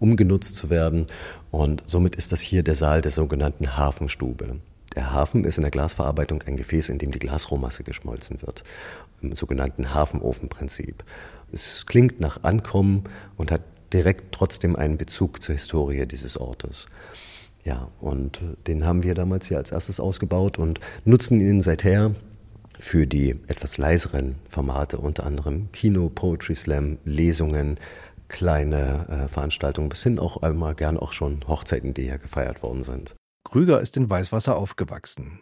umgenutzt 0.01 0.57
zu 0.57 0.71
werden. 0.71 1.09
Und 1.51 1.83
somit 1.87 2.17
ist 2.17 2.33
das 2.33 2.41
hier 2.41 2.63
der 2.63 2.75
Saal 2.75 3.03
der 3.03 3.13
sogenannten 3.13 3.77
Hafenstube. 3.77 4.57
Der 4.97 5.13
Hafen 5.13 5.45
ist 5.45 5.59
in 5.59 5.63
der 5.63 5.71
Glasverarbeitung 5.71 6.43
ein 6.47 6.57
Gefäß, 6.57 6.89
in 6.89 6.99
dem 6.99 7.11
die 7.11 7.19
Glasrohmasse 7.19 7.85
geschmolzen 7.85 8.41
wird. 8.43 8.65
Im 9.21 9.35
sogenannten 9.35 9.93
Hafenofenprinzip. 9.93 11.05
Es 11.53 11.85
klingt 11.87 12.19
nach 12.19 12.43
Ankommen 12.45 13.05
und 13.37 13.51
hat 13.51 13.61
direkt 13.95 14.33
trotzdem 14.33 14.77
einen 14.77 14.99
Bezug 14.99 15.43
zur 15.43 15.55
Historie 15.55 16.07
dieses 16.07 16.37
Ortes. 16.37 16.87
Ja, 17.65 17.89
und 18.01 18.41
den 18.67 18.85
haben 18.85 19.03
wir 19.03 19.15
damals 19.15 19.49
hier 19.49 19.57
als 19.57 19.73
erstes 19.73 19.99
ausgebaut 19.99 20.59
und 20.59 20.81
nutzen 21.07 21.41
ihn 21.41 21.63
seither 21.63 22.15
für 22.79 23.07
die 23.07 23.31
etwas 23.47 23.79
leiseren 23.79 24.35
Formate, 24.49 24.99
unter 24.99 25.25
anderem 25.25 25.71
Kino, 25.73 26.11
Poetry 26.11 26.55
Slam, 26.55 26.99
Lesungen, 27.05 27.79
kleine 28.29 29.07
äh, 29.09 29.29
Veranstaltungen, 29.29 29.89
bis 29.89 30.03
hin 30.03 30.19
auch 30.19 30.43
einmal 30.43 30.75
gern 30.75 30.99
auch 30.99 31.13
schon 31.13 31.47
Hochzeiten, 31.47 31.95
die 31.95 32.03
hier 32.03 32.19
gefeiert 32.19 32.63
worden 32.63 32.85
sind. 32.85 33.15
Krüger 33.45 33.81
ist 33.81 33.97
in 33.97 34.11
Weißwasser 34.11 34.57
aufgewachsen. 34.57 35.41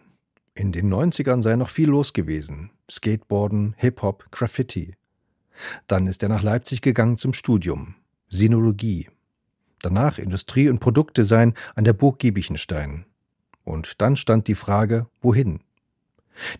In 0.55 0.71
den 0.71 0.93
90ern 0.93 1.41
sei 1.41 1.55
noch 1.55 1.69
viel 1.69 1.89
los 1.89 2.13
gewesen. 2.13 2.69
Skateboarden, 2.89 3.73
Hip-Hop, 3.77 4.27
Graffiti. 4.31 4.95
Dann 5.87 6.07
ist 6.07 6.21
er 6.21 6.29
nach 6.29 6.43
Leipzig 6.43 6.81
gegangen 6.81 7.17
zum 7.17 7.33
Studium. 7.33 7.95
Sinologie. 8.33 9.09
Danach 9.81 10.17
Industrie- 10.17 10.69
und 10.69 10.79
Produktdesign 10.79 11.53
an 11.75 11.83
der 11.83 11.93
Burg 11.93 12.19
Giebichenstein. 12.19 13.05
Und 13.63 14.01
dann 14.01 14.15
stand 14.15 14.47
die 14.47 14.55
Frage, 14.55 15.07
wohin? 15.21 15.59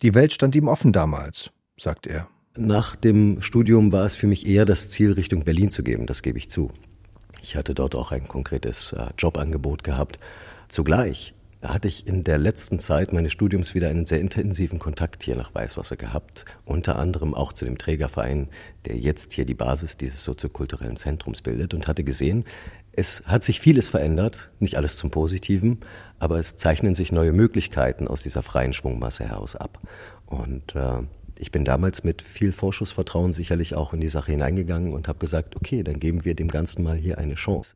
Die 0.02 0.14
Welt 0.14 0.32
stand 0.32 0.54
ihm 0.54 0.68
offen 0.68 0.92
damals, 0.92 1.50
sagt 1.76 2.06
er. 2.06 2.28
Nach 2.56 2.94
dem 2.94 3.42
Studium 3.42 3.90
war 3.92 4.06
es 4.06 4.14
für 4.14 4.28
mich 4.28 4.46
eher 4.46 4.64
das 4.64 4.88
Ziel, 4.88 5.12
Richtung 5.12 5.44
Berlin 5.44 5.70
zu 5.70 5.82
geben, 5.82 6.06
das 6.06 6.22
gebe 6.22 6.38
ich 6.38 6.48
zu. 6.48 6.70
Ich 7.42 7.56
hatte 7.56 7.74
dort 7.74 7.94
auch 7.94 8.12
ein 8.12 8.28
konkretes 8.28 8.92
äh, 8.92 9.08
Jobangebot 9.18 9.82
gehabt. 9.82 10.20
Zugleich 10.68 11.34
hatte 11.64 11.88
ich 11.88 12.06
in 12.06 12.24
der 12.24 12.38
letzten 12.38 12.78
Zeit 12.78 13.12
meines 13.12 13.32
Studiums 13.32 13.74
wieder 13.74 13.88
einen 13.88 14.06
sehr 14.06 14.20
intensiven 14.20 14.78
Kontakt 14.78 15.22
hier 15.22 15.36
nach 15.36 15.54
Weißwasser 15.54 15.96
gehabt, 15.96 16.44
unter 16.64 16.96
anderem 16.98 17.34
auch 17.34 17.52
zu 17.52 17.64
dem 17.64 17.78
Trägerverein, 17.78 18.48
der 18.84 18.96
jetzt 18.96 19.32
hier 19.32 19.44
die 19.44 19.54
Basis 19.54 19.96
dieses 19.96 20.22
soziokulturellen 20.24 20.96
Zentrums 20.96 21.42
bildet 21.42 21.74
und 21.74 21.88
hatte 21.88 22.04
gesehen, 22.04 22.44
es 22.92 23.24
hat 23.26 23.42
sich 23.42 23.60
vieles 23.60 23.88
verändert, 23.88 24.50
nicht 24.60 24.76
alles 24.76 24.96
zum 24.96 25.10
Positiven, 25.10 25.80
aber 26.18 26.38
es 26.38 26.56
zeichnen 26.56 26.94
sich 26.94 27.10
neue 27.10 27.32
Möglichkeiten 27.32 28.06
aus 28.06 28.22
dieser 28.22 28.42
freien 28.42 28.72
Schwungmasse 28.72 29.24
heraus 29.24 29.56
ab. 29.56 29.80
Und 30.26 30.76
äh, 30.76 31.02
ich 31.38 31.50
bin 31.50 31.64
damals 31.64 32.04
mit 32.04 32.22
viel 32.22 32.52
Vorschussvertrauen 32.52 33.32
sicherlich 33.32 33.74
auch 33.74 33.92
in 33.92 34.00
die 34.00 34.08
Sache 34.08 34.32
hineingegangen 34.32 34.92
und 34.92 35.08
habe 35.08 35.18
gesagt, 35.18 35.56
okay, 35.56 35.82
dann 35.82 35.98
geben 35.98 36.24
wir 36.24 36.34
dem 36.34 36.48
Ganzen 36.48 36.84
mal 36.84 36.96
hier 36.96 37.18
eine 37.18 37.34
Chance. 37.34 37.74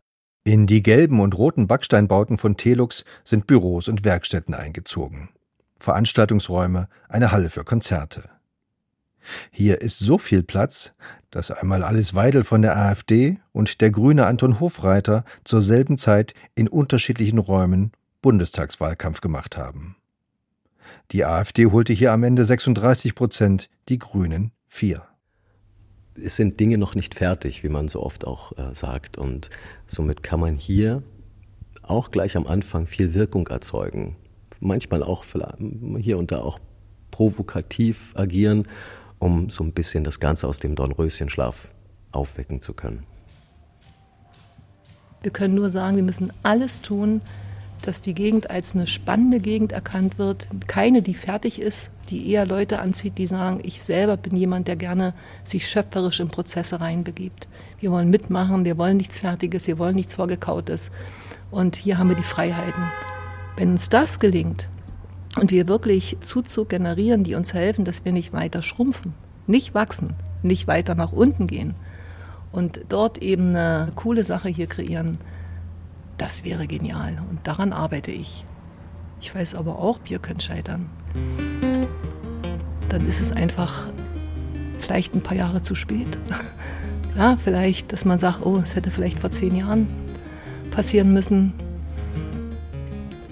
In 0.48 0.66
die 0.66 0.82
gelben 0.82 1.20
und 1.20 1.36
roten 1.36 1.66
Backsteinbauten 1.66 2.38
von 2.38 2.56
Telux 2.56 3.04
sind 3.22 3.46
Büros 3.46 3.86
und 3.86 4.02
Werkstätten 4.02 4.54
eingezogen. 4.54 5.28
Veranstaltungsräume, 5.78 6.88
eine 7.06 7.32
Halle 7.32 7.50
für 7.50 7.64
Konzerte. 7.64 8.30
Hier 9.50 9.82
ist 9.82 9.98
so 9.98 10.16
viel 10.16 10.42
Platz, 10.42 10.94
dass 11.30 11.50
einmal 11.50 11.82
Alice 11.82 12.14
Weidel 12.14 12.44
von 12.44 12.62
der 12.62 12.78
AfD 12.78 13.36
und 13.52 13.82
der 13.82 13.90
grüne 13.90 14.24
Anton 14.24 14.58
Hofreiter 14.58 15.26
zur 15.44 15.60
selben 15.60 15.98
Zeit 15.98 16.32
in 16.54 16.66
unterschiedlichen 16.66 17.38
Räumen 17.38 17.92
Bundestagswahlkampf 18.22 19.20
gemacht 19.20 19.58
haben. 19.58 19.96
Die 21.10 21.26
AfD 21.26 21.66
holte 21.66 21.92
hier 21.92 22.14
am 22.14 22.24
Ende 22.24 22.46
36 22.46 23.14
Prozent, 23.14 23.68
die 23.90 23.98
Grünen 23.98 24.52
vier. 24.66 25.02
Es 26.24 26.36
sind 26.36 26.60
Dinge 26.60 26.78
noch 26.78 26.94
nicht 26.94 27.14
fertig, 27.14 27.62
wie 27.62 27.68
man 27.68 27.88
so 27.88 28.02
oft 28.02 28.26
auch 28.26 28.52
äh, 28.58 28.74
sagt. 28.74 29.18
Und 29.18 29.50
somit 29.86 30.22
kann 30.22 30.40
man 30.40 30.56
hier 30.56 31.02
auch 31.82 32.10
gleich 32.10 32.36
am 32.36 32.46
Anfang 32.46 32.86
viel 32.86 33.14
Wirkung 33.14 33.46
erzeugen. 33.48 34.16
Manchmal 34.60 35.02
auch 35.02 35.24
hier 35.98 36.18
und 36.18 36.32
da 36.32 36.40
auch 36.40 36.58
provokativ 37.10 38.12
agieren, 38.16 38.66
um 39.18 39.50
so 39.50 39.64
ein 39.64 39.72
bisschen 39.72 40.04
das 40.04 40.20
Ganze 40.20 40.46
aus 40.46 40.58
dem 40.58 40.74
Dornröschenschlaf 40.74 41.72
aufwecken 42.12 42.60
zu 42.60 42.74
können. 42.74 43.04
Wir 45.22 45.32
können 45.32 45.54
nur 45.54 45.70
sagen, 45.70 45.96
wir 45.96 46.04
müssen 46.04 46.32
alles 46.42 46.80
tun, 46.80 47.20
dass 47.82 48.00
die 48.00 48.14
Gegend 48.14 48.50
als 48.50 48.74
eine 48.74 48.86
spannende 48.86 49.40
Gegend 49.40 49.72
erkannt 49.72 50.18
wird. 50.18 50.46
Keine, 50.66 51.02
die 51.02 51.14
fertig 51.14 51.60
ist, 51.60 51.90
die 52.10 52.30
eher 52.30 52.46
Leute 52.46 52.78
anzieht, 52.80 53.18
die 53.18 53.26
sagen, 53.26 53.60
ich 53.62 53.82
selber 53.82 54.16
bin 54.16 54.36
jemand, 54.36 54.68
der 54.68 54.76
gerne 54.76 55.14
sich 55.44 55.68
schöpferisch 55.68 56.20
in 56.20 56.28
Prozesse 56.28 56.80
reinbegibt. 56.80 57.48
Wir 57.80 57.90
wollen 57.90 58.10
mitmachen, 58.10 58.64
wir 58.64 58.78
wollen 58.78 58.96
nichts 58.96 59.18
Fertiges, 59.18 59.66
wir 59.66 59.78
wollen 59.78 59.96
nichts 59.96 60.14
Vorgekautes. 60.14 60.90
Und 61.50 61.76
hier 61.76 61.98
haben 61.98 62.08
wir 62.08 62.16
die 62.16 62.22
Freiheiten. 62.22 62.82
Wenn 63.56 63.72
uns 63.72 63.88
das 63.88 64.20
gelingt 64.20 64.68
und 65.40 65.50
wir 65.50 65.68
wirklich 65.68 66.16
Zuzug 66.20 66.68
generieren, 66.70 67.24
die 67.24 67.34
uns 67.34 67.54
helfen, 67.54 67.84
dass 67.84 68.04
wir 68.04 68.12
nicht 68.12 68.32
weiter 68.32 68.62
schrumpfen, 68.62 69.14
nicht 69.46 69.74
wachsen, 69.74 70.14
nicht 70.42 70.66
weiter 70.66 70.94
nach 70.94 71.12
unten 71.12 71.46
gehen 71.46 71.74
und 72.52 72.80
dort 72.88 73.18
eben 73.18 73.48
eine 73.48 73.92
coole 73.94 74.24
Sache 74.24 74.48
hier 74.48 74.66
kreieren, 74.66 75.18
das 76.18 76.44
wäre 76.44 76.66
genial. 76.66 77.16
Und 77.30 77.46
daran 77.46 77.72
arbeite 77.72 78.10
ich. 78.10 78.44
Ich 79.20 79.34
weiß 79.34 79.54
aber 79.54 79.78
auch, 79.78 79.98
Bier 79.98 80.18
könnte 80.18 80.44
scheitern. 80.44 80.90
Dann 82.88 83.06
ist 83.06 83.20
es 83.20 83.32
einfach 83.32 83.88
vielleicht 84.78 85.14
ein 85.14 85.22
paar 85.22 85.36
Jahre 85.36 85.62
zu 85.62 85.74
spät. 85.74 86.18
Ja, 87.16 87.36
vielleicht, 87.36 87.92
dass 87.92 88.04
man 88.04 88.20
sagt, 88.20 88.46
oh, 88.46 88.60
es 88.62 88.76
hätte 88.76 88.92
vielleicht 88.92 89.18
vor 89.18 89.32
zehn 89.32 89.56
Jahren 89.56 89.88
passieren 90.70 91.12
müssen. 91.12 91.52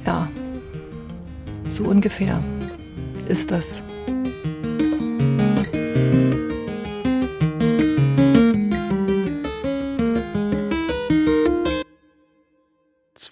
Ja, 0.05 0.29
so 1.69 1.85
ungefähr 1.85 2.43
ist 3.29 3.53
das. 3.53 3.85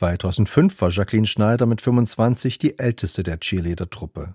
2005 0.05 0.83
war 0.83 0.91
Jacqueline 0.91 1.27
Schneider 1.27 1.65
mit 1.65 1.81
25 1.81 2.59
die 2.59 2.79
älteste 2.79 3.23
der 3.23 3.41
Cheerleader-Truppe. 3.41 4.35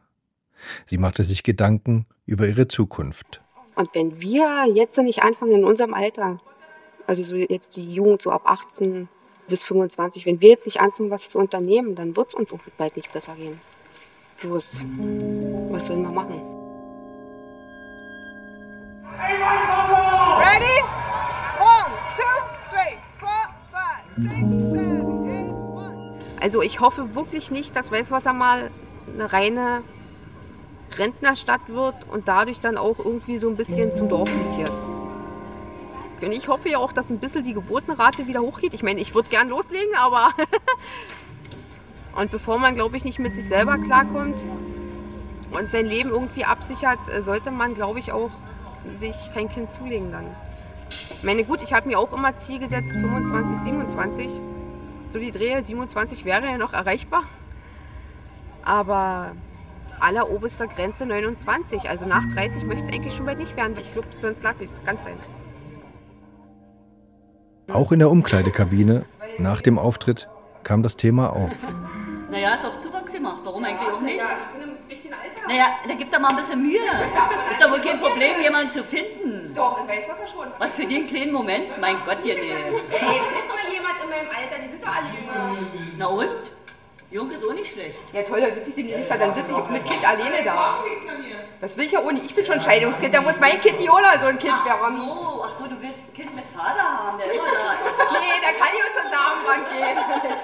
Sie 0.87 0.97
machte 0.97 1.23
sich 1.23 1.43
Gedanken 1.43 2.07
über 2.25 2.47
ihre 2.47 2.67
Zukunft. 2.67 3.41
Und 3.75 3.93
wenn 3.93 4.19
wir 4.19 4.65
jetzt 4.73 4.97
nicht 4.97 5.21
anfangen 5.21 5.51
in 5.51 5.63
unserem 5.63 5.93
Alter, 5.93 6.41
also 7.05 7.23
so 7.23 7.35
jetzt 7.35 7.77
die 7.77 7.93
Jugend 7.93 8.23
so 8.23 8.31
ab 8.31 8.41
18 8.45 9.09
bis 9.47 9.61
25, 9.61 10.25
wenn 10.25 10.41
wir 10.41 10.49
jetzt 10.49 10.65
nicht 10.65 10.81
anfangen, 10.81 11.11
was 11.11 11.29
zu 11.29 11.37
unternehmen, 11.37 11.93
dann 11.93 12.15
wird 12.15 12.29
es 12.29 12.33
uns 12.33 12.51
auch 12.51 12.59
bald 12.77 12.95
nicht 12.95 13.13
besser 13.13 13.35
gehen. 13.35 13.59
Bloß, 14.41 14.79
was 15.69 15.85
sollen 15.85 16.01
wir 16.01 16.11
machen? 16.11 16.41
Ready? 20.39 20.81
One, 21.61 21.91
two, 22.17 22.41
three, 22.69 22.97
four, 23.19 23.29
five, 23.71 24.03
six, 24.17 24.71
seven. 24.71 24.78
Also 26.39 26.61
ich 26.61 26.79
hoffe 26.79 27.15
wirklich 27.15 27.51
nicht, 27.51 27.75
dass 27.75 27.91
Weißwasser 27.91 28.33
mal 28.33 28.71
eine 29.13 29.31
reine 29.31 29.83
Rentnerstadt 30.97 31.67
wird 31.67 32.07
und 32.09 32.27
dadurch 32.27 32.59
dann 32.59 32.77
auch 32.77 32.99
irgendwie 32.99 33.37
so 33.37 33.49
ein 33.49 33.55
bisschen 33.55 33.93
zum 33.93 34.09
Dorf 34.09 34.29
mutiert. 34.33 34.71
Und 36.21 36.31
ich 36.31 36.47
hoffe 36.47 36.69
ja 36.69 36.79
auch, 36.79 36.91
dass 36.91 37.09
ein 37.09 37.19
bisschen 37.19 37.43
die 37.43 37.53
Geburtenrate 37.53 38.27
wieder 38.27 38.41
hochgeht. 38.41 38.73
Ich 38.73 38.83
meine, 38.83 38.99
ich 38.99 39.13
würde 39.13 39.29
gern 39.29 39.47
loslegen, 39.49 39.95
aber. 39.97 40.31
und 42.15 42.31
bevor 42.31 42.59
man, 42.59 42.75
glaube 42.75 42.97
ich, 42.97 43.05
nicht 43.05 43.19
mit 43.19 43.35
sich 43.35 43.45
selber 43.45 43.77
klarkommt 43.77 44.45
und 45.51 45.71
sein 45.71 45.85
Leben 45.85 46.09
irgendwie 46.09 46.43
absichert, 46.43 46.99
sollte 47.19 47.51
man, 47.51 47.73
glaube 47.73 47.99
ich, 47.99 48.11
auch 48.11 48.31
sich 48.95 49.15
kein 49.33 49.49
Kind 49.49 49.71
zulegen 49.71 50.11
dann. 50.11 50.25
Ich 50.89 51.23
meine, 51.23 51.43
gut, 51.43 51.61
ich 51.61 51.73
habe 51.73 51.87
mir 51.87 51.99
auch 51.99 52.13
immer 52.13 52.35
Ziel 52.37 52.59
gesetzt, 52.59 52.91
25, 52.93 53.57
27 53.57 54.29
so 55.09 55.19
die 55.19 55.31
Drehe 55.31 55.61
27 55.61 56.25
wäre 56.25 56.45
ja 56.45 56.57
noch 56.57 56.73
erreichbar. 56.73 57.23
Aber 58.63 59.31
alleroberster 59.99 60.67
Grenze 60.67 61.05
29. 61.05 61.89
Also 61.89 62.05
nach 62.05 62.25
30 62.27 62.63
möchte 62.63 62.85
es 62.85 62.93
eigentlich 62.93 63.15
schon 63.15 63.25
bald 63.25 63.39
nicht 63.39 63.55
werden. 63.57 63.75
Ich 63.79 63.91
glaube, 63.91 64.07
sonst 64.11 64.43
lasse 64.43 64.63
ich 64.63 64.69
es 64.69 64.83
ganz 64.83 65.03
sein. 65.03 65.17
Auch 67.71 67.91
in 67.91 67.99
der 67.99 68.09
Umkleidekabine 68.09 69.05
nach 69.37 69.61
dem 69.61 69.77
Auftritt 69.77 70.29
kam 70.63 70.83
das 70.83 70.97
Thema 70.97 71.31
auf. 71.31 71.51
Naja, 72.29 72.55
ist 72.55 72.65
auf 72.65 72.79
Zuwachs 72.79 73.11
gemacht. 73.11 73.41
Warum 73.43 73.63
eigentlich 73.63 73.89
auch 73.89 74.01
nicht? 74.01 74.17
Ja, 74.17 74.37
ich 74.37 74.59
bin 74.59 74.69
im 74.69 74.77
richtigen 74.87 75.13
Alter. 75.13 75.47
Naja, 75.47 75.65
da 75.87 75.93
gibt 75.95 76.13
er 76.13 76.19
mal 76.19 76.29
ein 76.29 76.35
bisschen 76.35 76.61
Mühe. 76.61 76.79
Ist 77.51 77.61
doch 77.61 77.71
wohl 77.71 77.81
kein 77.81 77.99
Problem, 77.99 78.39
jemanden 78.41 78.71
zu 78.71 78.83
finden. 78.83 79.51
Doch, 79.55 79.81
in 79.81 79.87
Weißwasser 79.87 80.27
schon. 80.27 80.47
Was 80.59 80.71
für 80.73 80.85
den 80.85 81.07
kleinen 81.07 81.31
Moment? 81.31 81.79
Mein 81.81 81.95
Gott, 82.05 82.23
ihr 82.23 82.35
nee. 82.35 82.51
Ey, 82.51 82.59
find 82.91 83.47
mal 83.47 83.68
jemand 83.89 84.03
in 84.03 84.09
meinem 84.09 84.29
Alter, 84.29 84.61
die 84.61 84.69
sind 84.69 84.83
doch 84.83 84.89
alle 84.95 85.07
jünger. 85.07 85.67
Na 85.97 86.05
und? 86.07 86.51
Jung 87.11 87.31
ist 87.31 87.43
auch 87.43 87.53
nicht 87.53 87.71
schlecht. 87.73 87.97
Ja 88.13 88.21
toll, 88.21 88.39
dann 88.39 88.53
sitze 88.53 88.69
ich 88.69 88.75
demnächst 88.75 89.09
da, 89.09 89.17
dann 89.17 89.33
sitze 89.33 89.51
ich 89.51 89.69
mit 89.69 89.83
Kind 89.83 90.07
alleine 90.07 90.43
da. 90.43 90.83
Das 91.59 91.75
will 91.75 91.85
ich 91.85 91.91
ja 91.91 92.01
ohne. 92.01 92.19
Ich 92.19 92.35
bin 92.35 92.45
schon 92.45 92.61
Scheidungskind, 92.61 93.13
da 93.15 93.21
muss 93.21 93.39
mein 93.39 93.59
Kind 93.61 93.79
Niola 93.79 94.19
so 94.19 94.27
ein 94.27 94.37
Kind 94.37 94.53
werden. 94.63 94.79
Ach 94.79 94.91
so, 94.95 95.43
ach 95.43 95.51
so, 95.57 95.65
du 95.65 95.81
willst 95.81 96.07
ein 96.07 96.13
Kind 96.13 96.35
mit 96.35 96.45
Vater 96.55 96.83
haben, 96.83 97.17
der 97.17 97.31
immer 97.31 97.45
da 97.45 97.71
ist. 97.89 97.97
nee, 98.11 98.37
da 98.43 98.51
kann 98.53 98.69
ich 98.77 98.83
zur 98.93 99.09
Samenbank 99.09 99.69
gehen. 99.71 99.97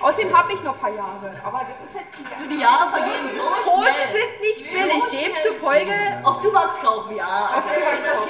Außerdem 0.00 0.36
habe 0.36 0.52
ich 0.52 0.62
noch 0.62 0.74
ein 0.74 0.80
paar 0.80 0.94
Jahre. 0.94 1.40
Aber 1.42 1.66
das 1.68 1.88
ist 1.88 1.96
halt 1.96 2.06
die, 2.18 2.48
die 2.48 2.60
Jahre 2.60 2.90
vergehen 2.90 3.30
so 3.34 3.72
Hosen 3.72 3.94
schnell. 3.94 4.12
sind 4.12 4.40
nicht 4.40 4.72
billig. 4.72 5.04
So 5.04 5.10
Demzufolge. 5.10 6.20
Auf 6.22 6.40
Zuwachs 6.40 6.80
kaufen, 6.80 7.16
ja. 7.16 7.50
Auf 7.56 7.64
Zuwachs 7.64 8.04
kaufen. 8.12 8.28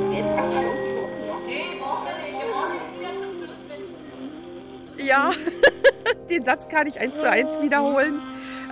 Das 0.00 0.10
Geld 0.10 0.69
Ja, 5.10 5.32
den 6.30 6.44
Satz 6.44 6.68
kann 6.68 6.86
ich 6.86 7.00
eins 7.00 7.18
zu 7.18 7.28
eins 7.28 7.60
wiederholen. 7.60 8.22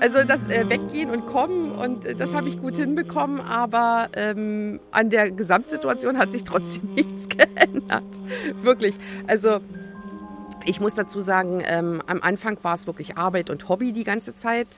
Also 0.00 0.22
das 0.22 0.46
äh, 0.46 0.68
Weggehen 0.68 1.10
und 1.10 1.26
Kommen 1.26 1.72
und 1.72 2.04
äh, 2.04 2.14
das 2.14 2.32
habe 2.32 2.48
ich 2.48 2.60
gut 2.60 2.76
hinbekommen, 2.76 3.40
aber 3.40 4.08
ähm, 4.14 4.78
an 4.92 5.10
der 5.10 5.32
Gesamtsituation 5.32 6.16
hat 6.16 6.30
sich 6.30 6.44
trotzdem 6.44 6.90
nichts 6.94 7.28
geändert. 7.28 8.04
Wirklich. 8.62 8.94
Also 9.26 9.58
ich 10.64 10.80
muss 10.80 10.94
dazu 10.94 11.18
sagen, 11.18 11.60
ähm, 11.66 12.00
am 12.06 12.22
Anfang 12.22 12.56
war 12.62 12.74
es 12.74 12.86
wirklich 12.86 13.16
Arbeit 13.18 13.50
und 13.50 13.68
Hobby 13.68 13.92
die 13.92 14.04
ganze 14.04 14.36
Zeit. 14.36 14.68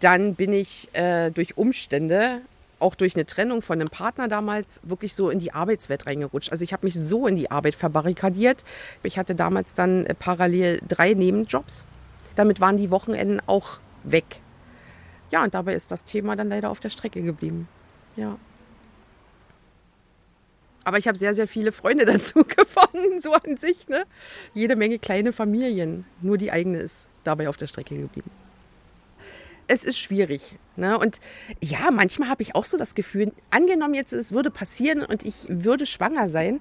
Dann 0.00 0.34
bin 0.34 0.52
ich 0.52 0.88
äh, 0.94 1.30
durch 1.30 1.56
Umstände, 1.56 2.40
auch 2.80 2.94
durch 2.94 3.14
eine 3.16 3.26
Trennung 3.26 3.62
von 3.62 3.80
einem 3.80 3.88
Partner 3.88 4.28
damals, 4.28 4.80
wirklich 4.84 5.14
so 5.14 5.30
in 5.30 5.38
die 5.38 5.52
Arbeitswelt 5.52 6.06
reingerutscht. 6.06 6.52
Also 6.52 6.64
ich 6.64 6.72
habe 6.72 6.86
mich 6.86 6.94
so 6.94 7.26
in 7.26 7.36
die 7.36 7.50
Arbeit 7.50 7.74
verbarrikadiert. 7.74 8.64
Ich 9.02 9.18
hatte 9.18 9.34
damals 9.34 9.74
dann 9.74 10.06
äh, 10.06 10.14
parallel 10.14 10.80
drei 10.86 11.14
Nebenjobs. 11.14 11.84
Damit 12.36 12.60
waren 12.60 12.76
die 12.76 12.90
Wochenenden 12.90 13.40
auch 13.46 13.78
weg. 14.04 14.40
Ja, 15.30 15.44
und 15.44 15.54
dabei 15.54 15.74
ist 15.74 15.90
das 15.90 16.04
Thema 16.04 16.36
dann 16.36 16.48
leider 16.48 16.70
auf 16.70 16.80
der 16.80 16.90
Strecke 16.90 17.22
geblieben. 17.22 17.68
Ja. 18.16 18.38
Aber 20.84 20.98
ich 20.98 21.06
habe 21.06 21.18
sehr, 21.18 21.34
sehr 21.34 21.48
viele 21.48 21.72
Freunde 21.72 22.04
dazu 22.06 22.44
gefunden, 22.44 23.20
so 23.20 23.32
an 23.32 23.56
sich. 23.58 23.88
Ne? 23.88 24.04
Jede 24.54 24.76
Menge 24.76 24.98
kleine 24.98 25.32
Familien. 25.32 26.04
Nur 26.22 26.38
die 26.38 26.50
eigene 26.50 26.78
ist 26.78 27.08
dabei 27.24 27.48
auf 27.48 27.56
der 27.56 27.66
Strecke 27.66 27.96
geblieben. 27.96 28.30
Es 29.68 29.84
ist 29.84 29.98
schwierig. 29.98 30.58
Ne? 30.76 30.98
Und 30.98 31.20
ja, 31.62 31.90
manchmal 31.90 32.28
habe 32.28 32.42
ich 32.42 32.54
auch 32.54 32.64
so 32.64 32.76
das 32.76 32.94
Gefühl, 32.94 33.32
angenommen 33.50 33.94
jetzt, 33.94 34.12
es 34.12 34.32
würde 34.32 34.50
passieren 34.50 35.04
und 35.04 35.24
ich 35.24 35.46
würde 35.48 35.86
schwanger 35.86 36.28
sein, 36.28 36.60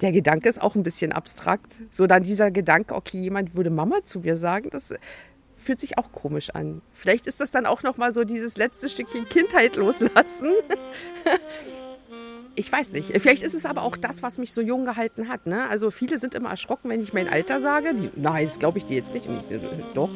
der 0.00 0.12
Gedanke 0.12 0.48
ist 0.48 0.62
auch 0.62 0.74
ein 0.74 0.82
bisschen 0.82 1.12
abstrakt. 1.12 1.76
So 1.90 2.06
dann 2.06 2.22
dieser 2.22 2.50
Gedanke, 2.50 2.94
okay, 2.94 3.18
jemand 3.18 3.54
würde 3.54 3.70
Mama 3.70 4.04
zu 4.04 4.20
mir 4.20 4.36
sagen, 4.36 4.70
das 4.70 4.94
fühlt 5.56 5.80
sich 5.80 5.98
auch 5.98 6.12
komisch 6.12 6.50
an. 6.50 6.82
Vielleicht 6.94 7.26
ist 7.26 7.40
das 7.40 7.50
dann 7.50 7.66
auch 7.66 7.82
noch 7.82 7.96
mal 7.96 8.12
so 8.12 8.24
dieses 8.24 8.56
letzte 8.56 8.88
Stückchen 8.88 9.28
Kindheit 9.28 9.76
loslassen. 9.76 10.52
ich 12.54 12.70
weiß 12.70 12.92
nicht. 12.92 13.12
Vielleicht 13.20 13.42
ist 13.42 13.54
es 13.54 13.66
aber 13.66 13.82
auch 13.82 13.96
das, 13.96 14.22
was 14.22 14.38
mich 14.38 14.52
so 14.52 14.60
jung 14.60 14.84
gehalten 14.84 15.28
hat. 15.28 15.46
Ne? 15.46 15.68
Also 15.68 15.90
viele 15.90 16.18
sind 16.18 16.34
immer 16.34 16.50
erschrocken, 16.50 16.90
wenn 16.90 17.00
ich 17.00 17.12
mein 17.12 17.28
Alter 17.28 17.60
sage. 17.60 17.94
Die, 17.94 18.10
nein, 18.14 18.46
das 18.46 18.58
glaube 18.58 18.78
ich 18.78 18.84
dir 18.84 18.96
jetzt 18.96 19.14
nicht. 19.14 19.26
Ich, 19.26 19.50
äh, 19.50 19.60
doch. 19.94 20.10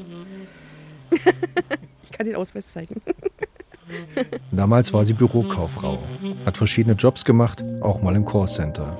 ich 2.03 2.13
kann 2.13 2.27
den 2.27 2.37
Ausweis 2.37 2.73
zeigen. 2.73 3.01
Damals 4.53 4.93
war 4.93 5.05
sie 5.05 5.13
Bürokauffrau, 5.13 5.99
hat 6.47 6.57
verschiedene 6.57 6.95
Jobs 6.95 7.25
gemacht, 7.25 7.63
auch 7.81 8.01
mal 8.01 8.17
im 8.17 8.25
Callcenter. 8.25 8.97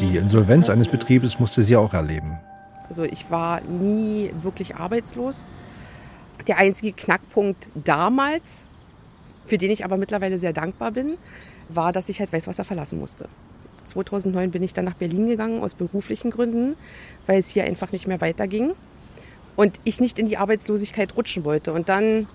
Die 0.00 0.16
Insolvenz 0.16 0.70
eines 0.70 0.88
Betriebes 0.88 1.38
musste 1.38 1.62
sie 1.62 1.76
auch 1.76 1.94
erleben. 1.94 2.38
Also 2.88 3.04
ich 3.04 3.30
war 3.30 3.60
nie 3.60 4.32
wirklich 4.40 4.76
arbeitslos. 4.76 5.44
Der 6.48 6.58
einzige 6.58 6.92
Knackpunkt 6.92 7.68
damals 7.74 8.66
für 9.46 9.58
den 9.58 9.70
ich 9.70 9.84
aber 9.84 9.96
mittlerweile 9.96 10.38
sehr 10.38 10.52
dankbar 10.52 10.92
bin, 10.92 11.16
war, 11.68 11.92
dass 11.92 12.08
ich 12.08 12.20
halt 12.20 12.32
Weißwasser 12.32 12.64
verlassen 12.64 12.98
musste. 12.98 13.28
2009 13.84 14.50
bin 14.50 14.62
ich 14.62 14.72
dann 14.72 14.86
nach 14.86 14.94
Berlin 14.94 15.28
gegangen 15.28 15.62
aus 15.62 15.74
beruflichen 15.74 16.30
Gründen, 16.30 16.76
weil 17.26 17.38
es 17.38 17.48
hier 17.48 17.64
einfach 17.64 17.92
nicht 17.92 18.06
mehr 18.06 18.20
weiterging 18.20 18.72
und 19.56 19.80
ich 19.84 20.00
nicht 20.00 20.18
in 20.18 20.26
die 20.26 20.36
Arbeitslosigkeit 20.36 21.16
rutschen 21.16 21.44
wollte. 21.44 21.72
Und 21.72 21.88
dann 21.88 22.26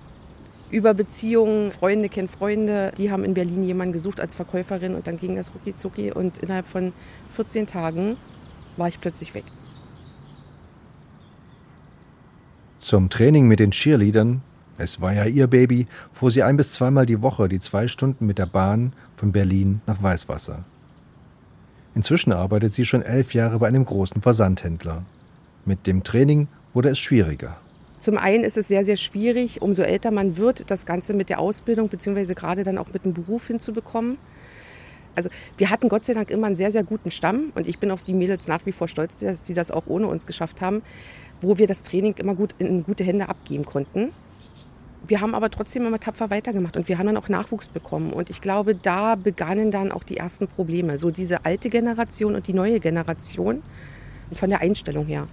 über 0.72 0.94
Beziehungen, 0.94 1.72
Freunde 1.72 2.10
kennen 2.10 2.30
Freunde, 2.30 2.92
die 2.98 3.12
haben 3.12 3.24
in 3.24 3.34
Berlin 3.34 3.64
jemanden 3.64 3.94
gesucht 3.94 4.20
als 4.20 4.36
Verkäuferin 4.36 4.96
und 4.96 5.08
dann 5.08 5.18
ging 5.18 5.36
das 5.36 5.54
rucki 5.54 5.76
zucki 5.76 6.12
und 6.12 6.38
innerhalb 6.38 6.68
von 6.68 6.94
14 7.32 7.66
Tagen 7.66 8.18
war 8.78 8.88
ich 8.88 9.02
plötzlich 9.02 9.34
weg. 9.34 9.46
Zum 12.78 13.10
Training 13.10 13.48
mit 13.48 13.60
den 13.60 13.72
Cheerleadern, 13.72 14.42
es 14.78 15.02
war 15.02 15.14
ja 15.14 15.26
ihr 15.26 15.48
Baby, 15.48 15.88
fuhr 16.14 16.32
sie 16.32 16.44
ein 16.44 16.56
bis 16.56 16.74
zweimal 16.74 17.06
die 17.06 17.22
Woche 17.22 17.50
die 17.50 17.60
zwei 17.60 17.88
Stunden 17.88 18.26
mit 18.26 18.38
der 18.38 18.46
Bahn 18.46 18.94
von 19.16 19.32
Berlin 19.32 19.82
nach 19.86 20.02
Weißwasser. 20.02 20.64
Inzwischen 21.96 22.32
arbeitet 22.32 22.74
sie 22.74 22.86
schon 22.86 23.02
elf 23.02 23.34
Jahre 23.34 23.60
bei 23.60 23.68
einem 23.68 23.84
großen 23.84 24.22
Versandhändler. 24.22 25.04
Mit 25.66 25.88
dem 25.88 26.04
Training 26.04 26.48
wurde 26.74 26.90
es 26.90 27.00
schwieriger. 27.00 27.58
Zum 28.00 28.18
einen 28.18 28.44
ist 28.46 28.58
es 28.58 28.68
sehr, 28.68 28.86
sehr 28.86 28.96
schwierig, 28.96 29.62
umso 29.62 29.84
älter 29.84 30.12
man 30.12 30.38
wird, 30.38 30.72
das 30.72 30.86
Ganze 30.86 31.14
mit 31.14 31.30
der 31.30 31.40
Ausbildung 31.40 31.90
beziehungsweise 31.90 32.34
gerade 32.34 32.64
dann 32.64 32.78
auch 32.78 32.94
mit 32.94 33.04
dem 33.04 33.14
Beruf 33.14 33.48
hinzubekommen. 33.48 34.18
Also 35.16 35.30
wir 35.58 35.70
hatten 35.70 35.90
Gott 35.90 36.06
sei 36.06 36.14
Dank 36.14 36.32
immer 36.32 36.48
einen 36.48 36.56
sehr, 36.56 36.72
sehr 36.72 36.84
guten 36.84 37.12
Stamm 37.12 37.52
und 37.56 37.68
ich 37.68 37.78
bin 37.78 37.92
auf 37.92 38.04
die 38.04 38.14
Mädels 38.14 38.48
nach 38.48 38.66
wie 38.66 38.72
vor 38.72 38.88
stolz, 38.88 39.18
dass 39.18 39.46
sie 39.46 39.54
das 39.54 39.70
auch 39.70 39.88
ohne 39.88 40.08
uns 40.08 40.26
geschafft 40.26 40.62
haben, 40.62 40.82
wo 41.42 41.58
wir 41.58 41.68
das 41.68 41.84
Training 41.84 42.14
immer 42.14 42.36
gut 42.36 42.56
in 42.58 42.84
gute 42.84 43.04
Hände 43.04 43.28
abgeben 43.28 43.66
konnten. 43.66 44.14
Wir 45.06 45.20
haben 45.20 45.36
aber 45.36 45.50
trotzdem 45.50 45.86
immer 45.86 46.00
tapfer 46.00 46.30
weitergemacht 46.30 46.78
und 46.78 46.88
wir 46.88 46.98
haben 46.98 47.08
dann 47.08 47.18
auch 47.18 47.30
Nachwuchs 47.30 47.68
bekommen. 47.68 48.14
Und 48.14 48.30
ich 48.30 48.42
glaube, 48.42 48.76
da 48.76 49.16
begannen 49.16 49.72
dann 49.72 49.92
auch 49.92 50.04
die 50.04 50.18
ersten 50.18 50.48
Probleme. 50.48 50.98
So 50.98 51.10
diese 51.10 51.46
alte 51.46 51.70
Generation 51.70 52.36
und 52.36 52.48
die 52.48 52.54
neue 52.54 52.80
Generation 52.80 53.64
von 54.32 54.50
der 54.50 54.62
Einstellung 54.62 55.06
her. 55.08 55.28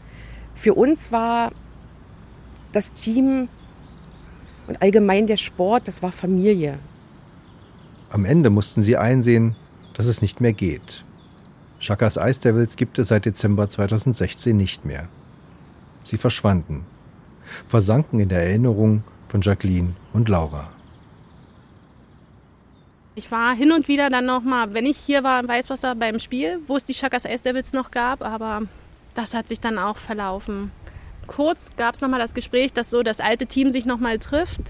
Für 0.57 0.75
uns 0.75 1.13
war 1.13 1.53
das 2.73 2.93
Team 2.93 3.49
und 4.67 4.83
allgemein 4.83 5.27
der 5.27 5.37
Sport, 5.37 5.87
das 5.87 6.03
war 6.03 6.11
Familie. 6.11 6.79
Am 8.11 8.25
Ende 8.25 8.51
mussten 8.51 8.83
sie 8.83 8.97
einsehen, 8.97 9.55
dass 9.95 10.07
es 10.07 10.23
nicht 10.23 10.41
mehr 10.41 10.53
geht. 10.53 11.05
Chakas 11.79 12.17
Ice 12.17 12.41
Devils 12.41 12.77
gibt 12.77 12.99
es 12.99 13.09
seit 13.09 13.27
Dezember 13.27 13.69
2016 13.69 14.57
nicht 14.57 14.85
mehr. 14.85 15.09
Sie 16.05 16.17
verschwanden, 16.17 16.87
versanken 17.69 18.19
in 18.19 18.29
der 18.29 18.43
Erinnerung 18.43 19.05
von 19.29 19.43
Jacqueline 19.43 19.95
und 20.13 20.29
Laura. 20.29 20.71
Ich 23.15 23.31
war 23.31 23.55
hin 23.55 23.73
und 23.73 23.89
wieder 23.89 24.11
dann 24.11 24.27
nochmal, 24.27 24.73
wenn 24.75 24.87
ich 24.87 24.97
hier 24.97 25.23
war 25.23 25.41
im 25.41 25.49
Weißwasser 25.49 25.95
beim 25.95 26.19
Spiel, 26.19 26.61
wo 26.67 26.77
es 26.77 26.85
die 26.85 26.93
Chakas 26.93 27.25
Ice 27.25 27.45
Devils 27.45 27.73
noch 27.73 27.91
gab, 27.91 28.23
aber 28.23 28.63
das 29.17 29.35
hat 29.35 29.49
sich 29.49 29.61
dann 29.61 29.79
auch 29.79 29.97
verlaufen 29.97 30.71
kurz 31.27 31.71
gab 31.77 31.95
es 31.95 32.01
nochmal 32.01 32.21
das 32.21 32.35
Gespräch, 32.35 32.73
dass 32.73 32.91
so 32.91 33.03
das 33.03 33.21
alte 33.21 33.47
Team 33.47 33.73
sich 33.73 33.85
nochmal 33.85 34.19
trifft, 34.19 34.61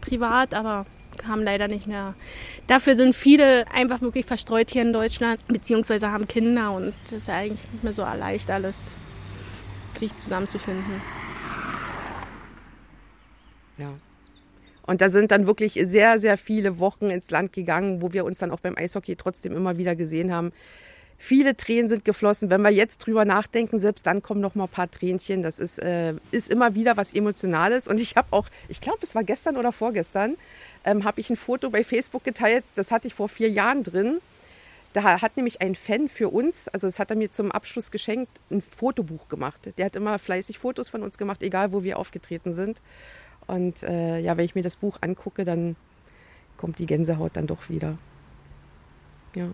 privat, 0.00 0.54
aber 0.54 0.86
kam 1.18 1.42
leider 1.42 1.68
nicht 1.68 1.86
mehr. 1.86 2.14
Dafür 2.66 2.94
sind 2.94 3.14
viele 3.14 3.70
einfach 3.70 4.00
wirklich 4.00 4.24
verstreut 4.24 4.70
hier 4.70 4.82
in 4.82 4.92
Deutschland, 4.92 5.46
beziehungsweise 5.46 6.10
haben 6.10 6.26
Kinder 6.26 6.72
und 6.72 6.94
es 7.04 7.12
ist 7.12 7.28
eigentlich 7.28 7.70
nicht 7.72 7.84
mehr 7.84 7.92
so 7.92 8.02
leicht 8.02 8.50
alles, 8.50 8.92
sich 9.94 10.14
zusammenzufinden. 10.16 11.00
Ja. 13.78 13.90
Und 14.84 15.00
da 15.00 15.08
sind 15.08 15.30
dann 15.30 15.46
wirklich 15.46 15.78
sehr, 15.84 16.18
sehr 16.18 16.36
viele 16.36 16.78
Wochen 16.78 17.08
ins 17.10 17.30
Land 17.30 17.52
gegangen, 17.52 18.02
wo 18.02 18.12
wir 18.12 18.24
uns 18.24 18.38
dann 18.38 18.50
auch 18.50 18.60
beim 18.60 18.76
Eishockey 18.76 19.14
trotzdem 19.16 19.54
immer 19.54 19.78
wieder 19.78 19.94
gesehen 19.94 20.32
haben. 20.32 20.52
Viele 21.24 21.56
Tränen 21.56 21.88
sind 21.88 22.04
geflossen. 22.04 22.50
Wenn 22.50 22.62
wir 22.62 22.70
jetzt 22.70 22.98
drüber 22.98 23.24
nachdenken, 23.24 23.78
selbst 23.78 24.08
dann 24.08 24.22
kommen 24.22 24.40
noch 24.40 24.56
mal 24.56 24.64
ein 24.64 24.68
paar 24.68 24.90
Tränchen. 24.90 25.44
Das 25.44 25.60
ist, 25.60 25.78
äh, 25.78 26.14
ist 26.32 26.50
immer 26.50 26.74
wieder 26.74 26.96
was 26.96 27.14
Emotionales. 27.14 27.86
Und 27.86 28.00
ich 28.00 28.16
habe 28.16 28.26
auch, 28.32 28.48
ich 28.68 28.80
glaube, 28.80 28.98
es 29.02 29.14
war 29.14 29.22
gestern 29.22 29.56
oder 29.56 29.70
vorgestern, 29.70 30.36
ähm, 30.84 31.04
habe 31.04 31.20
ich 31.20 31.30
ein 31.30 31.36
Foto 31.36 31.70
bei 31.70 31.84
Facebook 31.84 32.24
geteilt. 32.24 32.64
Das 32.74 32.90
hatte 32.90 33.06
ich 33.06 33.14
vor 33.14 33.28
vier 33.28 33.48
Jahren 33.48 33.84
drin. 33.84 34.18
Da 34.94 35.22
hat 35.22 35.36
nämlich 35.36 35.62
ein 35.62 35.76
Fan 35.76 36.08
für 36.08 36.28
uns, 36.28 36.66
also 36.66 36.88
das 36.88 36.98
hat 36.98 37.10
er 37.10 37.16
mir 37.16 37.30
zum 37.30 37.52
Abschluss 37.52 37.92
geschenkt, 37.92 38.32
ein 38.50 38.60
Fotobuch 38.60 39.28
gemacht. 39.28 39.70
Der 39.78 39.86
hat 39.86 39.94
immer 39.94 40.18
fleißig 40.18 40.58
Fotos 40.58 40.88
von 40.88 41.04
uns 41.04 41.18
gemacht, 41.18 41.44
egal 41.44 41.70
wo 41.70 41.84
wir 41.84 42.00
aufgetreten 42.00 42.52
sind. 42.52 42.80
Und 43.46 43.84
äh, 43.84 44.18
ja, 44.18 44.36
wenn 44.36 44.44
ich 44.44 44.56
mir 44.56 44.64
das 44.64 44.74
Buch 44.74 44.98
angucke, 45.02 45.44
dann 45.44 45.76
kommt 46.56 46.80
die 46.80 46.86
Gänsehaut 46.86 47.36
dann 47.36 47.46
doch 47.46 47.68
wieder. 47.68 47.96
Ja. 49.36 49.52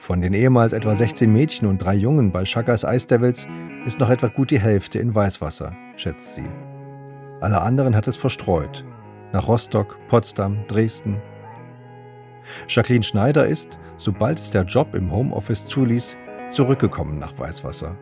Von 0.00 0.22
den 0.22 0.32
ehemals 0.32 0.72
etwa 0.72 0.96
16 0.96 1.30
Mädchen 1.30 1.68
und 1.68 1.84
drei 1.84 1.94
Jungen 1.94 2.32
bei 2.32 2.44
Chakas 2.44 2.84
Ice 2.84 3.06
Devils 3.06 3.46
ist 3.84 4.00
noch 4.00 4.08
etwa 4.08 4.28
gut 4.28 4.50
die 4.50 4.58
Hälfte 4.58 4.98
in 4.98 5.14
Weißwasser, 5.14 5.76
schätzt 5.94 6.36
sie. 6.36 6.48
Alle 7.42 7.60
anderen 7.60 7.94
hat 7.94 8.08
es 8.08 8.16
verstreut. 8.16 8.82
Nach 9.34 9.46
Rostock, 9.46 9.98
Potsdam, 10.08 10.66
Dresden. 10.68 11.20
Jacqueline 12.66 13.02
Schneider 13.02 13.46
ist, 13.46 13.78
sobald 13.98 14.38
es 14.38 14.50
der 14.50 14.62
Job 14.62 14.94
im 14.94 15.12
Homeoffice 15.12 15.66
zuließ, 15.66 16.16
zurückgekommen 16.48 17.18
nach 17.18 17.38
Weißwasser. 17.38 17.94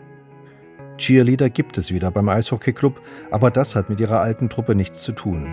Cheerleader 0.99 1.51
gibt 1.51 1.78
es 1.78 1.90
wieder 1.90 2.12
beim 2.12 2.28
Eishockeyclub, 2.28 3.03
aber 3.32 3.51
das 3.51 3.74
hat 3.74 3.90
mit 3.90 3.99
ihrer 3.99 4.20
alten 4.20 4.49
Truppe 4.49 4.76
nichts 4.76 5.03
zu 5.03 5.11
tun. 5.11 5.53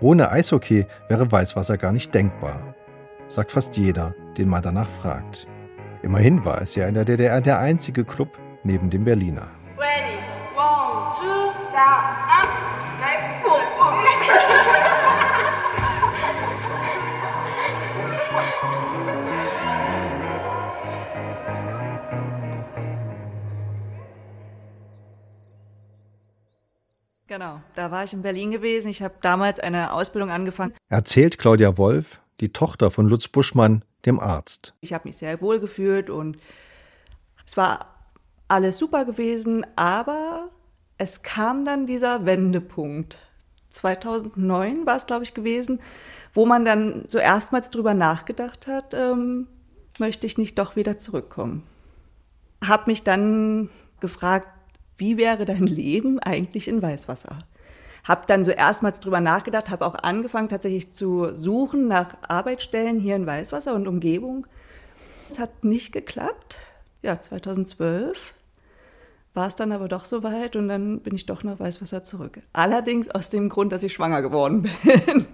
Ohne 0.00 0.30
Eishockey 0.30 0.86
wäre 1.08 1.32
Weißwasser 1.32 1.76
gar 1.78 1.90
nicht 1.90 2.14
denkbar 2.14 2.76
sagt 3.28 3.52
fast 3.52 3.76
jeder, 3.76 4.14
den 4.38 4.48
man 4.48 4.62
danach 4.62 4.88
fragt. 4.88 5.48
Immerhin 6.02 6.44
war 6.44 6.62
es 6.62 6.76
ja 6.76 6.86
in 6.86 6.94
der 6.94 7.04
DDR 7.04 7.40
der 7.40 7.58
einzige 7.58 8.04
Club 8.04 8.38
neben 8.62 8.88
dem 8.88 9.04
Berliner. 9.04 9.48
Ready, 9.76 10.18
one, 10.56 11.10
two, 11.18 11.50
down, 11.72 12.04
up, 12.30 12.48
like, 13.00 13.42
boom, 13.42 13.60
boom. 13.76 14.04
Genau, 27.28 27.52
da 27.76 27.90
war 27.90 28.04
ich 28.04 28.14
in 28.14 28.22
Berlin 28.22 28.52
gewesen. 28.52 28.88
Ich 28.88 29.02
habe 29.02 29.14
damals 29.20 29.60
eine 29.60 29.92
Ausbildung 29.92 30.30
angefangen. 30.30 30.72
Erzählt 30.88 31.36
Claudia 31.38 31.76
Wolf, 31.76 32.18
die 32.40 32.52
Tochter 32.52 32.90
von 32.90 33.08
Lutz 33.08 33.28
Buschmann, 33.28 33.82
dem 34.06 34.20
Arzt. 34.20 34.74
Ich 34.80 34.92
habe 34.92 35.08
mich 35.08 35.16
sehr 35.16 35.40
wohl 35.40 35.60
gefühlt 35.60 36.10
und 36.10 36.38
es 37.46 37.56
war 37.56 37.94
alles 38.46 38.78
super 38.78 39.04
gewesen, 39.04 39.66
aber 39.76 40.50
es 40.96 41.22
kam 41.22 41.64
dann 41.64 41.86
dieser 41.86 42.26
Wendepunkt. 42.26 43.18
2009 43.70 44.86
war 44.86 44.96
es, 44.96 45.06
glaube 45.06 45.24
ich, 45.24 45.34
gewesen, 45.34 45.80
wo 46.32 46.46
man 46.46 46.64
dann 46.64 47.04
so 47.08 47.18
erstmals 47.18 47.70
drüber 47.70 47.94
nachgedacht 47.94 48.66
hat, 48.66 48.94
ähm, 48.94 49.46
möchte 49.98 50.26
ich 50.26 50.38
nicht 50.38 50.58
doch 50.58 50.76
wieder 50.76 50.98
zurückkommen. 50.98 51.64
Hab 52.66 52.86
mich 52.86 53.02
dann 53.02 53.68
gefragt, 54.00 54.48
wie 54.96 55.16
wäre 55.16 55.44
dein 55.44 55.66
Leben 55.66 56.18
eigentlich 56.18 56.68
in 56.68 56.82
Weißwasser? 56.82 57.38
Habe 58.08 58.22
dann 58.26 58.42
so 58.42 58.50
erstmals 58.50 59.00
drüber 59.00 59.20
nachgedacht, 59.20 59.68
habe 59.68 59.84
auch 59.84 59.94
angefangen 59.94 60.48
tatsächlich 60.48 60.92
zu 60.92 61.34
suchen 61.36 61.88
nach 61.88 62.16
Arbeitsstellen 62.26 62.98
hier 62.98 63.14
in 63.14 63.26
Weißwasser 63.26 63.74
und 63.74 63.86
Umgebung. 63.86 64.46
Es 65.28 65.38
hat 65.38 65.62
nicht 65.62 65.92
geklappt. 65.92 66.58
Ja, 67.02 67.20
2012 67.20 68.32
war 69.34 69.46
es 69.46 69.56
dann 69.56 69.72
aber 69.72 69.88
doch 69.88 70.06
soweit 70.06 70.56
und 70.56 70.68
dann 70.68 71.00
bin 71.00 71.14
ich 71.14 71.26
doch 71.26 71.44
nach 71.44 71.60
Weißwasser 71.60 72.02
zurück. 72.02 72.40
Allerdings 72.54 73.10
aus 73.10 73.28
dem 73.28 73.50
Grund, 73.50 73.72
dass 73.72 73.82
ich 73.82 73.92
schwanger 73.92 74.22
geworden 74.22 74.62
bin. 74.82 75.26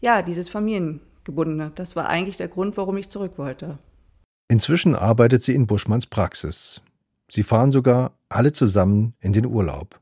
ja, 0.00 0.20
dieses 0.20 0.50
Familiengebundene, 0.50 1.72
das 1.74 1.96
war 1.96 2.08
eigentlich 2.08 2.36
der 2.36 2.48
Grund, 2.48 2.76
warum 2.76 2.98
ich 2.98 3.08
zurück 3.08 3.32
wollte. 3.38 3.78
Inzwischen 4.48 4.94
arbeitet 4.94 5.42
sie 5.42 5.54
in 5.54 5.66
Buschmanns 5.66 6.06
Praxis. 6.06 6.82
Sie 7.30 7.42
fahren 7.42 7.70
sogar 7.70 8.12
alle 8.28 8.52
zusammen 8.52 9.14
in 9.20 9.32
den 9.32 9.46
Urlaub. 9.46 9.99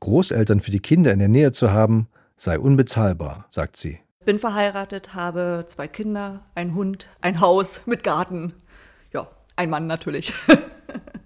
Großeltern 0.00 0.60
für 0.60 0.70
die 0.70 0.80
Kinder 0.80 1.12
in 1.12 1.18
der 1.18 1.28
Nähe 1.28 1.52
zu 1.52 1.72
haben, 1.72 2.08
sei 2.36 2.58
unbezahlbar, 2.58 3.46
sagt 3.48 3.76
sie. 3.76 4.00
Bin 4.24 4.38
verheiratet, 4.38 5.14
habe 5.14 5.64
zwei 5.66 5.88
Kinder, 5.88 6.44
einen 6.54 6.74
Hund, 6.74 7.06
ein 7.20 7.40
Haus 7.40 7.82
mit 7.86 8.04
Garten. 8.04 8.52
Ja, 9.12 9.28
ein 9.56 9.70
Mann 9.70 9.86
natürlich. 9.86 10.32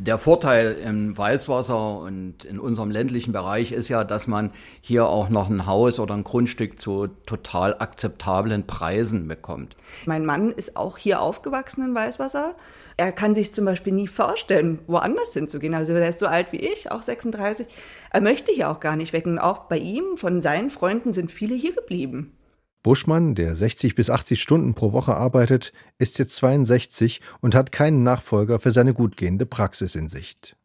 Der 0.00 0.16
Vorteil 0.16 0.74
im 0.74 1.18
Weißwasser 1.18 1.98
und 1.98 2.44
in 2.44 2.60
unserem 2.60 2.92
ländlichen 2.92 3.32
Bereich 3.32 3.72
ist 3.72 3.88
ja, 3.88 4.04
dass 4.04 4.28
man 4.28 4.52
hier 4.80 5.08
auch 5.08 5.28
noch 5.28 5.50
ein 5.50 5.66
Haus 5.66 5.98
oder 5.98 6.14
ein 6.14 6.22
Grundstück 6.22 6.78
zu 6.78 7.08
total 7.26 7.74
akzeptablen 7.80 8.64
Preisen 8.64 9.26
bekommt. 9.26 9.74
Mein 10.06 10.24
Mann 10.24 10.52
ist 10.52 10.76
auch 10.76 10.98
hier 10.98 11.20
aufgewachsen 11.20 11.84
in 11.84 11.96
Weißwasser. 11.96 12.54
Er 12.96 13.10
kann 13.10 13.34
sich 13.34 13.52
zum 13.52 13.64
Beispiel 13.64 13.92
nie 13.92 14.06
vorstellen, 14.06 14.78
woanders 14.86 15.32
hinzugehen. 15.32 15.74
Also 15.74 15.94
er 15.94 16.08
ist 16.08 16.20
so 16.20 16.28
alt 16.28 16.52
wie 16.52 16.60
ich, 16.60 16.92
auch 16.92 17.02
36. 17.02 17.66
Er 18.12 18.20
möchte 18.20 18.52
hier 18.52 18.70
auch 18.70 18.78
gar 18.78 18.94
nicht. 18.94 19.12
Und 19.26 19.40
auch 19.40 19.64
bei 19.64 19.78
ihm, 19.78 20.16
von 20.16 20.40
seinen 20.40 20.70
Freunden, 20.70 21.12
sind 21.12 21.32
viele 21.32 21.56
hier 21.56 21.74
geblieben. 21.74 22.37
Buschmann, 22.82 23.34
der 23.34 23.54
60 23.54 23.94
bis 23.94 24.08
80 24.08 24.40
Stunden 24.40 24.74
pro 24.74 24.92
Woche 24.92 25.14
arbeitet, 25.14 25.72
ist 25.98 26.18
jetzt 26.18 26.36
62 26.36 27.20
und 27.40 27.54
hat 27.54 27.72
keinen 27.72 28.02
Nachfolger 28.02 28.58
für 28.58 28.70
seine 28.70 28.94
gut 28.94 29.16
gehende 29.16 29.46
Praxis 29.46 29.94
in 29.94 30.08
Sicht. 30.08 30.56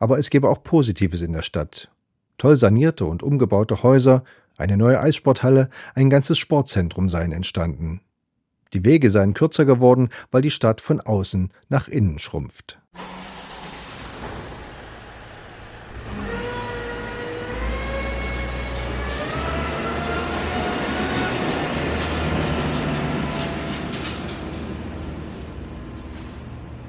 Aber 0.00 0.18
es 0.18 0.30
gäbe 0.30 0.48
auch 0.48 0.62
Positives 0.62 1.22
in 1.22 1.32
der 1.32 1.42
Stadt. 1.42 1.90
Toll 2.38 2.56
sanierte 2.56 3.04
und 3.04 3.22
umgebaute 3.22 3.82
Häuser, 3.82 4.24
eine 4.56 4.76
neue 4.76 5.00
Eissporthalle, 5.00 5.70
ein 5.94 6.10
ganzes 6.10 6.38
Sportzentrum 6.38 7.08
seien 7.08 7.32
entstanden. 7.32 8.00
Die 8.72 8.84
Wege 8.84 9.10
seien 9.10 9.34
kürzer 9.34 9.64
geworden, 9.64 10.10
weil 10.30 10.42
die 10.42 10.50
Stadt 10.50 10.80
von 10.80 11.00
außen 11.00 11.52
nach 11.68 11.88
innen 11.88 12.18
schrumpft. 12.18 12.78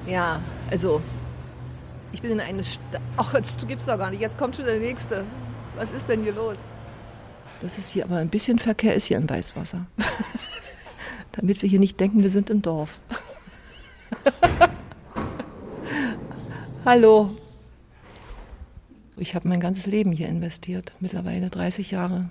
Ja, 0.08 0.41
also 0.72 1.01
ich 2.14 2.22
bin 2.22 2.32
in 2.32 2.39
eine 2.39 2.64
Stadt. 2.64 3.01
Ach, 3.18 3.34
jetzt 3.34 3.68
gibt's 3.68 3.88
doch 3.88 3.97
gar 3.97 4.10
nicht. 4.10 4.22
Jetzt 4.22 4.38
kommt 4.38 4.55
schon 4.55 4.64
der 4.64 4.80
nächste. 4.80 5.26
Was 5.76 5.91
ist 5.91 6.08
denn 6.08 6.24
hier 6.24 6.34
los? 6.34 6.60
Das 7.60 7.78
ist 7.78 7.89
hier 7.89 8.05
aber 8.05 8.16
ein 8.16 8.30
bisschen 8.30 8.58
Verkehr 8.58 8.95
ist 8.95 9.05
hier 9.05 9.18
in 9.18 9.30
Weißwasser. 9.30 9.86
Damit 11.34 11.62
wir 11.62 11.70
hier 11.70 11.80
nicht 11.80 11.99
denken, 11.99 12.24
wir 12.24 12.30
sind 12.30 12.49
im 12.49 12.62
Dorf. 12.62 13.01
Hallo. 16.86 17.36
Ich 19.18 19.36
habe 19.36 19.49
mein 19.49 19.60
ganzes 19.60 19.88
Leben 19.88 20.14
hier 20.14 20.30
investiert, 20.30 20.93
mittlerweile 21.01 21.49
30 21.49 21.91
Jahre. 21.91 22.30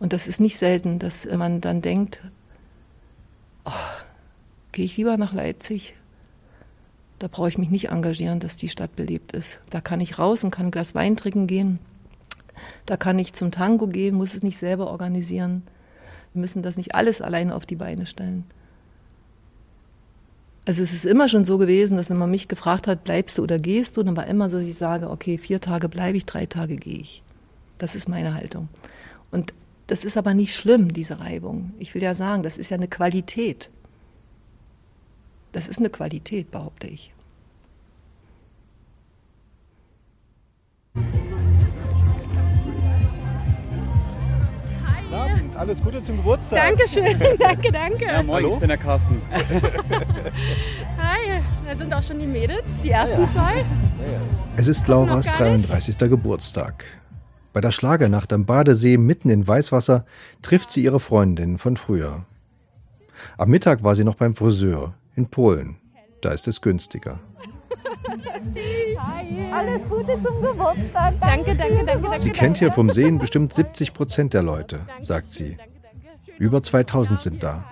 Und 0.00 0.12
das 0.12 0.26
ist 0.26 0.40
nicht 0.40 0.58
selten, 0.58 0.98
dass 0.98 1.24
man 1.24 1.62
dann 1.62 1.80
denkt, 1.80 2.20
oh, 3.64 3.70
gehe 4.72 4.84
ich 4.84 4.96
lieber 4.96 5.16
nach 5.16 5.32
Leipzig, 5.32 5.96
da 7.18 7.28
brauche 7.28 7.48
ich 7.48 7.58
mich 7.58 7.70
nicht 7.70 7.90
engagieren, 7.90 8.40
dass 8.40 8.56
die 8.56 8.68
Stadt 8.68 8.96
belebt 8.96 9.32
ist. 9.32 9.60
Da 9.70 9.80
kann 9.80 10.00
ich 10.00 10.18
raus 10.18 10.44
und 10.44 10.50
kann 10.50 10.66
ein 10.66 10.70
Glas 10.70 10.94
Wein 10.94 11.16
trinken 11.16 11.46
gehen. 11.46 11.78
Da 12.86 12.96
kann 12.96 13.18
ich 13.18 13.32
zum 13.32 13.50
Tango 13.50 13.86
gehen, 13.86 14.14
muss 14.14 14.34
es 14.34 14.42
nicht 14.42 14.58
selber 14.58 14.88
organisieren. 14.90 15.62
Wir 16.32 16.40
müssen 16.40 16.62
das 16.62 16.76
nicht 16.76 16.94
alles 16.94 17.20
alleine 17.20 17.54
auf 17.54 17.66
die 17.66 17.76
Beine 17.76 18.06
stellen. 18.06 18.44
Also 20.66 20.82
es 20.82 20.94
ist 20.94 21.04
immer 21.04 21.28
schon 21.28 21.44
so 21.44 21.58
gewesen, 21.58 21.96
dass 21.96 22.08
wenn 22.08 22.16
man 22.16 22.30
mich 22.30 22.48
gefragt 22.48 22.86
hat, 22.86 23.04
bleibst 23.04 23.36
du 23.36 23.42
oder 23.42 23.58
gehst 23.58 23.96
du, 23.96 24.02
dann 24.02 24.16
war 24.16 24.26
immer 24.26 24.48
so, 24.48 24.58
dass 24.58 24.66
ich 24.66 24.76
sage, 24.76 25.10
okay, 25.10 25.36
vier 25.36 25.60
Tage 25.60 25.88
bleibe 25.88 26.16
ich, 26.16 26.24
drei 26.24 26.46
Tage 26.46 26.76
gehe 26.76 26.98
ich. 26.98 27.22
Das 27.76 27.94
ist 27.94 28.08
meine 28.08 28.34
Haltung. 28.34 28.68
Und 29.30 29.52
das 29.88 30.04
ist 30.04 30.16
aber 30.16 30.32
nicht 30.32 30.54
schlimm, 30.54 30.92
diese 30.92 31.20
Reibung. 31.20 31.74
Ich 31.78 31.94
will 31.94 32.02
ja 32.02 32.14
sagen, 32.14 32.42
das 32.42 32.56
ist 32.56 32.70
ja 32.70 32.76
eine 32.76 32.88
Qualität. 32.88 33.68
Das 35.54 35.68
ist 35.68 35.78
eine 35.78 35.88
Qualität, 35.88 36.50
behaupte 36.50 36.88
ich. 36.88 37.12
Abend, 45.12 45.56
alles 45.56 45.80
Gute 45.80 46.02
zum 46.02 46.16
Geburtstag. 46.16 46.58
Dankeschön, 46.58 47.20
danke, 47.38 47.70
danke. 47.70 48.04
Ja, 48.04 48.20
moin, 48.24 48.44
ich 48.44 48.58
bin 48.58 48.66
der 48.66 48.78
Carsten. 48.78 49.22
Hi, 50.98 51.40
da 51.64 51.76
sind 51.76 51.94
auch 51.94 52.02
schon 52.02 52.18
die 52.18 52.26
Mädels, 52.26 52.64
die 52.82 52.90
ersten 52.90 53.20
ja, 53.20 53.26
ja. 53.26 53.32
zwei. 53.32 53.64
Es 54.56 54.66
ist 54.66 54.88
Lauras 54.88 55.26
33. 55.26 55.98
Geburtstag. 56.10 56.84
Bei 57.52 57.60
der 57.60 57.70
Schlagernacht 57.70 58.32
am 58.32 58.44
Badesee 58.44 58.96
mitten 58.96 59.30
in 59.30 59.46
Weißwasser 59.46 60.04
trifft 60.42 60.72
sie 60.72 60.82
ihre 60.82 60.98
Freundin 60.98 61.58
von 61.58 61.76
früher. 61.76 62.24
Am 63.38 63.50
Mittag 63.50 63.84
war 63.84 63.94
sie 63.94 64.02
noch 64.02 64.16
beim 64.16 64.34
Friseur 64.34 64.94
in 65.16 65.28
Polen. 65.28 65.76
Da 66.20 66.32
ist 66.32 66.48
es 66.48 66.60
günstiger. 66.60 67.20
Alles 69.52 69.82
Gute 69.88 70.18
zum 70.22 70.42
Geburtstag. 70.42 71.14
Danke, 71.20 71.54
danke, 71.54 71.84
danke. 71.84 72.02
danke 72.02 72.20
sie 72.20 72.30
kennt 72.30 72.58
hier 72.58 72.72
vom 72.72 72.90
Sehen 72.90 73.18
bestimmt 73.18 73.52
70 73.52 73.92
Prozent 73.92 74.34
der 74.34 74.42
Leute, 74.42 74.80
sagt 75.00 75.32
sie. 75.32 75.56
Über 76.38 76.62
2000 76.62 77.18
sind 77.18 77.42
da. 77.42 77.64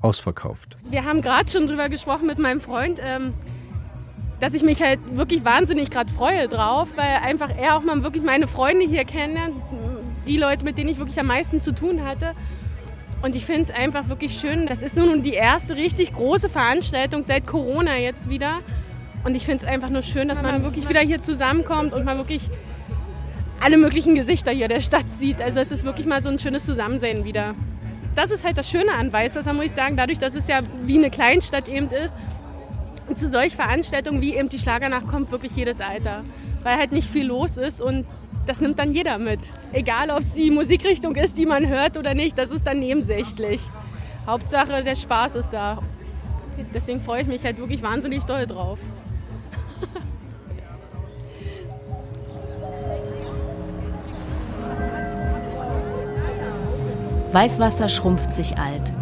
Ausverkauft. 0.00 0.76
Wir 0.90 1.04
haben 1.04 1.22
gerade 1.22 1.50
schon 1.50 1.66
drüber 1.66 1.88
gesprochen 1.88 2.26
mit 2.26 2.38
meinem 2.38 2.60
Freund, 2.60 3.00
ähm, 3.02 3.32
dass 4.38 4.52
ich 4.52 4.62
mich 4.62 4.82
halt 4.82 5.00
wirklich 5.16 5.44
wahnsinnig 5.46 5.90
gerade 5.90 6.12
freue 6.12 6.46
drauf, 6.46 6.90
weil 6.96 7.16
einfach 7.22 7.48
er 7.56 7.76
auch 7.76 7.82
mal 7.82 8.02
wirklich 8.02 8.22
meine 8.22 8.46
Freunde 8.46 8.84
hier 8.86 9.04
kennenlernt, 9.04 9.54
die 10.28 10.36
Leute, 10.36 10.64
mit 10.64 10.76
denen 10.76 10.90
ich 10.90 10.98
wirklich 10.98 11.18
am 11.18 11.26
meisten 11.26 11.60
zu 11.60 11.72
tun 11.72 12.04
hatte. 12.04 12.34
Und 13.24 13.34
ich 13.34 13.46
finde 13.46 13.62
es 13.62 13.70
einfach 13.70 14.10
wirklich 14.10 14.38
schön. 14.38 14.66
Das 14.66 14.82
ist 14.82 14.98
nun 14.98 15.22
die 15.22 15.32
erste 15.32 15.76
richtig 15.76 16.12
große 16.12 16.50
Veranstaltung 16.50 17.22
seit 17.22 17.46
Corona 17.46 17.96
jetzt 17.96 18.28
wieder. 18.28 18.58
Und 19.24 19.34
ich 19.34 19.46
finde 19.46 19.64
es 19.64 19.72
einfach 19.72 19.88
nur 19.88 20.02
schön, 20.02 20.28
dass 20.28 20.42
man 20.42 20.62
wirklich 20.62 20.90
wieder 20.90 21.00
hier 21.00 21.18
zusammenkommt 21.22 21.94
und 21.94 22.04
man 22.04 22.18
wirklich 22.18 22.50
alle 23.60 23.78
möglichen 23.78 24.14
Gesichter 24.14 24.50
hier 24.50 24.68
der 24.68 24.82
Stadt 24.82 25.06
sieht. 25.18 25.40
Also 25.40 25.58
es 25.58 25.72
ist 25.72 25.84
wirklich 25.84 26.06
mal 26.06 26.22
so 26.22 26.28
ein 26.28 26.38
schönes 26.38 26.66
Zusammensein 26.66 27.24
wieder. 27.24 27.54
Das 28.14 28.30
ist 28.30 28.44
halt 28.44 28.58
das 28.58 28.68
Schöne 28.68 28.92
an 28.92 29.10
Weißwasser, 29.10 29.54
muss 29.54 29.64
ich 29.64 29.72
sagen, 29.72 29.96
dadurch, 29.96 30.18
dass 30.18 30.34
es 30.34 30.46
ja 30.46 30.60
wie 30.84 30.98
eine 30.98 31.08
Kleinstadt 31.08 31.66
eben 31.66 31.88
ist. 31.88 32.14
Und 33.08 33.16
zu 33.16 33.26
solch 33.30 33.56
Veranstaltungen 33.56 34.20
wie 34.20 34.34
eben 34.34 34.50
die 34.50 34.58
Schlagernacht 34.58 35.08
kommt 35.08 35.30
wirklich 35.30 35.56
jedes 35.56 35.80
Alter, 35.80 36.24
weil 36.62 36.76
halt 36.76 36.92
nicht 36.92 37.10
viel 37.10 37.24
los 37.24 37.56
ist 37.56 37.80
und 37.80 38.04
das 38.46 38.60
nimmt 38.60 38.78
dann 38.78 38.92
jeder 38.92 39.18
mit. 39.18 39.40
Egal, 39.72 40.10
ob 40.10 40.20
es 40.20 40.34
die 40.34 40.50
Musikrichtung 40.50 41.16
ist, 41.16 41.38
die 41.38 41.46
man 41.46 41.66
hört 41.68 41.96
oder 41.96 42.14
nicht, 42.14 42.36
das 42.38 42.50
ist 42.50 42.66
dann 42.66 42.80
nebensächlich. 42.80 43.60
Hauptsache, 44.26 44.82
der 44.82 44.94
Spaß 44.94 45.36
ist 45.36 45.50
da. 45.50 45.78
Deswegen 46.72 47.00
freue 47.00 47.22
ich 47.22 47.26
mich 47.26 47.44
halt 47.44 47.58
wirklich 47.58 47.82
wahnsinnig 47.82 48.24
doll 48.24 48.46
drauf. 48.46 48.78
Weißwasser 57.32 57.88
schrumpft 57.88 58.32
sich 58.32 58.58
alt. 58.58 58.92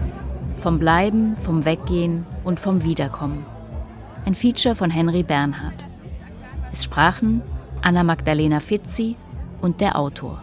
Vom 0.56 0.78
Bleiben, 0.78 1.36
vom 1.36 1.66
Weggehen 1.66 2.24
und 2.44 2.58
vom 2.58 2.82
Wiederkommen. 2.82 3.44
Ein 4.24 4.34
Feature 4.34 4.74
von 4.74 4.90
Henry 4.90 5.22
Bernhard. 5.22 5.84
Es 6.72 6.84
sprachen 6.84 7.42
Anna 7.82 8.04
Magdalena 8.04 8.60
Fitzi 8.60 9.16
und 9.62 9.80
der 9.80 9.98
Autor. 9.98 10.42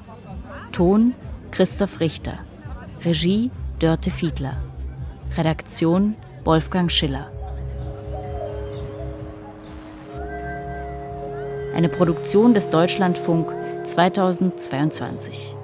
Ton 0.71 1.13
Christoph 1.51 1.99
Richter. 1.99 2.39
Regie 3.03 3.51
Dörte 3.79 4.09
Fiedler. 4.09 4.57
Redaktion 5.37 6.15
Wolfgang 6.43 6.91
Schiller. 6.91 7.31
Eine 11.75 11.89
Produktion 11.89 12.53
des 12.53 12.69
Deutschlandfunk 12.69 13.53
2022. 13.83 15.55